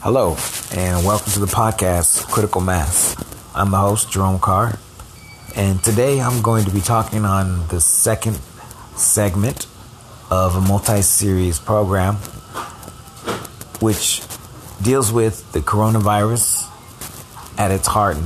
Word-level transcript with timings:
Hello, 0.00 0.36
and 0.72 1.04
welcome 1.04 1.32
to 1.32 1.40
the 1.40 1.46
podcast 1.46 2.26
Critical 2.30 2.60
Mass. 2.60 3.16
I'm 3.54 3.70
the 3.70 3.78
host, 3.78 4.10
Jerome 4.12 4.38
Carr, 4.38 4.78
and 5.56 5.82
today 5.82 6.20
I'm 6.20 6.42
going 6.42 6.64
to 6.64 6.70
be 6.70 6.80
talking 6.80 7.24
on 7.24 7.66
the 7.68 7.80
second 7.80 8.36
segment 8.94 9.66
of 10.30 10.54
a 10.54 10.60
multi 10.60 11.02
series 11.02 11.58
program 11.58 12.16
which 13.80 14.22
deals 14.82 15.10
with 15.10 15.50
the 15.52 15.60
coronavirus 15.60 16.68
at 17.58 17.70
its 17.70 17.88
heart 17.88 18.16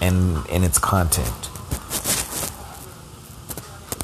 and 0.00 0.46
in 0.48 0.62
its 0.62 0.78
content. 0.78 1.48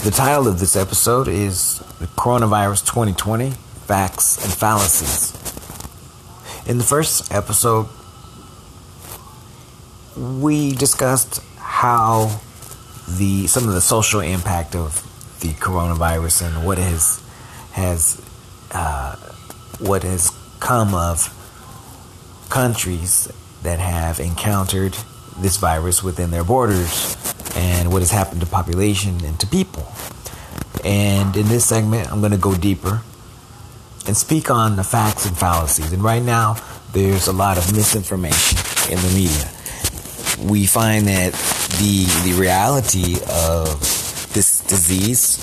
The 0.03 0.11
title 0.11 0.49
of 0.49 0.59
this 0.59 0.75
episode 0.75 1.29
is 1.29 1.79
The 2.01 2.07
Coronavirus 2.07 2.87
2020 2.87 3.51
Facts 3.87 4.43
and 4.45 4.53
Fallacies. 4.53 5.44
In 6.67 6.79
the 6.79 6.85
first 6.85 7.31
episode, 7.31 7.89
we 10.17 10.73
discussed 10.73 11.43
how 11.59 12.41
the 13.07 13.47
some 13.49 13.69
of 13.69 13.75
the 13.75 13.83
social 13.83 14.21
impact 14.21 14.75
of 14.75 15.03
the 15.41 15.49
coronavirus 15.49 16.47
and 16.47 16.65
what 16.65 16.79
has 16.79 17.23
has 17.73 18.19
uh, 18.73 19.15
what 19.79 20.05
has 20.05 20.31
come 20.61 20.95
of 20.95 21.29
countries 22.49 23.31
that 23.63 23.79
have 23.79 24.19
encountered 24.19 24.97
this 25.41 25.59
virus 25.59 26.03
within 26.03 26.31
their 26.31 26.45
borders 26.45 27.15
and 27.57 27.93
what 27.93 28.01
has 28.01 28.11
happened 28.11 28.41
to 28.41 28.47
population 28.47 29.23
and 29.27 29.39
to 29.39 29.47
people. 29.47 29.87
And 30.83 31.37
in 31.37 31.47
this 31.49 31.67
segment, 31.67 32.11
I'm 32.11 32.21
going 32.21 32.33
to 32.33 32.39
go 32.39 32.55
deeper 32.55 33.03
and 34.07 34.17
speak 34.17 34.51
on 34.51 34.77
the 34.77 34.85
facts 34.85 35.27
and 35.27 35.37
fallacies. 35.37 35.93
And 35.93 36.03
right 36.03 36.23
now, 36.23 36.57
there's 36.93 37.27
a 37.27 37.33
lot 37.33 37.59
of 37.59 37.75
misinformation 37.75 38.59
in 38.93 38.99
the 39.01 39.13
media. 39.15 39.51
We 40.51 40.67
find 40.67 41.07
that 41.07 41.33
the 41.79 42.05
the 42.25 42.37
reality 42.39 43.17
of 43.31 43.81
this 44.35 44.61
disease 44.61 45.39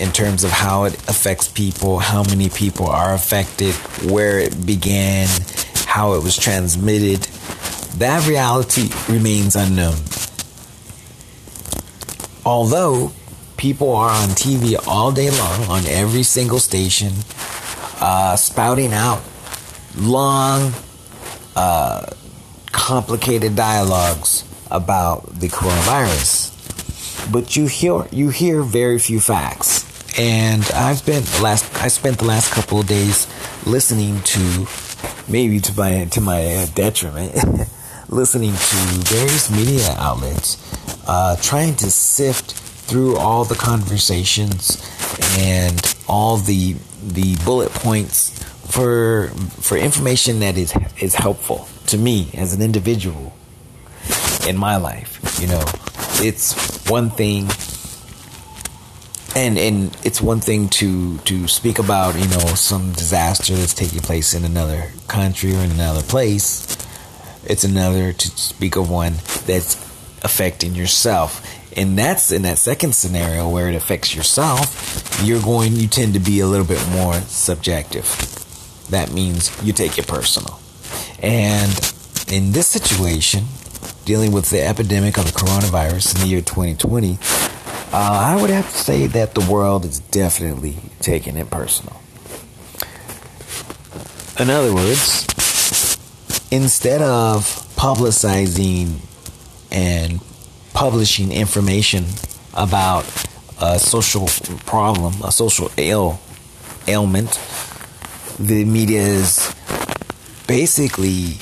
in 0.00 0.10
terms 0.12 0.44
of 0.44 0.50
how 0.50 0.84
it 0.84 0.94
affects 1.08 1.48
people, 1.48 1.98
how 1.98 2.22
many 2.24 2.48
people 2.48 2.86
are 2.86 3.12
affected, 3.12 3.74
where 4.10 4.38
it 4.38 4.66
began, 4.66 5.28
how 5.86 6.14
it 6.14 6.22
was 6.22 6.36
transmitted, 6.36 7.20
that 7.98 8.26
reality 8.26 8.88
remains 9.08 9.56
unknown. 9.56 9.96
Although 12.46 13.12
people 13.58 13.94
are 13.94 14.08
on 14.08 14.30
TV 14.30 14.74
all 14.86 15.12
day 15.12 15.28
long 15.30 15.64
on 15.68 15.84
every 15.86 16.22
single 16.22 16.58
station, 16.58 17.12
uh, 18.00 18.36
spouting 18.36 18.92
out 18.92 19.22
long, 19.96 20.72
uh, 21.56 22.06
complicated 22.72 23.56
dialogues 23.56 24.44
about 24.70 25.26
the 25.40 25.48
coronavirus, 25.48 26.50
but 27.32 27.56
you 27.56 27.66
hear 27.66 28.06
you 28.10 28.30
hear 28.30 28.62
very 28.62 28.98
few 28.98 29.20
facts. 29.20 29.88
And 30.18 30.64
I've 30.74 31.04
the 31.04 31.40
last 31.42 31.72
I 31.82 31.88
spent 31.88 32.18
the 32.18 32.24
last 32.24 32.52
couple 32.52 32.80
of 32.80 32.86
days 32.86 33.28
listening 33.66 34.20
to 34.22 34.66
maybe 35.28 35.60
to 35.60 35.76
my 35.76 36.06
to 36.06 36.20
my 36.20 36.68
detriment, 36.74 37.34
listening 38.08 38.52
to 38.52 38.76
various 39.14 39.50
media 39.50 39.94
outlets, 39.98 40.58
uh, 41.06 41.36
trying 41.36 41.76
to 41.76 41.90
sift 41.90 42.52
through 42.52 43.16
all 43.16 43.44
the 43.44 43.54
conversations 43.54 44.82
and 45.38 45.80
all 46.10 46.36
the 46.36 46.74
the 47.06 47.36
bullet 47.44 47.70
points 47.70 48.36
for 48.68 49.28
for 49.60 49.78
information 49.78 50.40
that 50.40 50.58
is 50.58 50.74
is 51.00 51.14
helpful 51.14 51.68
to 51.86 51.96
me 51.96 52.28
as 52.34 52.52
an 52.52 52.60
individual 52.60 53.32
in 54.48 54.56
my 54.56 54.76
life. 54.76 55.20
You 55.40 55.46
know, 55.46 55.64
it's 56.18 56.90
one 56.90 57.10
thing 57.10 57.48
and 59.36 59.56
and 59.56 59.96
it's 60.04 60.20
one 60.20 60.40
thing 60.40 60.68
to 60.68 61.18
to 61.18 61.46
speak 61.46 61.78
about 61.78 62.16
you 62.16 62.26
know 62.26 62.54
some 62.56 62.92
disaster 62.92 63.54
that's 63.54 63.74
taking 63.74 64.00
place 64.00 64.34
in 64.34 64.44
another 64.44 64.90
country 65.06 65.52
or 65.54 65.58
in 65.58 65.70
another 65.70 66.02
place 66.02 66.76
it's 67.44 67.62
another 67.62 68.12
to 68.12 68.28
speak 68.28 68.74
of 68.74 68.90
one 68.90 69.12
that's 69.46 69.76
affecting 70.24 70.74
yourself 70.74 71.46
and 71.76 71.98
that's 71.98 72.32
in 72.32 72.42
that 72.42 72.58
second 72.58 72.94
scenario 72.94 73.48
where 73.48 73.68
it 73.68 73.74
affects 73.74 74.14
yourself 74.14 75.20
you're 75.24 75.42
going 75.42 75.76
you 75.76 75.86
tend 75.86 76.14
to 76.14 76.20
be 76.20 76.40
a 76.40 76.46
little 76.46 76.66
bit 76.66 76.84
more 76.90 77.14
subjective 77.22 78.06
that 78.90 79.12
means 79.12 79.50
you 79.62 79.72
take 79.72 79.98
it 79.98 80.06
personal 80.06 80.60
and 81.22 81.70
in 82.28 82.52
this 82.52 82.66
situation 82.66 83.44
dealing 84.04 84.32
with 84.32 84.50
the 84.50 84.60
epidemic 84.60 85.18
of 85.18 85.24
the 85.24 85.38
coronavirus 85.38 86.14
in 86.14 86.22
the 86.22 86.26
year 86.26 86.40
2020 86.40 87.18
uh, 87.92 88.36
I 88.36 88.40
would 88.40 88.50
have 88.50 88.70
to 88.70 88.78
say 88.78 89.08
that 89.08 89.34
the 89.34 89.40
world 89.50 89.84
is 89.84 89.98
definitely 89.98 90.76
taking 91.00 91.36
it 91.36 91.50
personal. 91.50 92.00
In 94.38 94.48
other 94.48 94.72
words, 94.72 95.26
instead 96.52 97.02
of 97.02 97.42
publicizing 97.74 99.00
and 99.72 100.20
publishing 100.80 101.30
information 101.30 102.06
about 102.54 103.04
a 103.60 103.78
social 103.78 104.26
problem, 104.64 105.12
a 105.22 105.30
social 105.30 105.70
ail, 105.76 106.18
ailment, 106.88 107.38
the 108.38 108.64
media 108.64 109.02
is 109.02 109.54
basically 110.46 111.36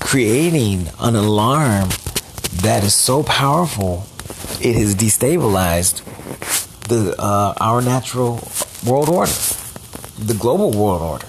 creating 0.00 0.88
an 1.00 1.14
alarm 1.14 1.90
that 2.62 2.82
is 2.82 2.94
so 2.94 3.22
powerful 3.22 4.06
it 4.62 4.74
has 4.74 4.94
destabilized 4.94 6.02
the 6.88 7.14
uh, 7.18 7.52
our 7.60 7.82
natural 7.82 8.40
world 8.86 9.10
order, 9.10 9.38
the 10.18 10.36
global 10.40 10.70
world 10.70 11.02
order. 11.02 11.26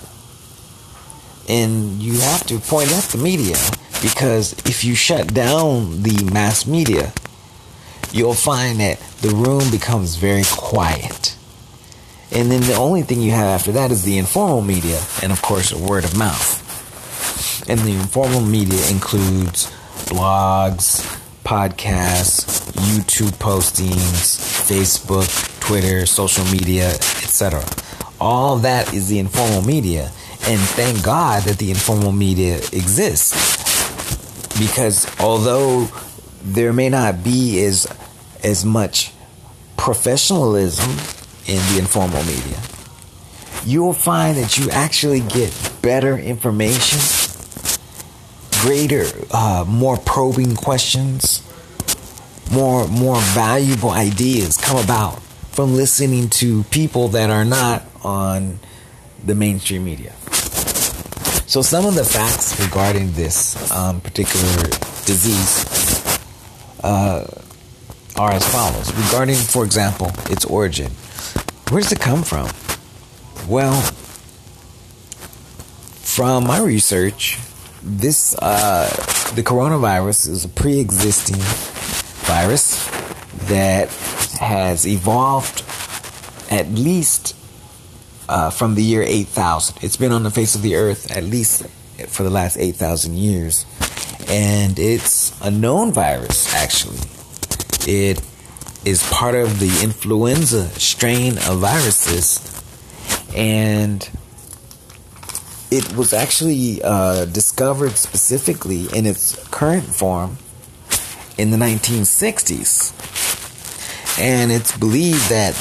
And 1.49 2.01
you 2.01 2.21
have 2.21 2.47
to 2.47 2.57
point 2.59 2.93
at 2.93 3.03
the 3.11 3.17
media 3.17 3.57
because 4.01 4.53
if 4.65 4.85
you 4.85 4.95
shut 4.95 5.33
down 5.33 6.03
the 6.03 6.23
mass 6.31 6.65
media, 6.65 7.11
you'll 8.11 8.33
find 8.33 8.79
that 8.79 8.99
the 9.21 9.29
room 9.29 9.69
becomes 9.71 10.15
very 10.15 10.43
quiet. 10.45 11.35
And 12.31 12.51
then 12.51 12.61
the 12.61 12.75
only 12.75 13.01
thing 13.01 13.21
you 13.21 13.31
have 13.31 13.47
after 13.47 13.71
that 13.73 13.91
is 13.91 14.03
the 14.03 14.17
informal 14.17 14.61
media, 14.61 15.01
and 15.23 15.31
of 15.31 15.41
course, 15.41 15.73
word 15.73 16.05
of 16.05 16.17
mouth. 16.17 16.59
And 17.67 17.79
the 17.81 17.91
informal 17.91 18.41
media 18.41 18.87
includes 18.89 19.71
blogs, 20.05 21.01
podcasts, 21.43 22.71
YouTube 22.73 23.31
postings, 23.39 24.37
Facebook, 24.67 25.59
Twitter, 25.59 26.05
social 26.05 26.45
media, 26.45 26.89
etc. 26.89 27.63
All 28.21 28.57
that 28.57 28.93
is 28.93 29.07
the 29.07 29.19
informal 29.19 29.63
media. 29.63 30.11
And 30.47 30.59
thank 30.59 31.03
God 31.03 31.43
that 31.43 31.57
the 31.57 31.71
informal 31.71 32.11
media 32.11 32.57
exists. 32.71 33.57
Because 34.59 35.07
although 35.19 35.89
there 36.43 36.73
may 36.73 36.89
not 36.89 37.23
be 37.23 37.63
as 37.63 37.87
as 38.43 38.63
much 38.63 39.11
professionalism 39.77 40.89
in 41.47 41.61
the 41.73 41.79
informal 41.79 42.23
media, 42.23 42.59
you 43.65 43.83
will 43.83 43.93
find 43.93 44.37
that 44.37 44.57
you 44.57 44.69
actually 44.69 45.19
get 45.21 45.51
better 45.81 46.17
information 46.17 46.99
greater, 48.61 49.05
uh, 49.31 49.63
more 49.67 49.97
probing 49.97 50.55
questions, 50.55 51.43
more 52.51 52.87
more 52.87 53.17
valuable 53.17 53.91
ideas 53.91 54.57
come 54.57 54.83
about 54.83 55.21
from 55.51 55.75
listening 55.75 56.29
to 56.29 56.63
people 56.65 57.09
that 57.09 57.29
are 57.29 57.45
not 57.45 57.83
on 58.03 58.59
the 59.25 59.35
mainstream 59.35 59.83
media. 59.83 60.13
So 61.47 61.61
some 61.61 61.85
of 61.85 61.95
the 61.95 62.03
facts 62.03 62.59
regarding 62.59 63.13
this 63.13 63.71
um, 63.71 64.01
particular 64.01 64.63
disease 65.05 65.88
uh, 66.83 67.25
are 68.17 68.31
as 68.31 68.47
follows. 68.51 68.93
Regarding, 69.05 69.35
for 69.35 69.63
example, 69.63 70.11
its 70.29 70.45
origin, 70.45 70.91
where 71.69 71.81
does 71.81 71.91
it 71.91 71.99
come 71.99 72.23
from? 72.23 72.49
Well, 73.47 73.81
from 76.01 76.45
my 76.45 76.59
research, 76.61 77.39
this 77.81 78.35
uh, 78.35 78.89
the 79.35 79.43
coronavirus 79.43 80.29
is 80.29 80.45
a 80.45 80.49
pre-existing 80.49 81.37
virus 82.27 82.87
that 83.47 83.89
has 84.39 84.85
evolved 84.85 85.63
at 86.51 86.67
least 86.69 87.35
uh, 88.27 88.49
from 88.49 88.75
the 88.75 88.83
year 88.83 89.01
8000. 89.03 89.77
It's 89.81 89.97
been 89.97 90.11
on 90.11 90.23
the 90.23 90.31
face 90.31 90.55
of 90.55 90.61
the 90.61 90.75
earth 90.75 91.09
at 91.11 91.23
least 91.23 91.65
for 92.07 92.23
the 92.23 92.29
last 92.29 92.57
8,000 92.57 93.15
years. 93.15 93.65
And 94.29 94.77
it's 94.77 95.39
a 95.41 95.49
known 95.49 95.91
virus, 95.91 96.53
actually. 96.53 96.99
It 97.91 98.21
is 98.85 99.03
part 99.11 99.35
of 99.35 99.59
the 99.59 99.81
influenza 99.83 100.69
strain 100.79 101.37
of 101.39 101.59
viruses. 101.59 102.39
And 103.35 104.07
it 105.71 105.95
was 105.95 106.13
actually 106.13 106.81
uh, 106.83 107.25
discovered 107.25 107.93
specifically 107.93 108.85
in 108.95 109.05
its 109.05 109.35
current 109.49 109.85
form 109.85 110.37
in 111.37 111.51
the 111.51 111.57
1960s. 111.57 112.93
And 114.19 114.51
it's 114.51 114.77
believed 114.77 115.29
that 115.29 115.55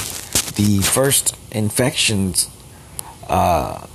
the 0.56 0.82
first 0.82 1.36
infections 1.52 2.50
uh, 3.28 3.86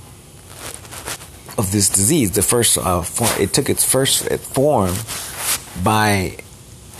of 1.56 1.72
this 1.72 1.88
disease, 1.88 2.32
the 2.32 2.42
first 2.42 2.78
uh, 2.78 3.02
form, 3.02 3.30
it 3.38 3.52
took 3.52 3.68
its 3.68 3.84
first 3.84 4.28
form 4.40 4.94
by 5.82 6.36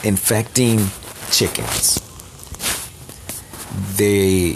infecting 0.02 0.86
chickens. 1.30 2.00
They, 3.96 4.52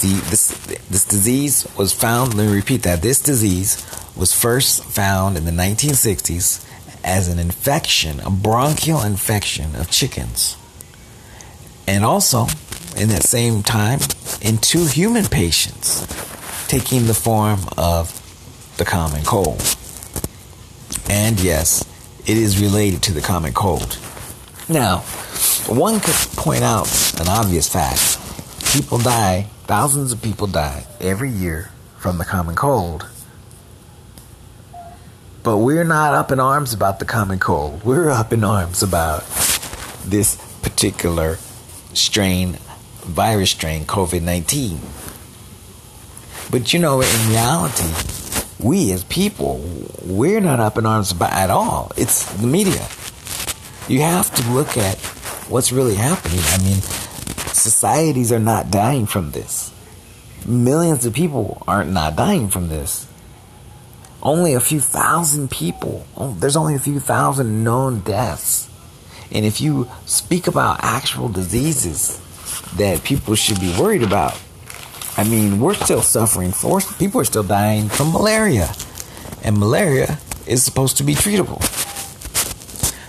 the 0.00 0.20
this 0.30 0.48
this 0.88 1.04
disease 1.04 1.66
was 1.76 1.92
found. 1.92 2.34
Let 2.34 2.46
me 2.46 2.54
repeat 2.54 2.82
that. 2.82 3.02
This 3.02 3.20
disease 3.20 3.84
was 4.16 4.32
first 4.32 4.84
found 4.84 5.36
in 5.36 5.44
the 5.44 5.50
1960s 5.50 6.68
as 7.04 7.28
an 7.28 7.38
infection, 7.38 8.20
a 8.20 8.30
bronchial 8.30 9.02
infection 9.02 9.74
of 9.74 9.90
chickens, 9.90 10.56
and 11.88 12.04
also 12.04 12.46
in 12.96 13.08
that 13.08 13.22
same 13.24 13.62
time 13.62 13.98
in 14.40 14.58
two 14.58 14.86
human 14.86 15.24
patients, 15.24 16.06
taking 16.68 17.06
the 17.06 17.14
form 17.14 17.60
of 17.76 18.21
the 18.82 18.90
common 18.90 19.22
cold. 19.22 19.62
And 21.08 21.38
yes, 21.38 21.84
it 22.26 22.36
is 22.36 22.60
related 22.60 23.00
to 23.04 23.12
the 23.12 23.20
common 23.20 23.52
cold. 23.52 23.96
Now, 24.68 24.98
one 25.68 26.00
could 26.00 26.16
point 26.36 26.64
out 26.64 26.88
an 27.20 27.28
obvious 27.28 27.68
fact. 27.68 28.18
People 28.72 28.98
die, 28.98 29.46
thousands 29.66 30.10
of 30.10 30.20
people 30.20 30.48
die 30.48 30.84
every 31.00 31.30
year 31.30 31.70
from 31.98 32.18
the 32.18 32.24
common 32.24 32.56
cold. 32.56 33.06
But 35.44 35.58
we're 35.58 35.84
not 35.84 36.14
up 36.14 36.32
in 36.32 36.40
arms 36.40 36.74
about 36.74 36.98
the 36.98 37.04
common 37.04 37.38
cold. 37.38 37.84
We're 37.84 38.10
up 38.10 38.32
in 38.32 38.42
arms 38.42 38.82
about 38.82 39.22
this 40.04 40.34
particular 40.62 41.36
strain, 41.94 42.58
virus 43.02 43.52
strain, 43.52 43.84
COVID 43.84 44.22
19. 44.22 44.80
But 46.50 46.72
you 46.72 46.80
know, 46.80 47.00
in 47.00 47.28
reality, 47.28 48.21
we 48.62 48.92
as 48.92 49.04
people, 49.04 49.64
we're 50.04 50.40
not 50.40 50.60
up 50.60 50.78
in 50.78 50.86
arms 50.86 51.12
about 51.12 51.32
at 51.32 51.50
all. 51.50 51.92
It's 51.96 52.24
the 52.34 52.46
media. 52.46 52.86
You 53.88 54.00
have 54.00 54.32
to 54.34 54.50
look 54.50 54.76
at 54.76 54.98
what's 55.48 55.72
really 55.72 55.96
happening. 55.96 56.40
I 56.40 56.58
mean, 56.62 56.80
societies 57.52 58.32
are 58.32 58.38
not 58.38 58.70
dying 58.70 59.06
from 59.06 59.32
this. 59.32 59.72
Millions 60.46 61.04
of 61.06 61.14
people 61.14 61.62
aren't 61.66 61.92
not 61.92 62.16
dying 62.16 62.48
from 62.48 62.68
this. 62.68 63.06
Only 64.22 64.54
a 64.54 64.60
few 64.60 64.80
thousand 64.80 65.50
people. 65.50 66.06
Oh, 66.16 66.32
there's 66.38 66.56
only 66.56 66.74
a 66.74 66.80
few 66.80 67.00
thousand 67.00 67.64
known 67.64 68.00
deaths. 68.00 68.68
And 69.32 69.44
if 69.44 69.60
you 69.60 69.88
speak 70.06 70.46
about 70.46 70.82
actual 70.82 71.28
diseases 71.28 72.20
that 72.76 73.02
people 73.02 73.34
should 73.34 73.60
be 73.60 73.74
worried 73.78 74.02
about, 74.02 74.40
I 75.16 75.24
mean, 75.24 75.60
we're 75.60 75.74
still 75.74 76.00
suffering. 76.00 76.52
For, 76.52 76.80
people 76.98 77.20
are 77.20 77.24
still 77.24 77.42
dying 77.42 77.88
from 77.88 78.12
malaria. 78.12 78.72
And 79.44 79.58
malaria 79.58 80.18
is 80.46 80.64
supposed 80.64 80.96
to 80.98 81.04
be 81.04 81.14
treatable. 81.14 81.60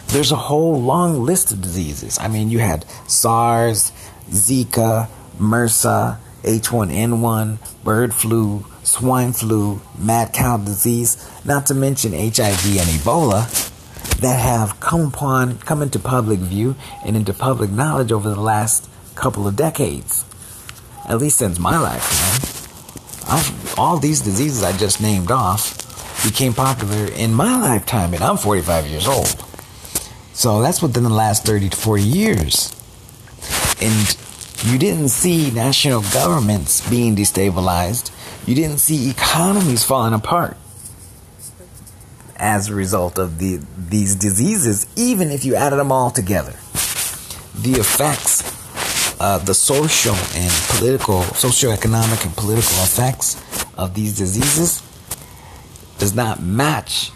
There's 0.08 0.32
a 0.32 0.36
whole 0.36 0.82
long 0.82 1.24
list 1.24 1.52
of 1.52 1.62
diseases. 1.62 2.20
I 2.20 2.28
mean, 2.28 2.50
you 2.50 2.60
had 2.60 2.86
SARS, 3.08 3.92
Zika, 4.30 5.08
MRSA, 5.38 6.18
H1N1, 6.44 7.84
bird 7.84 8.14
flu, 8.14 8.66
swine 8.84 9.32
flu, 9.32 9.82
mad 9.98 10.34
cow 10.34 10.58
disease, 10.58 11.18
not 11.46 11.66
to 11.68 11.74
mention 11.74 12.12
HIV 12.12 12.78
and 12.78 12.90
Ebola 13.00 13.48
that 14.20 14.40
have 14.40 14.80
come 14.82 15.08
upon, 15.08 15.58
come 15.60 15.82
into 15.82 16.00
public 16.00 16.40
view 16.40 16.76
and 17.06 17.16
into 17.16 17.34
public 17.34 17.72
knowledge 17.72 18.12
over 18.12 18.30
the 18.30 18.42
last 18.42 18.90
couple 19.16 19.48
of 19.48 19.56
decades 19.56 20.26
at 21.06 21.18
least 21.18 21.38
since 21.38 21.60
my 21.60 21.78
lifetime, 21.78 22.54
all 23.78 23.98
these 23.98 24.22
diseases 24.22 24.64
I 24.64 24.76
just 24.78 25.02
named 25.02 25.32
off 25.32 25.80
became 26.24 26.54
popular 26.54 27.12
in 27.14 27.34
my 27.34 27.60
lifetime, 27.60 28.14
and 28.14 28.24
I'm 28.24 28.38
45 28.38 28.88
years 28.88 29.08
old. 29.08 29.44
So 30.34 30.62
that's 30.62 30.82
within 30.82 31.04
the 31.04 31.10
last 31.10 31.46
30 31.46 31.70
to 31.70 31.78
40 31.78 32.04
years. 32.04 32.76
And 33.82 34.18
you 34.66 34.80
didn't 34.80 35.10
see 35.10 35.52
national 35.52 36.02
governments 36.14 36.88
being 36.90 37.16
destabilized. 37.16 38.12
You 38.48 38.56
didn't 38.56 38.78
see 38.78 39.10
economies 39.10 39.84
falling 39.84 40.14
apart 40.14 40.58
as 42.38 42.70
a 42.70 42.76
result 42.76 43.18
of 43.20 43.40
the, 43.40 43.62
these 43.78 44.16
diseases, 44.16 44.88
even 44.96 45.32
if 45.32 45.46
you 45.46 45.56
added 45.56 45.78
them 45.78 45.92
all 45.92 46.12
together. 46.12 46.52
The 47.56 47.78
effects 47.80 48.53
uh, 49.24 49.38
the 49.38 49.54
social 49.54 50.16
and 50.36 50.52
political, 50.68 51.22
socioeconomic 51.22 52.26
and 52.26 52.36
political 52.36 52.84
effects 52.84 53.42
of 53.78 53.94
these 53.94 54.18
diseases 54.18 54.84
does 55.98 56.14
not 56.14 56.44
match 56.44 57.10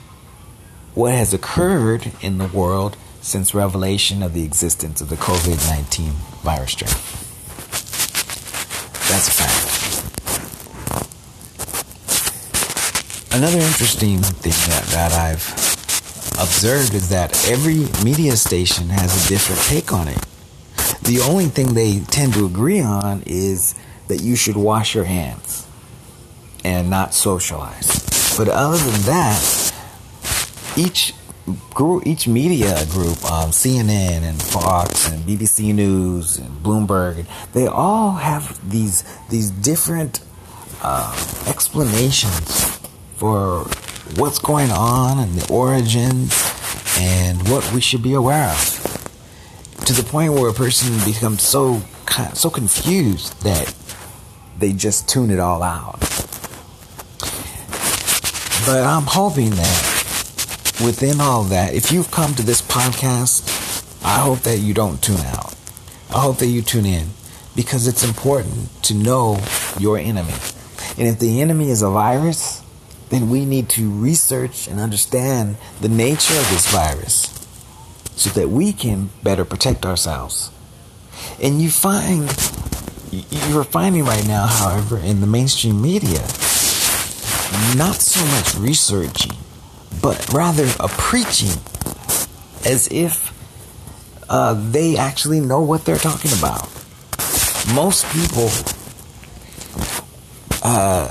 what 0.93 1.11
has 1.13 1.33
occurred 1.33 2.13
in 2.21 2.37
the 2.37 2.47
world 2.47 2.95
since 3.19 3.53
revelation 3.53 4.23
of 4.23 4.33
the 4.33 4.45
existence 4.45 5.01
of 5.01 5.09
the 5.09 5.17
COVID 5.17 5.69
19 5.69 6.11
virus 6.43 6.71
strain. 6.71 6.95
That's 9.11 9.27
a 9.27 9.31
fact. 9.35 9.63
Another 13.35 13.59
interesting 13.59 14.19
thing 14.19 14.53
that, 14.71 14.85
that 14.91 15.11
I've 15.11 15.45
observed 16.39 16.93
is 16.93 17.09
that 17.09 17.49
every 17.49 17.85
media 18.01 18.37
station 18.37 18.87
has 18.91 19.25
a 19.25 19.27
different 19.27 19.61
take 19.63 19.91
on 19.91 20.07
it. 20.07 20.26
The 21.07 21.21
only 21.21 21.45
thing 21.45 21.73
they 21.73 22.01
tend 22.01 22.33
to 22.33 22.45
agree 22.45 22.81
on 22.81 23.23
is 23.25 23.75
that 24.09 24.21
you 24.21 24.35
should 24.35 24.57
wash 24.57 24.93
your 24.93 25.05
hands 25.05 25.65
and 26.65 26.89
not 26.89 27.13
socialize. 27.13 28.35
But 28.37 28.49
other 28.49 28.77
than 28.77 29.01
that, 29.03 29.73
each 30.75 31.13
group, 31.73 32.05
each 32.05 32.27
media 32.27 32.85
group, 32.87 33.23
um, 33.23 33.51
CNN 33.51 34.23
and 34.23 34.41
Fox 34.41 35.09
and 35.09 35.23
BBC 35.23 35.73
News 35.73 36.39
and 36.39 36.61
Bloomberg, 36.61 37.25
they 37.53 37.67
all 37.67 38.11
have 38.11 38.69
these 38.69 39.05
these 39.29 39.49
different 39.49 40.19
uh, 40.81 41.15
explanations 41.47 42.81
for 43.15 43.63
what's 44.17 44.39
going 44.39 44.71
on 44.71 45.19
and 45.19 45.35
the 45.35 45.53
origins 45.53 46.33
and 46.99 47.47
what 47.47 47.71
we 47.71 47.79
should 47.79 48.03
be 48.03 48.13
aware 48.13 48.49
of 48.49 48.86
to 49.87 49.93
the 49.93 50.03
point 50.03 50.33
where 50.33 50.49
a 50.49 50.53
person 50.53 50.93
becomes 51.05 51.41
so 51.41 51.79
so 52.33 52.49
confused 52.49 53.41
that 53.43 53.73
they 54.59 54.73
just 54.73 55.07
tune 55.07 55.29
it 55.29 55.39
all 55.39 55.63
out. 55.63 55.97
But 58.65 58.83
I'm 58.83 59.03
hoping 59.03 59.51
that 59.51 60.77
within 60.83 61.21
all 61.21 61.43
that, 61.45 61.73
if 61.73 61.89
you've 61.89 62.11
come 62.11 62.35
to 62.35 62.43
this 62.43 62.61
podcast, 62.61 63.45
I 64.03 64.19
hope 64.19 64.39
that 64.39 64.57
you 64.57 64.73
don't 64.73 65.01
tune 65.01 65.21
out. 65.21 65.55
I 66.09 66.19
hope 66.19 66.39
that 66.39 66.47
you 66.47 66.61
tune 66.61 66.85
in 66.85 67.07
because 67.55 67.87
it's 67.87 68.03
important 68.03 68.83
to 68.83 68.93
know 68.93 69.39
your 69.79 69.97
enemy. 69.97 70.33
And 70.97 71.07
if 71.07 71.17
the 71.19 71.39
enemy 71.39 71.69
is 71.69 71.81
a 71.81 71.89
virus, 71.89 72.61
then 73.07 73.29
we 73.29 73.45
need 73.45 73.69
to 73.69 73.89
research 73.89 74.67
and 74.67 74.81
understand 74.81 75.55
the 75.79 75.87
nature 75.87 76.37
of 76.37 76.49
this 76.49 76.69
virus 76.69 77.36
so 78.17 78.31
that 78.31 78.49
we 78.49 78.73
can 78.73 79.11
better 79.23 79.45
protect 79.45 79.85
ourselves. 79.85 80.51
And 81.41 81.61
you 81.61 81.69
find, 81.69 82.23
you're 83.11 83.63
finding 83.63 84.05
right 84.05 84.27
now, 84.27 84.47
however, 84.47 84.97
in 84.97 85.21
the 85.21 85.27
mainstream 85.27 85.81
media, 85.81 86.21
not 87.77 87.95
so 88.01 88.25
much 88.25 88.55
researching, 88.55 89.37
but 90.01 90.33
rather 90.33 90.67
a 90.79 90.87
preaching 90.87 91.61
as 92.65 92.87
if 92.91 93.33
uh, 94.29 94.55
they 94.71 94.97
actually 94.97 95.39
know 95.39 95.61
what 95.61 95.85
they're 95.85 95.97
talking 95.97 96.31
about. 96.37 96.67
Most 97.73 98.05
people 98.11 98.49
uh, 100.63 101.07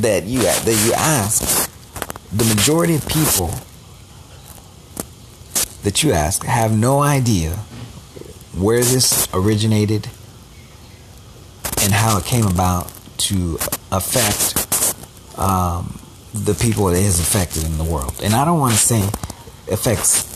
that 0.00 0.24
you 0.26 0.42
that 0.42 0.84
you 0.86 0.92
ask, 0.94 1.70
the 2.32 2.44
majority 2.44 2.94
of 2.94 3.06
people 3.08 3.50
that 5.88 6.02
you 6.02 6.12
ask 6.12 6.44
have 6.44 6.78
no 6.78 7.00
idea 7.00 7.52
where 8.52 8.80
this 8.80 9.26
originated 9.32 10.06
and 11.80 11.94
how 11.94 12.18
it 12.18 12.26
came 12.26 12.46
about 12.46 12.92
to 13.16 13.56
affect 13.90 14.52
um, 15.38 15.98
the 16.34 16.52
people 16.52 16.88
it 16.90 17.02
has 17.02 17.18
affected 17.18 17.64
in 17.64 17.78
the 17.78 17.84
world. 17.84 18.20
And 18.22 18.34
I 18.34 18.44
don't 18.44 18.58
want 18.58 18.74
to 18.74 18.78
say 18.78 19.00
affects 19.72 20.28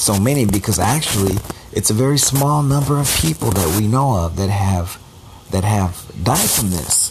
so 0.00 0.20
many 0.20 0.46
because 0.46 0.78
actually 0.78 1.34
it's 1.72 1.90
a 1.90 1.94
very 1.94 2.18
small 2.18 2.62
number 2.62 3.00
of 3.00 3.12
people 3.20 3.50
that 3.50 3.80
we 3.80 3.88
know 3.88 4.24
of 4.24 4.36
that 4.36 4.50
have 4.50 5.02
that 5.50 5.64
have 5.64 6.06
died 6.22 6.48
from 6.48 6.70
this. 6.70 7.10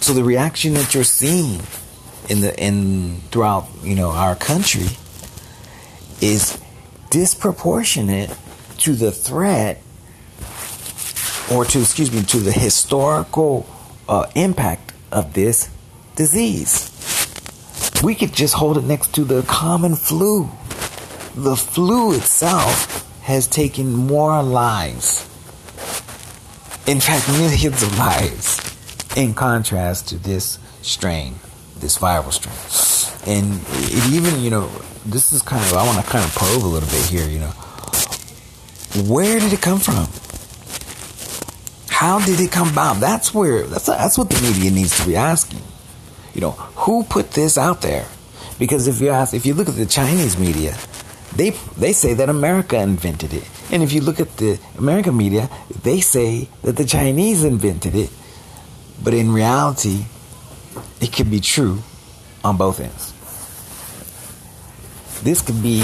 So 0.00 0.14
the 0.14 0.24
reaction 0.24 0.72
that 0.72 0.94
you're 0.94 1.04
seeing 1.04 1.60
in 2.30 2.40
the 2.40 2.58
in 2.58 3.20
throughout 3.30 3.66
you 3.82 3.94
know 3.94 4.08
our 4.08 4.34
country 4.34 4.88
is 6.22 6.58
disproportionate 7.10 8.36
to 8.78 8.94
the 8.94 9.10
threat 9.10 9.82
or 11.52 11.64
to 11.64 11.80
excuse 11.80 12.12
me 12.12 12.22
to 12.22 12.38
the 12.38 12.52
historical 12.52 13.66
uh, 14.08 14.26
impact 14.34 14.92
of 15.10 15.34
this 15.34 15.68
disease. 16.14 16.86
We 18.02 18.14
could 18.14 18.32
just 18.32 18.54
hold 18.54 18.78
it 18.78 18.84
next 18.84 19.14
to 19.16 19.24
the 19.24 19.42
common 19.42 19.96
flu. 19.96 20.48
The 21.34 21.56
flu 21.56 22.14
itself 22.14 23.06
has 23.22 23.46
taken 23.46 23.92
more 23.92 24.42
lives. 24.42 25.26
In 26.86 27.00
fact, 27.00 27.28
millions 27.28 27.82
of 27.82 27.98
lives 27.98 28.58
in 29.16 29.34
contrast 29.34 30.08
to 30.08 30.16
this 30.16 30.58
strain, 30.82 31.34
this 31.78 31.98
viral 31.98 32.32
strain. 32.32 32.56
And 33.26 33.60
it 33.68 34.12
even, 34.12 34.40
you 34.40 34.50
know, 34.50 34.70
this 35.10 35.32
is 35.32 35.42
kind 35.42 35.62
of, 35.64 35.74
I 35.74 35.84
want 35.84 36.04
to 36.04 36.10
kind 36.10 36.24
of 36.24 36.34
probe 36.34 36.64
a 36.64 36.66
little 36.66 36.88
bit 36.88 37.06
here, 37.06 37.28
you 37.28 37.38
know. 37.38 37.52
Where 39.12 39.38
did 39.38 39.52
it 39.52 39.60
come 39.60 39.78
from? 39.78 40.08
How 41.88 42.24
did 42.24 42.40
it 42.40 42.50
come 42.50 42.70
about? 42.70 43.00
That's 43.00 43.34
where, 43.34 43.64
that's, 43.64 43.86
that's 43.86 44.16
what 44.16 44.30
the 44.30 44.40
media 44.40 44.70
needs 44.70 44.98
to 45.00 45.06
be 45.06 45.16
asking. 45.16 45.60
You 46.34 46.40
know, 46.40 46.52
who 46.52 47.04
put 47.04 47.32
this 47.32 47.58
out 47.58 47.82
there? 47.82 48.06
Because 48.58 48.86
if 48.86 49.00
you 49.00 49.08
ask, 49.08 49.34
if 49.34 49.46
you 49.46 49.54
look 49.54 49.68
at 49.68 49.76
the 49.76 49.86
Chinese 49.86 50.38
media, 50.38 50.76
they 51.34 51.50
they 51.78 51.92
say 51.92 52.14
that 52.14 52.28
America 52.28 52.76
invented 52.76 53.32
it, 53.32 53.48
and 53.70 53.82
if 53.82 53.92
you 53.92 54.00
look 54.00 54.20
at 54.20 54.36
the 54.36 54.58
American 54.76 55.16
media, 55.16 55.48
they 55.82 56.00
say 56.00 56.48
that 56.62 56.76
the 56.76 56.84
Chinese 56.84 57.44
invented 57.44 57.94
it. 57.94 58.10
But 59.02 59.14
in 59.14 59.32
reality, 59.32 60.04
it 61.00 61.12
could 61.12 61.30
be 61.30 61.40
true 61.40 61.82
on 62.44 62.56
both 62.56 62.80
ends. 62.80 63.09
This 65.22 65.42
could 65.42 65.62
be 65.62 65.80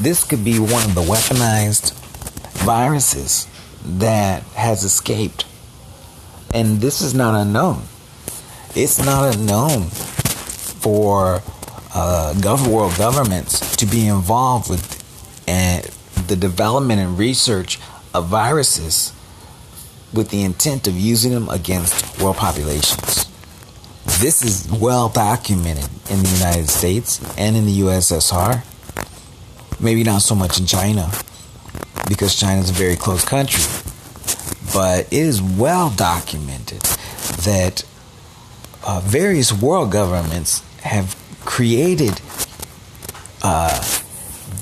this 0.00 0.24
could 0.24 0.44
be 0.44 0.58
one 0.58 0.82
of 0.84 0.94
the 0.94 1.02
weaponized 1.02 1.92
viruses 2.64 3.46
that 3.84 4.42
has 4.54 4.84
escaped. 4.84 5.44
And 6.54 6.80
this 6.80 7.00
is 7.00 7.14
not 7.14 7.34
unknown. 7.34 7.82
It's 8.74 9.04
not 9.04 9.34
unknown 9.36 9.84
for 9.84 11.42
uh, 11.94 12.34
world 12.68 12.96
governments 12.96 13.76
to 13.76 13.86
be 13.86 14.06
involved 14.06 14.70
with 14.70 15.44
uh, 15.46 15.82
the 16.26 16.36
development 16.36 17.00
and 17.00 17.18
research 17.18 17.78
of 18.14 18.28
viruses 18.28 19.12
with 20.12 20.30
the 20.30 20.42
intent 20.42 20.86
of 20.86 20.94
using 20.94 21.32
them 21.32 21.48
against 21.48 22.20
world 22.20 22.36
populations. 22.36 23.26
This 24.20 24.42
is 24.42 24.70
well 24.70 25.08
documented 25.08 25.88
in 26.10 26.22
the 26.22 26.28
United 26.28 26.68
States 26.68 27.20
and 27.38 27.56
in 27.56 27.66
the 27.66 27.80
USSR. 27.80 28.64
Maybe 29.80 30.04
not 30.04 30.22
so 30.22 30.34
much 30.34 30.60
in 30.60 30.66
China, 30.66 31.10
because 32.08 32.34
China 32.38 32.60
is 32.60 32.70
a 32.70 32.74
very 32.74 32.96
close 32.96 33.24
country. 33.24 33.64
But 34.72 35.06
it 35.06 35.12
is 35.12 35.40
well 35.42 35.90
documented 35.90 36.82
that 37.44 37.84
uh, 38.84 39.00
various 39.04 39.52
world 39.52 39.90
governments 39.90 40.62
have 40.82 41.16
created 41.44 42.20
uh, 43.42 43.82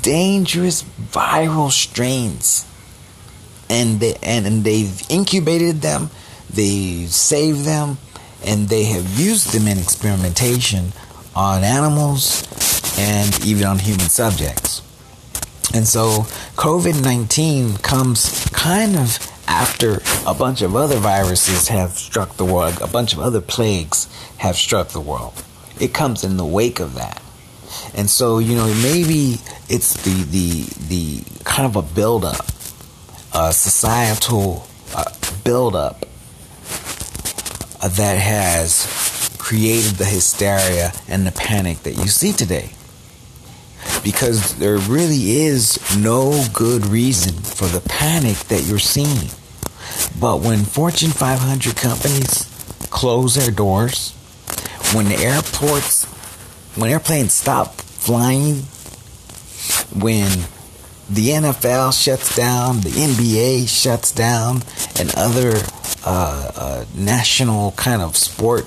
dangerous 0.02 0.82
viral 0.82 1.70
strains 1.70 2.64
and 3.70 4.00
they 4.00 4.14
and, 4.22 4.46
and 4.46 4.64
they've 4.64 5.02
incubated 5.10 5.82
them, 5.82 6.10
they've 6.50 7.12
saved 7.12 7.64
them, 7.64 7.98
and 8.44 8.68
they 8.68 8.84
have 8.84 9.18
used 9.18 9.52
them 9.52 9.66
in 9.66 9.78
experimentation 9.78 10.92
on 11.34 11.64
animals 11.64 12.42
and 12.98 13.44
even 13.44 13.64
on 13.66 13.78
human 13.78 14.08
subjects. 14.08 14.82
And 15.74 15.86
so 15.86 16.22
COVID 16.56 17.02
19 17.02 17.76
comes 17.78 18.46
kind 18.52 18.96
of 18.96 19.18
after 19.46 20.00
a 20.26 20.34
bunch 20.34 20.62
of 20.62 20.76
other 20.76 20.96
viruses 20.96 21.68
have 21.68 21.92
struck 21.92 22.36
the 22.36 22.44
world, 22.44 22.80
a 22.80 22.86
bunch 22.86 23.12
of 23.12 23.20
other 23.20 23.40
plagues 23.40 24.08
have 24.38 24.56
struck 24.56 24.88
the 24.88 25.00
world. 25.00 25.44
It 25.80 25.94
comes 25.94 26.24
in 26.24 26.36
the 26.36 26.46
wake 26.46 26.80
of 26.80 26.94
that. 26.94 27.22
And 27.94 28.08
so, 28.10 28.38
you 28.38 28.56
know, 28.56 28.66
maybe 28.82 29.38
it's 29.68 29.94
the 30.02 30.22
the 30.24 30.64
the 30.88 31.24
kind 31.44 31.66
of 31.66 31.76
a 31.76 31.82
buildup 31.82 32.46
a 33.34 33.52
societal 33.52 34.66
uh, 34.94 35.04
buildup 35.44 36.04
uh, 37.80 37.88
that 37.88 38.18
has 38.18 39.34
created 39.38 39.92
the 39.92 40.04
hysteria 40.04 40.92
and 41.08 41.26
the 41.26 41.32
panic 41.32 41.78
that 41.78 41.92
you 41.92 42.06
see 42.06 42.32
today. 42.32 42.70
Because 44.02 44.56
there 44.56 44.78
really 44.78 45.38
is 45.38 45.78
no 45.98 46.44
good 46.52 46.86
reason 46.86 47.34
for 47.34 47.66
the 47.66 47.80
panic 47.80 48.36
that 48.48 48.64
you're 48.64 48.78
seeing. 48.78 49.30
But 50.20 50.40
when 50.40 50.64
Fortune 50.64 51.10
500 51.10 51.76
companies 51.76 52.44
close 52.90 53.34
their 53.34 53.50
doors, 53.50 54.12
when 54.94 55.06
the 55.06 55.16
airports, 55.16 56.04
when 56.76 56.90
airplanes 56.90 57.34
stop 57.34 57.74
flying, 57.74 58.62
when 59.94 60.30
the 61.10 61.30
NFL 61.30 61.92
shuts 62.02 62.36
down, 62.36 62.80
the 62.80 62.90
NBA 62.90 63.68
shuts 63.68 64.12
down, 64.12 64.62
and 64.98 65.14
other 65.16 65.54
uh, 66.04 66.50
uh, 66.54 66.84
national 66.94 67.72
kind 67.72 68.02
of 68.02 68.16
sport 68.16 68.66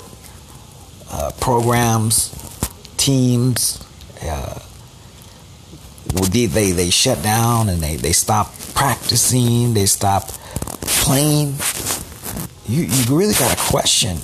uh, 1.10 1.30
programs, 1.40 2.30
teams, 2.96 3.84
uh, 4.22 4.58
they, 6.12 6.46
they, 6.46 6.72
they 6.72 6.90
shut 6.90 7.22
down 7.22 7.68
and 7.68 7.80
they, 7.80 7.96
they 7.96 8.12
stop 8.12 8.52
practicing, 8.74 9.74
they 9.74 9.86
stop 9.86 10.28
playing. 11.02 11.54
You, 12.66 12.84
you 12.84 13.16
really 13.16 13.34
got 13.34 13.56
to 13.56 13.62
question 13.70 14.18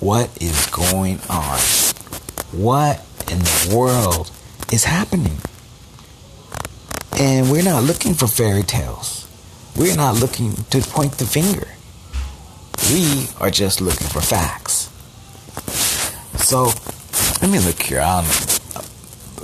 what 0.00 0.30
is 0.42 0.66
going 0.66 1.18
on? 1.30 1.58
What 2.52 3.02
in 3.30 3.38
the 3.38 3.74
world 3.74 4.30
is 4.70 4.84
happening? 4.84 5.38
And 7.18 7.50
we're 7.50 7.64
not 7.64 7.84
looking 7.84 8.14
for 8.14 8.26
fairy 8.26 8.62
tales. 8.62 9.26
We're 9.76 9.96
not 9.96 10.16
looking 10.16 10.52
to 10.70 10.80
point 10.82 11.12
the 11.12 11.24
finger. 11.24 11.68
We 12.92 13.28
are 13.40 13.50
just 13.50 13.80
looking 13.80 14.08
for 14.08 14.20
facts. 14.20 14.90
So, 16.44 16.72
let 17.40 17.50
me 17.50 17.58
look 17.58 17.82
here. 17.82 18.00
Um, 18.00 18.26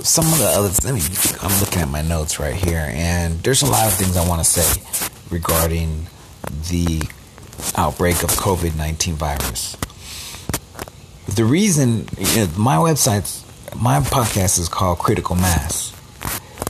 some 0.03 0.25
of 0.25 0.39
the 0.39 0.45
other, 0.45 0.69
let 0.83 0.93
me, 0.93 1.01
I'm 1.41 1.59
looking 1.59 1.81
at 1.81 1.89
my 1.89 2.01
notes 2.01 2.39
right 2.39 2.55
here, 2.55 2.89
and 2.91 3.41
there's 3.43 3.61
a 3.61 3.67
lot 3.67 3.87
of 3.87 3.93
things 3.93 4.17
I 4.17 4.27
want 4.27 4.43
to 4.43 4.49
say 4.49 4.81
regarding 5.29 6.07
the 6.69 7.07
outbreak 7.75 8.23
of 8.23 8.31
COVID 8.31 8.75
19 8.75 9.15
virus. 9.15 9.77
The 11.27 11.45
reason, 11.45 12.07
you 12.17 12.35
know, 12.37 12.49
my 12.57 12.75
website's, 12.77 13.45
my 13.75 13.99
podcast 13.99 14.59
is 14.59 14.67
called 14.67 14.99
Critical 14.99 15.35
Mass. 15.35 15.93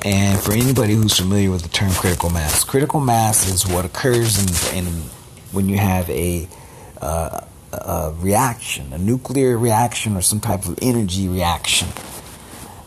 And 0.04 0.40
for 0.40 0.54
anybody 0.54 0.96
who's 0.96 1.18
familiar 1.18 1.52
with 1.52 1.62
the 1.62 1.70
term 1.70 1.92
critical 1.92 2.32
mass, 2.32 2.64
critical 2.64 3.00
mass 3.00 3.48
is 3.48 3.68
what 3.68 3.86
occurs 3.86 4.40
in, 4.74 4.78
in 4.78 4.86
when 5.52 5.70
you 5.70 5.78
have 5.78 6.10
a, 6.10 6.48
uh, 7.00 7.42
a 7.72 8.14
reaction, 8.18 8.94
a 8.94 8.98
nuclear 8.98 9.58
reaction, 9.60 10.18
or 10.18 10.22
some 10.22 10.40
type 10.40 10.66
of 10.66 10.80
energy 10.82 11.28
reaction 11.28 11.88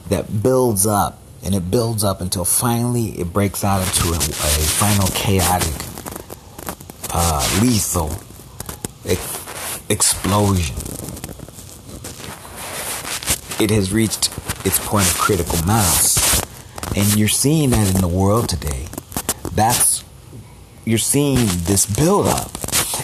that 0.08 0.42
builds 0.42 0.86
up, 0.86 1.18
and 1.44 1.54
it 1.54 1.70
builds 1.70 2.04
up 2.04 2.20
until 2.20 2.44
finally 2.44 3.18
it 3.20 3.32
breaks 3.32 3.64
out 3.64 3.80
into 3.80 4.08
a, 4.08 4.16
a 4.16 4.64
final 4.66 5.08
chaotic, 5.08 5.74
uh, 7.12 7.60
lethal 7.62 8.10
ex- 9.06 9.80
explosion. 9.88 10.76
It 13.62 13.70
has 13.70 13.92
reached 13.92 14.30
its 14.66 14.84
point 14.84 15.06
of 15.06 15.16
critical 15.16 15.64
mass 15.64 16.24
and 16.96 17.16
you're 17.16 17.28
seeing 17.28 17.70
that 17.70 17.92
in 17.92 18.00
the 18.00 18.08
world 18.08 18.48
today. 18.48 18.86
That's 19.52 20.04
you're 20.84 20.98
seeing 20.98 21.46
this 21.64 21.86
build 21.86 22.26
up. 22.26 22.50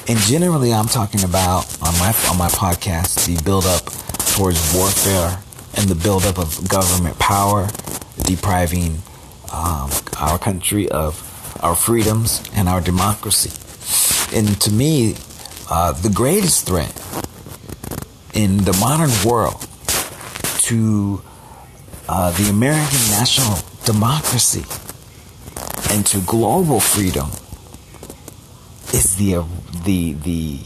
And 0.09 0.19
generally 0.21 0.73
I'm 0.73 0.87
talking 0.87 1.25
about 1.25 1.67
on 1.83 1.99
my 1.99 2.15
on 2.31 2.39
my 2.39 2.49
podcast 2.49 3.27
the 3.27 3.43
build 3.43 3.67
up 3.67 3.85
towards 4.37 4.75
warfare 4.75 5.39
and 5.77 5.89
the 5.89 5.95
buildup 5.95 6.39
of 6.39 6.69
government 6.69 7.19
power, 7.19 7.69
depriving 8.25 9.03
um, 9.53 9.91
our 10.19 10.39
country 10.39 10.89
of 10.89 11.27
our 11.63 11.75
freedoms 11.75 12.43
and 12.55 12.69
our 12.69 12.81
democracy. 12.81 13.51
And 14.37 14.61
to 14.63 14.73
me, 14.73 15.17
uh, 15.71 15.93
the 15.93 16.11
greatest 16.11 16.67
threat 16.67 16.95
in 18.35 18.59
the 18.59 18.77
modern 18.81 19.11
world 19.29 19.67
to 20.63 21.23
uh, 22.09 22.31
the 22.33 22.49
American 22.51 22.99
national 23.11 23.59
democracy 23.85 24.65
and 25.91 26.07
to 26.07 26.21
global 26.21 26.81
freedom 26.81 27.29
is 28.93 29.17
the 29.17 29.37
uh, 29.37 29.45
the 29.85 30.13
the 30.15 30.61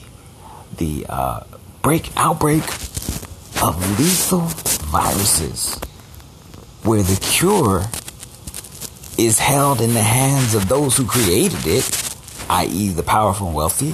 the 0.77 1.07
uh, 1.09 1.41
break 1.83 2.11
outbreak 2.17 2.65
of 3.63 3.99
lethal 3.99 4.49
viruses 4.95 5.75
where 6.85 7.03
the 7.03 7.19
cure 7.21 7.83
is 9.19 9.41
held 9.41 9.81
in 9.81 9.93
the 9.93 10.03
hands 10.03 10.55
of 10.55 10.69
those 10.69 10.97
who 10.97 11.05
created 11.05 11.67
it, 11.67 12.17
i.e., 12.49 12.89
the 12.91 13.03
powerful 13.03 13.49
and 13.49 13.57
wealthy, 13.57 13.89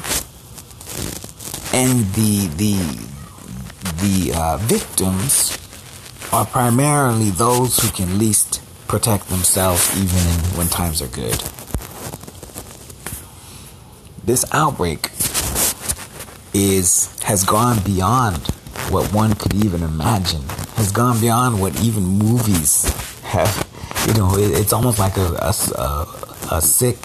and 1.72 2.04
the 2.12 2.48
the 2.60 2.76
the 4.04 4.32
uh, 4.36 4.58
victims 4.58 5.56
are 6.34 6.44
primarily 6.44 7.30
those 7.30 7.78
who 7.78 7.88
can 7.92 8.18
least 8.18 8.60
protect 8.86 9.28
themselves 9.28 9.90
even 9.96 10.18
in, 10.18 10.38
when 10.58 10.68
times 10.68 11.00
are 11.00 11.08
good. 11.08 11.42
This 14.22 14.44
outbreak 14.52 15.10
is 16.52 17.18
has 17.22 17.44
gone 17.44 17.78
beyond 17.84 18.50
what 18.90 19.12
one 19.12 19.34
could 19.34 19.54
even 19.54 19.82
imagine. 19.82 20.42
Has 20.76 20.90
gone 20.90 21.20
beyond 21.20 21.60
what 21.60 21.80
even 21.80 22.02
movies 22.02 22.84
have. 23.22 23.66
You 24.06 24.14
know, 24.14 24.36
it, 24.36 24.50
it's 24.58 24.72
almost 24.72 24.98
like 24.98 25.16
a, 25.16 25.26
a, 25.36 26.06
a 26.50 26.60
sick, 26.60 26.96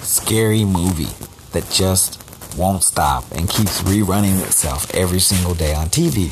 scary 0.00 0.64
movie 0.64 1.12
that 1.52 1.68
just 1.70 2.22
won't 2.56 2.82
stop 2.82 3.24
and 3.32 3.48
keeps 3.48 3.82
rerunning 3.82 4.40
itself 4.44 4.94
every 4.94 5.20
single 5.20 5.54
day 5.54 5.74
on 5.74 5.86
TV. 5.86 6.30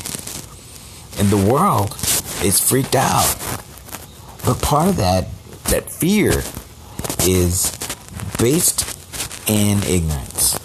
And 1.19 1.29
the 1.29 1.51
world 1.51 1.91
is 2.43 2.59
freaked 2.59 2.95
out. 2.95 3.35
But 4.45 4.61
part 4.61 4.87
of 4.87 4.97
that 4.97 5.27
that 5.65 5.89
fear 5.89 6.43
is 7.23 7.71
based 8.39 8.85
in 9.47 9.81
ignorance. 9.83 10.59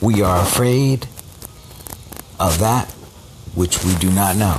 We 0.00 0.22
are 0.22 0.42
afraid 0.42 1.06
of 2.38 2.58
that 2.58 2.90
which 3.54 3.84
we 3.84 3.94
do 3.96 4.10
not 4.10 4.36
know. 4.36 4.56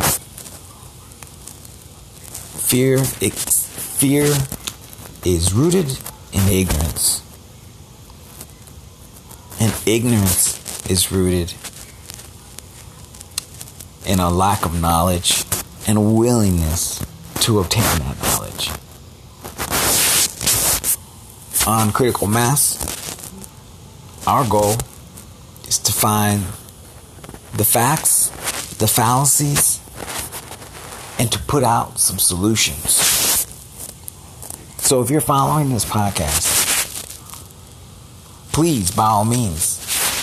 Fear, 2.66 3.04
fear 3.04 4.26
is 5.26 5.54
rooted 5.54 5.98
in 6.32 6.48
ignorance. 6.48 7.22
And 9.60 9.74
ignorance 9.86 10.86
is 10.90 11.12
rooted 11.12 11.54
in 14.06 14.20
a 14.20 14.30
lack 14.30 14.66
of 14.66 14.80
knowledge 14.80 15.44
and 15.88 16.16
willingness 16.16 17.04
to 17.42 17.60
obtain 17.60 17.84
that 18.00 18.18
knowledge. 18.22 18.70
On 21.68 21.92
critical 21.92 22.28
mass, 22.28 22.78
our 24.28 24.48
goal 24.48 24.76
is 25.68 25.80
to 25.80 25.92
find 25.92 26.44
the 27.56 27.66
facts, 27.66 28.30
the 28.78 28.88
fallacies, 28.88 29.80
and 31.18 31.32
to 31.32 31.40
put 31.40 31.64
out 31.64 32.00
some 32.00 32.20
solutions. 32.20 33.46
So 34.78 35.02
if 35.02 35.10
you're 35.10 35.22
following 35.22 35.70
this 35.70 35.86
podcast, 35.86 36.64
please, 38.52 38.92
by 38.92 39.06
all 39.06 39.26
means, 39.26 39.82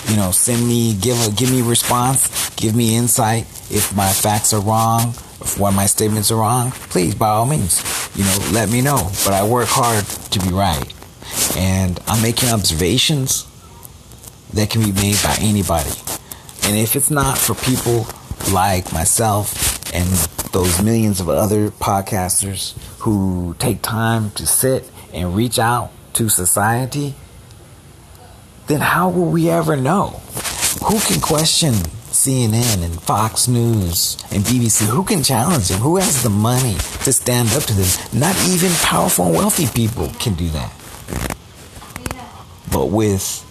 you 0.08 0.16
know, 0.16 0.30
send 0.30 0.66
me, 0.66 0.94
give 0.94 1.16
a, 1.26 1.30
give 1.32 1.50
me 1.50 1.60
a 1.60 1.64
response, 1.64 2.50
give 2.56 2.74
me 2.76 2.96
insight. 2.96 3.44
If 3.70 3.96
my 3.96 4.10
facts 4.10 4.52
are 4.52 4.60
wrong, 4.60 5.14
if 5.40 5.58
one 5.58 5.72
of 5.72 5.76
my 5.76 5.86
statements 5.86 6.30
are 6.30 6.36
wrong, 6.36 6.70
please, 6.70 7.14
by 7.14 7.28
all 7.28 7.46
means, 7.46 7.82
you 8.14 8.24
know, 8.24 8.38
let 8.52 8.70
me 8.70 8.82
know. 8.82 9.10
But 9.24 9.32
I 9.32 9.44
work 9.46 9.68
hard 9.70 10.04
to 10.04 10.38
be 10.38 10.50
right. 10.50 10.92
And 11.56 11.98
I'm 12.06 12.22
making 12.22 12.50
observations 12.50 13.46
that 14.52 14.70
can 14.70 14.82
be 14.82 14.92
made 14.92 15.16
by 15.22 15.36
anybody. 15.40 15.90
And 16.64 16.78
if 16.78 16.94
it's 16.96 17.10
not 17.10 17.38
for 17.38 17.54
people 17.54 18.06
like 18.52 18.92
myself 18.92 19.92
and 19.94 20.08
those 20.52 20.82
millions 20.82 21.20
of 21.20 21.28
other 21.28 21.70
podcasters 21.70 22.78
who 23.00 23.56
take 23.58 23.82
time 23.82 24.30
to 24.32 24.46
sit 24.46 24.90
and 25.12 25.34
reach 25.34 25.58
out 25.58 25.90
to 26.14 26.28
society, 26.28 27.14
then 28.68 28.80
how 28.80 29.08
will 29.08 29.30
we 29.30 29.50
ever 29.50 29.76
know? 29.76 30.20
Who 30.84 30.98
can 31.00 31.20
question 31.20 31.74
CNN 32.12 32.84
and 32.84 33.02
Fox 33.02 33.48
News 33.48 34.16
and 34.30 34.44
BBC? 34.44 34.86
Who 34.86 35.04
can 35.04 35.22
challenge 35.22 35.68
them? 35.68 35.80
Who 35.80 35.96
has 35.96 36.22
the 36.22 36.30
money 36.30 36.74
to 37.04 37.12
stand 37.12 37.50
up 37.52 37.64
to 37.64 37.74
them? 37.74 37.88
Not 38.12 38.36
even 38.48 38.70
powerful 38.82 39.26
and 39.26 39.34
wealthy 39.34 39.66
people 39.66 40.08
can 40.18 40.34
do 40.34 40.48
that. 40.50 40.72
But 42.70 42.86
with 42.86 43.44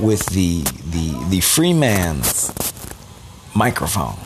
with 0.00 0.26
the 0.26 0.62
the 0.90 1.26
the 1.28 1.40
free 1.40 1.72
man's 1.72 2.52
microphone, 3.54 4.18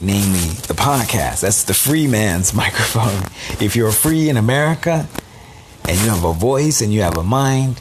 namely 0.00 0.48
the 0.68 0.74
podcast. 0.74 1.40
That's 1.40 1.64
the 1.64 1.74
free 1.74 2.06
man's 2.06 2.54
microphone. 2.64 3.22
If 3.60 3.76
you're 3.76 3.92
free 3.92 4.28
in 4.28 4.36
America 4.36 5.08
and 5.88 5.98
you 6.00 6.08
have 6.10 6.24
a 6.24 6.32
voice 6.32 6.80
and 6.80 6.92
you 6.92 7.02
have 7.02 7.16
a 7.16 7.22
mind, 7.22 7.80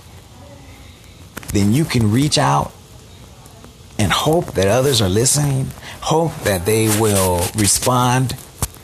then 1.53 1.73
you 1.73 1.85
can 1.85 2.11
reach 2.11 2.37
out 2.37 2.71
and 3.97 4.11
hope 4.11 4.53
that 4.53 4.67
others 4.67 5.01
are 5.01 5.09
listening, 5.09 5.67
hope 6.01 6.33
that 6.43 6.65
they 6.65 6.87
will 6.99 7.45
respond 7.55 8.35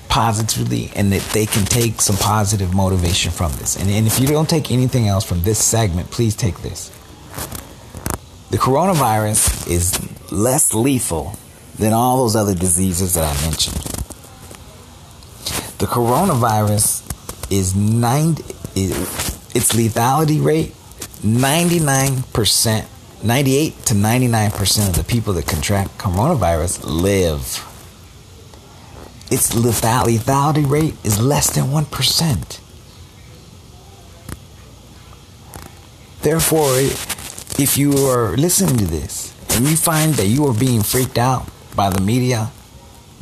positively 0.08 0.92
and 0.96 1.12
that 1.14 1.22
they 1.34 1.46
can 1.46 1.64
take 1.66 2.02
some 2.02 2.18
positive 2.18 2.74
motivation 2.74 3.32
from 3.32 3.52
this. 3.54 3.78
And, 3.78 3.90
and 3.90 4.08
if 4.08 4.20
you 4.20 4.28
don't 4.28 4.50
take 4.50 4.72
anything 4.72 5.08
else 5.08 5.24
from 5.24 5.42
this 5.44 5.64
segment, 5.64 6.12
please 6.12 6.36
take 6.36 6.60
this. 6.62 6.92
The 8.52 8.58
coronavirus 8.58 9.70
is 9.70 10.32
less 10.32 10.74
lethal 10.74 11.38
than 11.80 11.94
all 11.94 12.18
those 12.18 12.36
other 12.36 12.54
diseases 12.54 13.14
that 13.14 13.24
I 13.24 13.42
mentioned. 13.42 13.78
The 15.80 15.88
coronavirus 15.88 17.08
is 17.50 17.76
nine 17.76 18.36
its 18.76 19.74
lethality 19.74 20.44
rate 20.44 20.74
99% 21.24 22.86
98 23.24 23.86
to 23.86 23.94
99% 23.94 24.90
of 24.90 24.96
the 24.96 25.04
people 25.04 25.34
that 25.34 25.48
contract 25.48 25.98
coronavirus 25.98 26.84
live. 26.84 27.66
Its 29.30 29.54
lethality 29.56 30.70
rate 30.70 30.96
is 31.04 31.22
less 31.22 31.52
than 31.52 31.66
1%. 31.66 32.60
Therefore, 36.22 36.76
if 37.60 37.78
you 37.78 37.92
are 38.08 38.36
listening 38.38 38.78
to 38.78 38.86
this 38.86 39.34
and 39.52 39.68
you 39.68 39.76
find 39.76 40.14
that 40.16 40.28
you 40.28 40.46
are 40.48 40.54
being 40.54 40.82
freaked 40.82 41.18
out 41.18 41.48
by 41.76 41.90
the 41.90 42.02
media, 42.02 42.52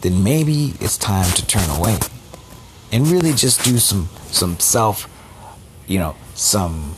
then 0.01 0.23
maybe 0.23 0.73
it's 0.79 0.97
time 0.97 1.31
to 1.33 1.45
turn 1.45 1.69
away 1.69 1.97
and 2.91 3.07
really 3.07 3.33
just 3.33 3.63
do 3.63 3.77
some 3.77 4.09
some 4.31 4.59
self, 4.59 5.07
you 5.87 5.99
know, 5.99 6.15
some 6.35 6.95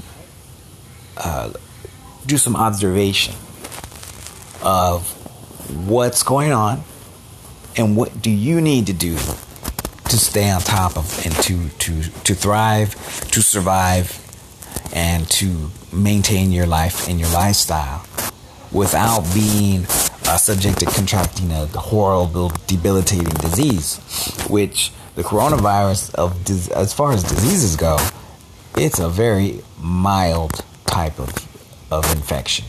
uh, 1.17 1.52
do 2.26 2.38
some 2.38 2.56
observation 2.56 3.36
of 4.62 5.10
what's 5.88 6.24
going 6.24 6.52
on 6.52 6.84
and 7.78 7.96
what 7.96 8.22
do 8.22 8.30
you 8.30 8.62
need 8.62 8.86
to 8.88 8.94
do 8.94 9.15
to 9.15 10.17
stay 10.17 10.50
on 10.50 10.62
top 10.62 10.98
of 10.98 11.26
and 11.26 11.34
to 11.36 11.70
to 11.80 12.04
to 12.24 12.36
thrive, 12.36 12.94
to 13.32 13.41
survive, 13.41 14.20
and 14.94 15.28
to 15.30 15.72
maintain 15.93 16.51
your 16.51 16.65
life 16.65 17.08
and 17.08 17.19
your 17.19 17.30
lifestyle 17.30 18.06
without 18.71 19.21
being 19.34 19.86
uh, 20.27 20.38
subject 20.38 20.80
to 20.80 20.86
contracting 20.86 21.51
a 21.51 21.65
horrible, 21.67 22.51
debilitating 22.67 23.34
disease, 23.36 23.97
which 24.49 24.91
the 25.15 25.23
coronavirus 25.23 26.15
of 26.15 26.49
as 26.71 26.93
far 26.93 27.12
as 27.12 27.23
diseases 27.23 27.75
go, 27.75 27.97
it's 28.77 28.99
a 28.99 29.10
very 29.10 29.62
mild 29.80 30.63
type 30.86 31.19
of 31.19 31.30
of 31.91 32.10
infection. 32.15 32.65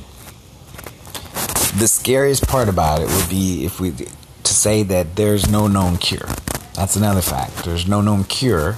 The 1.78 1.87
scariest 1.87 2.46
part 2.48 2.68
about 2.68 3.00
it 3.00 3.08
would 3.08 3.30
be 3.30 3.64
if 3.64 3.80
we 3.80 3.92
to 3.92 4.54
say 4.54 4.82
that 4.82 5.16
there's 5.16 5.48
no 5.48 5.68
known 5.68 5.96
cure. 5.96 6.28
That's 6.74 6.96
another 6.96 7.22
fact. 7.22 7.64
There's 7.64 7.87
no 7.87 8.00
known 8.00 8.24
cure. 8.24 8.76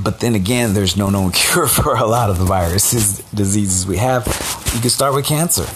But 0.00 0.20
then 0.20 0.34
again, 0.34 0.74
there's 0.74 0.96
no 0.96 1.10
known 1.10 1.32
cure 1.32 1.66
for 1.66 1.94
a 1.96 2.06
lot 2.06 2.30
of 2.30 2.38
the 2.38 2.44
viruses, 2.44 3.18
diseases 3.34 3.86
we 3.86 3.96
have. 3.96 4.26
You 4.74 4.80
can 4.80 4.90
start 4.90 5.14
with 5.14 5.26
cancer. 5.26 5.66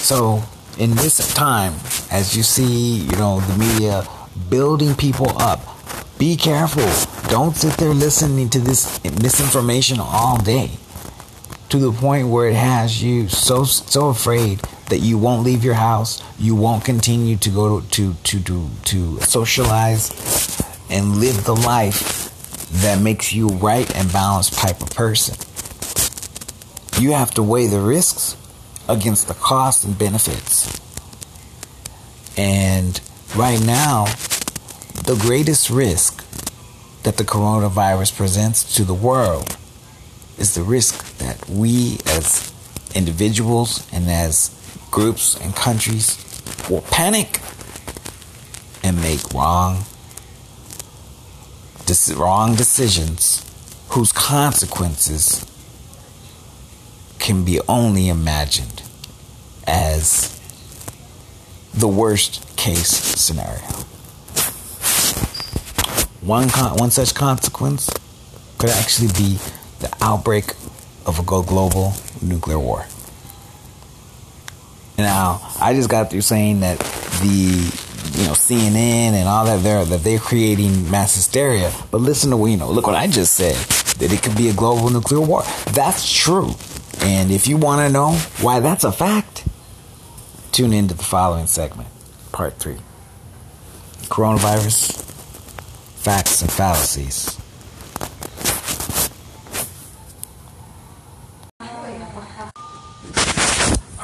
So, 0.00 0.42
in 0.78 0.90
this 0.96 1.32
time, 1.34 1.72
as 2.10 2.36
you 2.36 2.42
see, 2.42 2.96
you 2.96 3.16
know, 3.16 3.40
the 3.40 3.56
media 3.56 4.06
building 4.50 4.94
people 4.94 5.30
up, 5.40 5.60
be 6.18 6.36
careful. 6.36 6.88
Don't 7.30 7.56
sit 7.56 7.78
there 7.78 7.94
listening 7.94 8.50
to 8.50 8.60
this 8.60 9.02
misinformation 9.04 9.98
all 10.00 10.36
day 10.36 10.72
to 11.70 11.78
the 11.78 11.90
point 11.90 12.28
where 12.28 12.48
it 12.48 12.54
has 12.54 13.02
you 13.02 13.28
so 13.28 13.64
so 13.64 14.08
afraid 14.08 14.60
that 14.90 14.98
you 14.98 15.18
won't 15.18 15.42
leave 15.42 15.64
your 15.64 15.74
house, 15.74 16.22
you 16.38 16.54
won't 16.54 16.84
continue 16.84 17.36
to 17.36 17.50
go 17.50 17.80
to 17.80 18.14
to 18.14 18.40
to 18.40 18.68
to 18.84 19.20
socialize 19.22 20.10
and 20.90 21.16
live 21.16 21.44
the 21.44 21.54
life 21.54 22.30
that 22.82 23.00
makes 23.00 23.32
you 23.32 23.48
right 23.48 23.94
and 23.96 24.12
balanced 24.12 24.54
type 24.54 24.80
of 24.82 24.90
person. 24.90 25.36
You 27.00 27.12
have 27.12 27.32
to 27.34 27.42
weigh 27.42 27.66
the 27.66 27.80
risks 27.80 28.36
against 28.88 29.28
the 29.28 29.34
costs 29.34 29.84
and 29.84 29.98
benefits. 29.98 30.80
And 32.36 33.00
right 33.36 33.60
now, 33.64 34.06
the 35.04 35.16
greatest 35.20 35.70
risk 35.70 36.24
that 37.02 37.16
the 37.16 37.24
coronavirus 37.24 38.16
presents 38.16 38.74
to 38.76 38.84
the 38.84 38.94
world 38.94 39.56
is 40.38 40.54
the 40.54 40.62
risk 40.62 41.18
that 41.18 41.48
we 41.48 41.98
as 42.06 42.52
individuals 42.94 43.86
and 43.92 44.08
as 44.10 44.50
groups 44.90 45.38
and 45.40 45.54
countries 45.54 46.18
will 46.68 46.82
panic 46.82 47.40
and 48.82 49.00
make 49.00 49.32
wrong 49.32 49.84
wrong 52.16 52.54
decisions 52.54 53.44
whose 53.90 54.12
consequences 54.12 55.44
can 57.18 57.44
be 57.44 57.60
only 57.68 58.08
imagined 58.08 58.82
as 59.66 60.40
the 61.72 61.88
worst 61.88 62.56
case 62.56 62.88
scenario. 62.88 63.62
One, 66.20 66.48
con- 66.48 66.76
one 66.76 66.90
such 66.90 67.14
consequence 67.14 67.90
could 68.58 68.70
actually 68.70 69.08
be 69.08 69.38
the 69.80 69.94
outbreak 70.00 70.54
of 71.06 71.18
a 71.18 71.22
global 71.22 71.94
nuclear 72.22 72.58
war. 72.58 72.86
Now, 74.96 75.40
I 75.60 75.74
just 75.74 75.88
got 75.88 76.10
through 76.10 76.22
saying 76.22 76.60
that 76.60 76.78
the 76.78 77.83
you 78.12 78.26
know 78.26 78.32
CNN 78.32 79.12
and 79.12 79.28
all 79.28 79.44
that 79.46 79.62
they're 79.62 79.84
that 79.84 80.02
they're 80.04 80.18
creating 80.18 80.90
mass 80.90 81.14
hysteria. 81.14 81.72
But 81.90 82.00
listen 82.00 82.30
to 82.30 82.46
you 82.46 82.56
know 82.56 82.70
look 82.70 82.86
what 82.86 82.96
I 82.96 83.06
just 83.06 83.34
said 83.34 83.56
that 83.98 84.12
it 84.12 84.22
could 84.22 84.36
be 84.36 84.48
a 84.48 84.52
global 84.52 84.90
nuclear 84.90 85.20
war. 85.20 85.42
That's 85.72 86.10
true. 86.10 86.50
And 87.00 87.30
if 87.30 87.46
you 87.46 87.56
want 87.56 87.86
to 87.86 87.92
know 87.92 88.12
why 88.40 88.60
that's 88.60 88.84
a 88.84 88.92
fact, 88.92 89.44
tune 90.52 90.72
into 90.72 90.94
the 90.94 91.04
following 91.04 91.46
segment, 91.46 91.88
part 92.32 92.58
three. 92.58 92.78
Coronavirus, 94.04 95.02
facts 95.96 96.42
and 96.42 96.50
fallacies. 96.50 97.40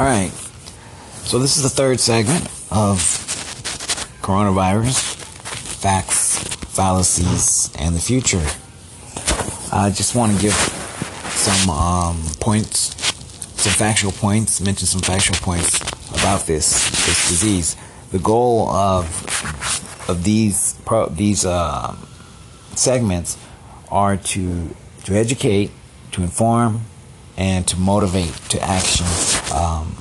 All 0.00 0.06
right. 0.06 0.30
So 1.24 1.38
this 1.38 1.58
is 1.58 1.62
the 1.62 1.68
third 1.68 2.00
segment 2.00 2.48
of 2.70 3.29
coronavirus, 4.22 5.14
facts, 5.80 6.38
fallacies, 6.74 7.70
and 7.78 7.94
the 7.94 8.00
future. 8.00 8.44
I 9.72 9.90
just 9.90 10.14
want 10.14 10.34
to 10.34 10.42
give 10.42 10.54
some 11.30 11.70
um, 11.70 12.22
points, 12.40 12.94
some 13.60 13.72
factual 13.72 14.12
points, 14.12 14.60
mention 14.60 14.86
some 14.86 15.00
factual 15.00 15.36
points 15.36 15.80
about 16.10 16.46
this 16.46 16.90
this 17.06 17.28
disease. 17.28 17.76
The 18.10 18.18
goal 18.18 18.68
of 18.68 19.06
of 20.08 20.24
these 20.24 20.74
pro, 20.84 21.08
these 21.08 21.46
uh, 21.46 21.96
segments 22.74 23.38
are 23.90 24.16
to 24.16 24.74
to 25.04 25.14
educate, 25.14 25.70
to 26.12 26.22
inform, 26.22 26.82
and 27.36 27.66
to 27.68 27.76
motivate 27.76 28.34
to 28.50 28.60
action 28.60 29.06
um, 29.54 29.96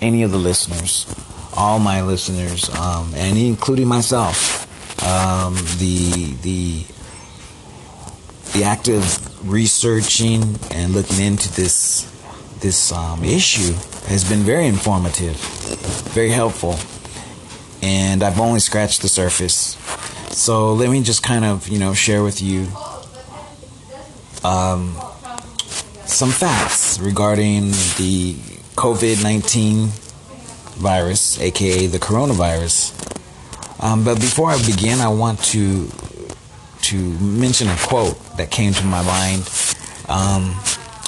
any 0.00 0.22
of 0.22 0.30
the 0.30 0.38
listeners 0.38 1.06
all 1.56 1.78
my 1.78 2.02
listeners, 2.02 2.68
um, 2.76 3.12
and 3.14 3.38
including 3.38 3.88
myself. 3.88 4.66
Um, 5.04 5.54
the 5.78 6.34
the 6.42 6.84
the 8.52 8.64
active 8.64 9.04
researching 9.48 10.58
and 10.72 10.92
looking 10.92 11.20
into 11.20 11.52
this 11.54 12.10
this 12.60 12.92
um, 12.92 13.22
issue 13.24 13.74
has 14.08 14.28
been 14.28 14.40
very 14.40 14.66
informative, 14.66 15.36
very 16.12 16.30
helpful, 16.30 16.76
and 17.82 18.22
I've 18.22 18.40
only 18.40 18.60
scratched 18.60 19.02
the 19.02 19.08
surface. 19.08 19.76
So 20.30 20.72
let 20.74 20.90
me 20.90 21.02
just 21.02 21.22
kind 21.22 21.44
of 21.44 21.68
you 21.68 21.78
know 21.78 21.94
share 21.94 22.22
with 22.22 22.42
you 22.42 22.66
um, 24.42 24.96
some 26.06 26.30
facts 26.30 26.98
regarding 26.98 27.70
the 27.96 28.34
COVID 28.76 29.22
nineteen 29.22 29.90
virus, 30.78 31.40
aka 31.40 31.86
the 31.86 31.98
coronavirus. 31.98 32.94
Um, 33.82 34.04
but 34.04 34.16
before 34.16 34.50
I 34.50 34.56
begin, 34.64 35.00
I 35.00 35.08
want 35.08 35.42
to 35.52 35.88
to 36.82 36.96
mention 37.20 37.68
a 37.68 37.76
quote 37.76 38.18
that 38.36 38.50
came 38.50 38.72
to 38.72 38.84
my 38.84 39.02
mind, 39.02 39.42
um, 40.08 40.56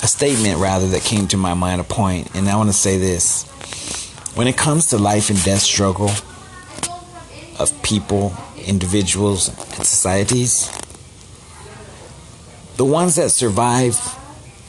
a 0.03 0.07
statement 0.07 0.59
rather 0.59 0.87
that 0.89 1.03
came 1.03 1.27
to 1.29 1.37
my 1.37 1.55
mind, 1.55 1.81
a 1.81 1.85
point, 1.85 2.35
and 2.35 2.49
I 2.49 2.57
want 2.57 2.69
to 2.69 2.75
say 2.75 2.99
this: 2.99 3.45
when 4.35 4.47
it 4.47 4.57
comes 4.57 4.91
to 4.91 4.99
life 4.99 5.31
and 5.31 5.43
death 5.45 5.63
struggle 5.63 6.11
of 7.59 7.83
people, 7.83 8.35
individuals, 8.67 9.49
and 9.49 9.87
societies, 9.87 10.71
the 12.77 12.85
ones 12.85 13.17
that 13.17 13.31
survive 13.31 13.99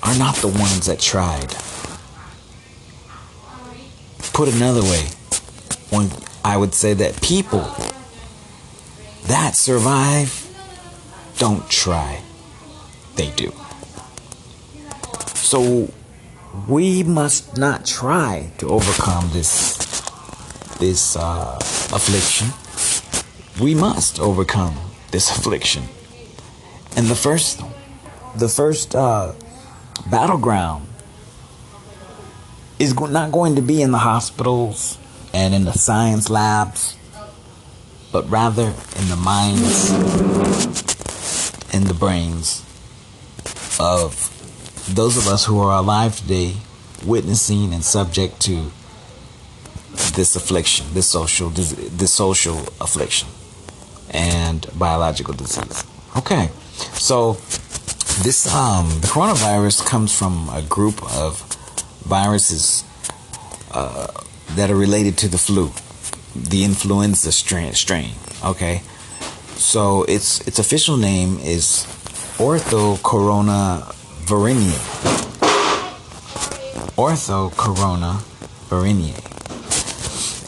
are 0.03 0.17
not 0.17 0.35
the 0.37 0.47
ones 0.47 0.87
that 0.87 0.99
tried. 0.99 1.55
Put 4.33 4.47
another 4.53 4.81
way, 4.81 5.09
one 5.89 6.09
I 6.43 6.57
would 6.57 6.73
say 6.73 6.93
that 6.93 7.21
people 7.21 7.67
that 9.27 9.55
survive 9.55 10.47
don't 11.37 11.69
try. 11.69 12.21
They 13.15 13.31
do. 13.31 13.53
So 15.35 15.91
we 16.67 17.03
must 17.03 17.57
not 17.57 17.85
try 17.85 18.51
to 18.59 18.69
overcome 18.69 19.29
this 19.33 19.77
this 20.79 21.15
uh, 21.15 21.57
affliction. 21.93 22.47
We 23.61 23.75
must 23.75 24.19
overcome 24.19 24.75
this 25.11 25.29
affliction. 25.29 25.83
And 26.95 27.07
the 27.07 27.15
first 27.15 27.61
the 28.35 28.49
first 28.49 28.95
uh, 28.95 29.33
battleground 30.09 30.87
is 32.81 32.99
not 32.99 33.31
going 33.31 33.55
to 33.55 33.61
be 33.61 33.79
in 33.79 33.91
the 33.91 33.99
hospitals 33.99 34.97
and 35.35 35.53
in 35.53 35.65
the 35.65 35.71
science 35.71 36.31
labs, 36.31 36.97
but 38.11 38.27
rather 38.27 38.73
in 38.99 39.07
the 39.07 39.15
minds 39.15 39.91
in 41.71 41.83
the 41.83 41.93
brains 41.93 42.65
of 43.79 44.29
those 44.95 45.15
of 45.15 45.27
us 45.27 45.45
who 45.45 45.59
are 45.59 45.77
alive 45.77 46.17
today, 46.17 46.55
witnessing 47.05 47.71
and 47.71 47.83
subject 47.83 48.41
to 48.41 48.71
this 50.15 50.35
affliction, 50.35 50.87
this 50.93 51.07
social, 51.07 51.49
this 51.51 52.11
social 52.11 52.57
affliction, 52.81 53.27
and 54.09 54.65
biological 54.77 55.35
disease. 55.35 55.83
Okay, 56.17 56.49
so 56.93 57.33
this 58.23 58.51
um, 58.53 58.89
the 59.01 59.07
coronavirus 59.07 59.85
comes 59.85 60.17
from 60.17 60.49
a 60.49 60.63
group 60.63 61.01
of 61.13 61.50
viruses 62.03 62.83
uh, 63.71 64.07
that 64.55 64.69
are 64.69 64.75
related 64.75 65.17
to 65.19 65.27
the 65.27 65.37
flu, 65.37 65.71
the 66.35 66.63
influenza 66.63 67.31
strain. 67.31 67.73
strain 67.73 68.11
okay, 68.43 68.81
so 69.55 70.03
its 70.03 70.41
its 70.47 70.59
official 70.59 70.97
name 70.97 71.39
is 71.39 71.85
Orthocorona 72.37 73.83
virinae. 74.25 74.79
Orthocorona 76.97 78.21
virinae, 78.69 79.19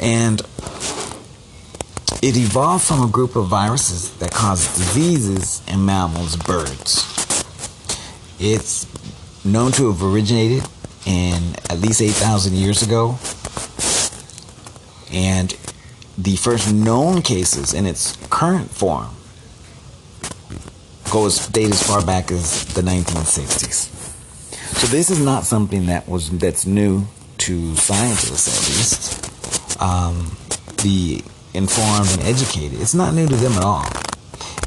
and 0.02 0.42
it 2.22 2.38
evolved 2.38 2.86
from 2.86 3.04
a 3.04 3.08
group 3.08 3.36
of 3.36 3.48
viruses 3.48 4.12
that 4.18 4.32
cause 4.32 4.66
diseases 4.76 5.62
in 5.68 5.86
mammals, 5.86 6.36
birds. 6.38 7.04
It's 8.40 8.88
known 9.46 9.72
to 9.74 9.92
have 9.92 10.02
originated 10.02 10.64
in 11.06 11.56
at 11.70 11.80
least 11.80 12.02
8,000 12.02 12.54
years 12.54 12.82
ago. 12.82 13.18
And 15.12 15.56
the 16.18 16.36
first 16.36 16.74
known 16.74 17.22
cases 17.22 17.74
in 17.74 17.86
its 17.86 18.18
current 18.30 18.72
form 18.72 19.10
goes 21.12 21.48
date 21.48 21.70
as 21.70 21.84
far 21.84 22.04
back 22.06 22.32
as 22.32 22.66
the 22.74 22.82
1960s. 22.82 23.90
So 24.80 24.88
this 24.88 25.10
is 25.10 25.20
not 25.20 25.44
something 25.44 25.86
that 25.86 26.08
was 26.08 26.30
that's 26.32 26.66
new 26.66 27.06
to 27.40 27.76
scientists, 27.76 28.48
at 28.48 28.68
least. 28.70 29.82
Um, 29.82 30.38
the 30.82 31.24
informed 31.54 32.10
and 32.12 32.22
educated. 32.24 32.82
It's 32.82 32.94
not 32.94 33.14
new 33.14 33.28
to 33.28 33.36
them 33.36 33.54
at 33.54 33.64
all. 33.64 33.86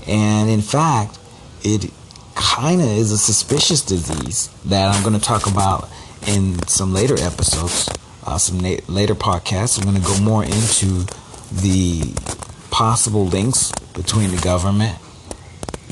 And 0.07 0.49
in 0.49 0.61
fact, 0.61 1.19
it 1.63 1.91
kind 2.35 2.81
of 2.81 2.89
is 2.89 3.11
a 3.11 3.19
suspicious 3.19 3.83
disease 3.83 4.49
that 4.67 4.95
I'm 4.95 5.03
going 5.03 5.19
to 5.19 5.25
talk 5.25 5.47
about 5.47 5.89
in 6.27 6.67
some 6.69 6.93
later 6.93 7.15
episodes, 7.15 7.89
uh, 8.25 8.39
some 8.39 8.61
na- 8.61 8.81
later 8.89 9.15
podcasts, 9.15 9.79
I'm 9.79 9.85
going 9.85 10.01
to 10.01 10.07
go 10.07 10.19
more 10.21 10.45
into 10.45 11.07
the 11.53 12.13
possible 12.71 13.27
links 13.27 13.73
between 13.95 14.31
the 14.31 14.41
government 14.43 14.99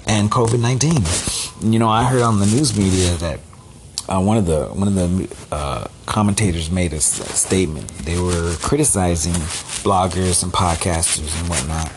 and 0.06 0.30
COVID 0.30 0.60
19. 0.60 1.72
You 1.72 1.78
know, 1.78 1.88
I 1.88 2.04
heard 2.04 2.22
on 2.22 2.38
the 2.40 2.46
news 2.46 2.76
media 2.76 3.14
that 3.16 3.40
uh, 4.08 4.20
one 4.20 4.36
of 4.36 4.46
the 4.46 4.66
one 4.66 4.88
of 4.88 4.94
the 4.94 5.36
uh, 5.50 5.86
commentators 6.06 6.70
made 6.70 6.92
a 6.92 7.00
statement. 7.00 7.88
They 8.04 8.18
were 8.20 8.54
criticizing 8.60 9.32
bloggers 9.82 10.42
and 10.42 10.52
podcasters 10.52 11.40
and 11.40 11.48
whatnot 11.48 11.90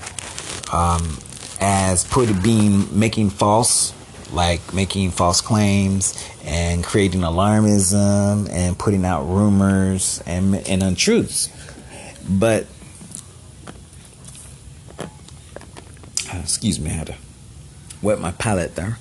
um, 0.74 1.18
as 1.60 2.04
put 2.06 2.30
being 2.44 2.88
making 2.98 3.30
false, 3.30 3.94
like 4.32 4.74
making 4.74 5.12
false 5.12 5.42
claims 5.42 6.14
and 6.44 6.84
creating 6.84 7.22
alarmism 7.22 8.50
and 8.52 8.78
putting 8.78 9.06
out 9.06 9.24
rumors 9.24 10.22
and 10.26 10.56
and 10.68 10.84
untruths. 10.84 11.50
But 12.30 12.66
uh, 16.34 16.40
excuse 16.40 16.80
me, 16.80 16.90
I 16.90 16.94
had 16.94 17.08
to 17.08 17.16
wet 18.02 18.20
my 18.20 18.32
palate 18.32 18.76
there. 18.76 18.98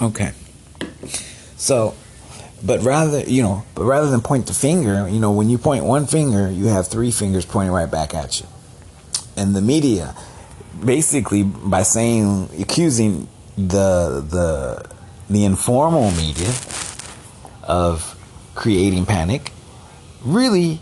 Okay. 0.00 0.32
So, 1.56 1.94
but 2.64 2.82
rather, 2.82 3.20
you 3.20 3.42
know, 3.42 3.64
but 3.74 3.84
rather 3.84 4.08
than 4.08 4.20
point 4.20 4.46
the 4.46 4.54
finger, 4.54 5.08
you 5.08 5.18
know, 5.18 5.32
when 5.32 5.50
you 5.50 5.58
point 5.58 5.84
one 5.84 6.06
finger, 6.06 6.50
you 6.50 6.66
have 6.66 6.86
three 6.86 7.10
fingers 7.10 7.44
pointing 7.44 7.72
right 7.72 7.90
back 7.90 8.14
at 8.14 8.40
you. 8.40 8.46
And 9.36 9.54
the 9.54 9.60
media, 9.60 10.14
basically, 10.84 11.42
by 11.42 11.82
saying, 11.82 12.48
accusing 12.60 13.28
the 13.66 14.24
the 14.28 14.88
the 15.28 15.44
informal 15.44 16.10
media 16.12 16.52
of 17.64 18.16
creating 18.54 19.04
panic, 19.04 19.52
really, 20.22 20.80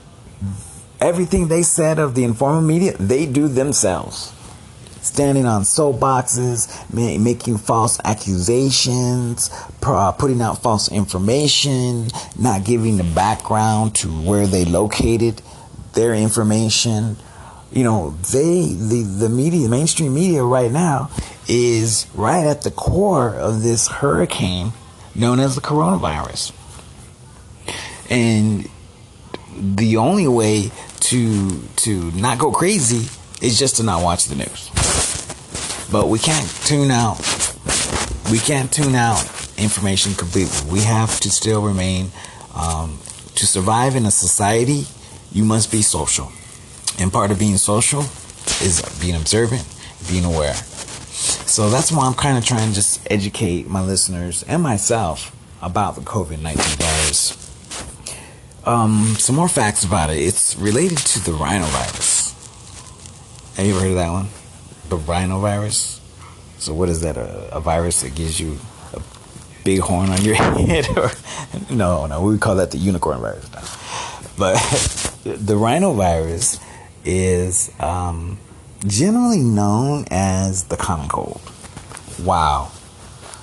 everything 1.00 1.48
they 1.48 1.62
said 1.62 1.98
of 1.98 2.14
the 2.14 2.22
informal 2.22 2.60
media, 2.60 2.96
they 2.98 3.26
do 3.26 3.48
themselves 3.48 4.32
standing 5.00 5.46
on 5.46 5.62
soapboxes, 5.62 6.66
making 6.92 7.56
false 7.56 7.98
accusations, 8.04 9.50
uh, 9.84 10.10
putting 10.12 10.42
out 10.42 10.60
false 10.62 10.90
information, 10.90 12.08
not 12.36 12.64
giving 12.64 12.96
the 12.96 13.04
background 13.04 13.94
to 13.94 14.08
where 14.08 14.48
they 14.48 14.64
located 14.64 15.40
their 15.94 16.12
information. 16.12 17.16
You 17.70 17.84
know, 17.84 18.10
they 18.32 18.74
the 18.74 19.02
the 19.02 19.28
media, 19.28 19.68
mainstream 19.68 20.12
media 20.12 20.42
right 20.42 20.72
now 20.72 21.08
is 21.48 22.06
right 22.14 22.46
at 22.46 22.62
the 22.62 22.70
core 22.70 23.34
of 23.34 23.62
this 23.62 23.88
hurricane 23.88 24.72
known 25.14 25.40
as 25.40 25.54
the 25.54 25.60
coronavirus. 25.60 26.52
And 28.10 28.68
the 29.56 29.96
only 29.96 30.28
way 30.28 30.70
to 31.00 31.60
to 31.76 32.10
not 32.12 32.38
go 32.38 32.50
crazy 32.50 33.08
is 33.40 33.58
just 33.58 33.76
to 33.76 33.82
not 33.82 34.02
watch 34.02 34.26
the 34.26 34.34
news. 34.34 34.70
But 35.90 36.08
we 36.08 36.18
can't 36.18 36.48
tune 36.64 36.90
out. 36.90 37.18
We 38.30 38.38
can't 38.38 38.72
tune 38.72 38.94
out 38.94 39.24
information 39.56 40.14
completely. 40.14 40.70
We 40.70 40.80
have 40.80 41.20
to 41.20 41.30
still 41.30 41.62
remain. 41.62 42.10
Um, 42.54 42.98
to 43.36 43.46
survive 43.46 43.96
in 43.96 44.06
a 44.06 44.10
society, 44.10 44.86
you 45.30 45.44
must 45.44 45.70
be 45.70 45.82
social. 45.82 46.32
And 46.98 47.12
part 47.12 47.30
of 47.30 47.38
being 47.38 47.58
social 47.58 48.00
is 48.62 48.82
being 49.00 49.14
observant, 49.14 49.64
being 50.08 50.24
aware. 50.24 50.56
So 51.26 51.70
that's 51.70 51.92
why 51.92 52.06
I'm 52.06 52.14
kind 52.14 52.38
of 52.38 52.44
trying 52.44 52.68
to 52.68 52.74
just 52.74 53.06
educate 53.10 53.68
my 53.68 53.82
listeners 53.82 54.42
and 54.44 54.62
myself 54.62 55.34
about 55.62 55.94
the 55.94 56.02
COVID 56.02 56.40
19 56.42 56.56
virus. 56.76 57.42
Um, 58.64 59.14
some 59.18 59.36
more 59.36 59.48
facts 59.48 59.84
about 59.84 60.10
it. 60.10 60.18
It's 60.18 60.56
related 60.56 60.98
to 60.98 61.20
the 61.20 61.32
rhinovirus. 61.32 62.34
Have 63.56 63.66
you 63.66 63.72
ever 63.72 63.80
heard 63.80 63.90
of 63.90 63.96
that 63.96 64.10
one? 64.10 64.26
the 64.88 64.98
rhinovirus. 64.98 66.00
So 66.58 66.74
what 66.74 66.88
is 66.88 67.00
that? 67.02 67.16
A, 67.16 67.56
a 67.56 67.60
virus 67.60 68.02
that 68.02 68.14
gives 68.14 68.40
you 68.40 68.58
a 68.94 69.02
big 69.64 69.80
horn 69.80 70.10
on 70.10 70.22
your 70.22 70.34
head? 70.34 70.86
or 70.96 71.10
no, 71.70 72.06
no, 72.06 72.22
we 72.22 72.38
call 72.38 72.56
that 72.56 72.70
the 72.70 72.78
unicorn 72.78 73.20
virus. 73.20 73.50
Now. 73.52 73.62
But 74.38 74.54
the 75.24 75.54
rhinovirus 75.54 76.62
is 77.04 77.72
um, 77.80 78.38
generally 78.86 79.40
known 79.40 80.04
as 80.10 80.64
the 80.64 80.76
common 80.76 81.08
cold. 81.08 81.40
Wow. 82.22 82.72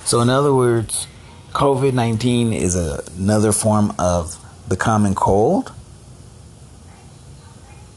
So 0.04 0.20
in 0.20 0.28
other 0.28 0.54
words, 0.54 1.06
COVID 1.52 1.94
nineteen 1.94 2.52
is 2.52 2.76
a, 2.76 3.02
another 3.16 3.52
form 3.52 3.94
of 3.98 4.36
the 4.68 4.76
common 4.76 5.14
cold. 5.14 5.72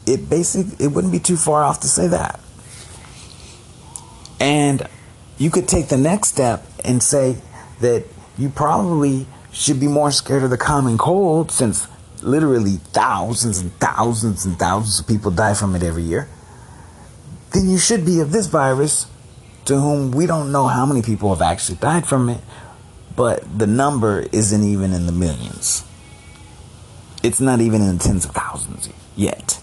It 0.06 0.30
basically 0.30 0.86
it 0.86 0.90
wouldn't 0.90 1.12
be 1.12 1.20
too 1.20 1.38
far 1.38 1.64
off 1.64 1.82
to 1.82 1.88
say 1.88 2.08
that. 2.08 2.40
And 4.40 4.88
you 5.38 5.50
could 5.50 5.68
take 5.68 5.88
the 5.88 5.98
next 5.98 6.30
step 6.30 6.66
and 6.86 7.02
say 7.02 7.38
that 7.82 8.06
you 8.38 8.50
probably 8.50 9.26
should 9.52 9.80
be 9.80 9.88
more 9.88 10.12
scared 10.12 10.44
of 10.44 10.50
the 10.50 10.58
common 10.58 10.98
cold 10.98 11.52
since 11.52 11.88
literally 12.22 12.78
thousands 12.94 13.60
and 13.60 13.72
thousands 13.80 14.46
and 14.46 14.58
thousands 14.58 15.00
of 15.00 15.08
people 15.08 15.32
die 15.32 15.54
from 15.54 15.76
it 15.76 15.84
every 15.84 16.04
year. 16.04 16.30
Then 17.54 17.70
you 17.70 17.78
should 17.78 18.06
be 18.06 18.20
of 18.20 18.32
this 18.32 18.48
virus 18.48 19.08
to 19.66 19.80
whom 19.80 20.12
we 20.12 20.26
don't 20.26 20.52
know 20.52 20.68
how 20.68 20.86
many 20.86 21.02
people 21.02 21.34
have 21.34 21.42
actually 21.42 21.78
died 21.78 22.06
from 22.06 22.30
it, 22.30 22.42
but 23.16 23.60
the 23.60 23.68
number 23.68 24.26
isn't 24.32 24.64
even 24.64 24.94
in 24.94 25.06
the 25.06 25.12
millions. 25.12 25.84
It's 27.24 27.42
not 27.42 27.60
even 27.60 27.82
in 27.82 27.98
the 27.98 28.04
tens 28.04 28.26
of 28.26 28.32
thousands 28.32 28.90
yet. 29.16 29.60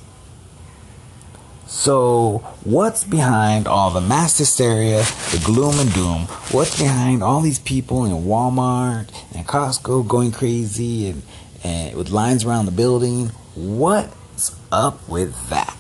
So, 1.66 2.38
what's 2.62 3.05
behind 3.05 3.66
all 3.66 3.90
the 3.90 4.01
mass 4.01 4.38
hysteria, 4.38 5.03
the 5.33 5.42
gloom 5.44 5.79
and 5.79 5.92
doom? 5.92 6.23
What's 6.51 6.79
behind 6.79 7.23
all 7.23 7.40
these 7.40 7.59
people 7.59 8.05
in 8.05 8.12
Walmart 8.25 9.09
and 9.35 9.47
Costco 9.47 10.07
going 10.07 10.33
crazy 10.33 11.09
and, 11.09 11.23
and 11.62 11.97
with 11.97 12.11
lines 12.11 12.44
around 12.44 12.66
the 12.66 12.73
building? 12.73 13.29
What's 13.55 14.55
up 14.70 15.09
with 15.09 15.49
that? 15.51 15.77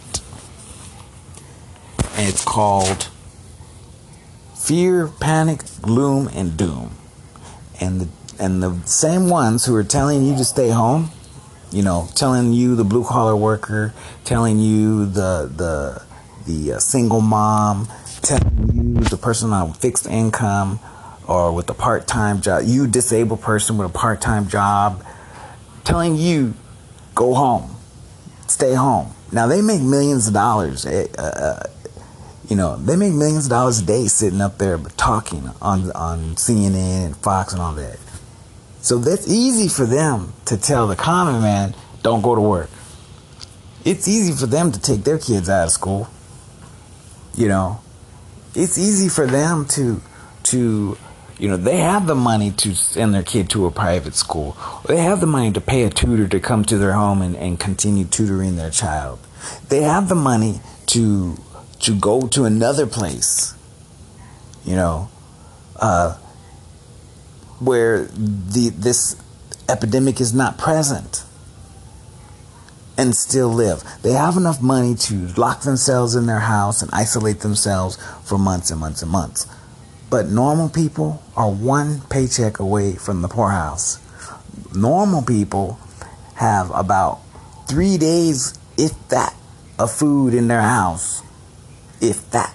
And 2.16 2.28
it's 2.28 2.44
called 2.44 3.08
fear, 4.54 5.08
panic, 5.08 5.62
gloom, 5.82 6.28
and 6.34 6.56
doom. 6.56 6.92
And 7.80 8.00
the 8.00 8.08
and 8.38 8.62
the 8.62 8.80
same 8.84 9.28
ones 9.28 9.66
who 9.66 9.74
are 9.76 9.84
telling 9.84 10.24
you 10.24 10.36
to 10.36 10.44
stay 10.44 10.70
home 10.70 11.10
you 11.74 11.82
know, 11.82 12.08
telling 12.14 12.52
you 12.52 12.76
the 12.76 12.84
blue 12.84 13.04
collar 13.04 13.34
worker, 13.34 13.92
telling 14.22 14.60
you 14.60 15.06
the 15.06 15.50
the 15.56 16.02
the 16.46 16.74
uh, 16.74 16.78
single 16.78 17.20
mom, 17.20 17.88
telling 18.22 18.70
you 18.72 19.00
the 19.00 19.16
person 19.16 19.52
on 19.52 19.72
fixed 19.72 20.06
income 20.06 20.78
or 21.26 21.52
with 21.52 21.68
a 21.68 21.74
part 21.74 22.06
time 22.06 22.40
job, 22.40 22.62
you 22.64 22.86
disabled 22.86 23.42
person 23.42 23.76
with 23.76 23.90
a 23.90 23.92
part 23.92 24.20
time 24.20 24.46
job, 24.46 25.04
telling 25.82 26.14
you 26.14 26.54
go 27.16 27.34
home, 27.34 27.74
stay 28.46 28.74
home. 28.74 29.12
Now 29.32 29.48
they 29.48 29.60
make 29.60 29.82
millions 29.82 30.28
of 30.28 30.34
dollars. 30.34 30.86
Eh, 30.86 31.08
uh, 31.18 31.22
uh, 31.22 31.62
you 32.48 32.56
know, 32.56 32.76
they 32.76 32.96
make 32.96 33.12
millions 33.12 33.46
of 33.46 33.50
dollars 33.50 33.80
a 33.80 33.84
day 33.84 34.06
sitting 34.06 34.40
up 34.40 34.58
there 34.58 34.78
talking 34.96 35.50
on 35.62 35.90
on 35.92 36.34
CNN 36.36 37.06
and 37.06 37.16
Fox 37.16 37.52
and 37.52 37.62
all 37.62 37.72
that. 37.74 37.98
So 38.80 38.98
that's 38.98 39.26
easy 39.28 39.68
for 39.68 39.86
them 39.86 40.34
to 40.44 40.58
tell 40.58 40.86
the 40.86 40.96
common 40.96 41.40
man, 41.40 41.74
don't 42.02 42.20
go 42.20 42.34
to 42.34 42.40
work. 42.40 42.68
It's 43.84 44.06
easy 44.06 44.32
for 44.32 44.46
them 44.46 44.72
to 44.72 44.80
take 44.80 45.04
their 45.04 45.18
kids 45.18 45.48
out 45.48 45.64
of 45.64 45.70
school. 45.70 46.08
You 47.34 47.48
know, 47.48 47.80
it's 48.54 48.76
easy 48.78 49.08
for 49.08 49.26
them 49.26 49.64
to, 49.68 50.02
to, 50.44 50.98
you 51.38 51.48
know, 51.48 51.56
they 51.56 51.78
have 51.78 52.06
the 52.06 52.14
money 52.14 52.50
to 52.50 52.74
send 52.74 53.14
their 53.14 53.22
kid 53.22 53.50
to 53.50 53.66
a 53.66 53.70
private 53.70 54.14
school. 54.14 54.56
They 54.86 54.98
have 54.98 55.20
the 55.20 55.26
money 55.26 55.50
to 55.52 55.60
pay 55.60 55.84
a 55.84 55.90
tutor 55.90 56.28
to 56.28 56.38
come 56.38 56.64
to 56.66 56.76
their 56.76 56.92
home 56.92 57.22
and, 57.22 57.34
and 57.36 57.58
continue 57.58 58.04
tutoring 58.04 58.56
their 58.56 58.70
child. 58.70 59.18
They 59.68 59.82
have 59.82 60.08
the 60.08 60.14
money 60.14 60.60
to, 60.88 61.36
to 61.84 61.94
go 61.94 62.26
to 62.28 62.44
another 62.44 62.86
place. 62.86 63.54
You 64.64 64.76
know, 64.76 65.10
uh, 65.76 66.16
where 67.60 68.04
the 68.04 68.70
this 68.70 69.16
epidemic 69.68 70.20
is 70.20 70.34
not 70.34 70.58
present 70.58 71.24
and 72.96 73.14
still 73.14 73.48
live. 73.48 73.82
They 74.02 74.12
have 74.12 74.36
enough 74.36 74.62
money 74.62 74.94
to 74.94 75.26
lock 75.36 75.62
themselves 75.62 76.14
in 76.14 76.26
their 76.26 76.40
house 76.40 76.80
and 76.80 76.90
isolate 76.92 77.40
themselves 77.40 77.98
for 78.24 78.38
months 78.38 78.70
and 78.70 78.80
months 78.80 79.02
and 79.02 79.10
months. 79.10 79.46
But 80.10 80.28
normal 80.28 80.68
people 80.68 81.22
are 81.36 81.50
one 81.50 82.02
paycheck 82.02 82.60
away 82.60 82.94
from 82.94 83.22
the 83.22 83.28
poorhouse. 83.28 83.98
Normal 84.74 85.22
people 85.22 85.78
have 86.36 86.70
about 86.70 87.20
three 87.68 87.98
days, 87.98 88.56
if 88.78 88.92
that, 89.08 89.34
of 89.78 89.90
food 89.90 90.34
in 90.34 90.46
their 90.48 90.62
house. 90.62 91.22
If 92.04 92.30
that. 92.32 92.54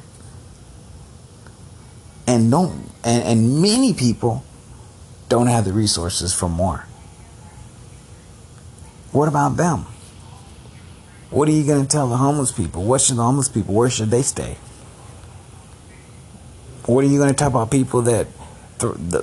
And 2.27 2.51
don't 2.51 2.91
and, 3.03 3.23
and 3.23 3.61
many 3.61 3.93
people 3.93 4.43
don't 5.27 5.47
have 5.47 5.65
the 5.65 5.73
resources 5.73 6.33
for 6.33 6.47
more. 6.47 6.85
What 9.11 9.27
about 9.27 9.57
them? 9.57 9.87
What 11.31 11.47
are 11.47 11.51
you 11.51 11.65
going 11.65 11.81
to 11.81 11.87
tell 11.87 12.07
the 12.07 12.17
homeless 12.17 12.51
people? 12.51 12.83
What 12.83 13.01
should 13.01 13.17
the 13.17 13.23
homeless 13.23 13.49
people, 13.49 13.73
where 13.73 13.89
should 13.89 14.09
they 14.11 14.21
stay? 14.21 14.57
What 16.85 17.03
are 17.03 17.07
you 17.07 17.17
going 17.17 17.29
to 17.29 17.35
talk 17.35 17.49
about 17.49 17.71
people 17.71 18.03
that 18.03 18.27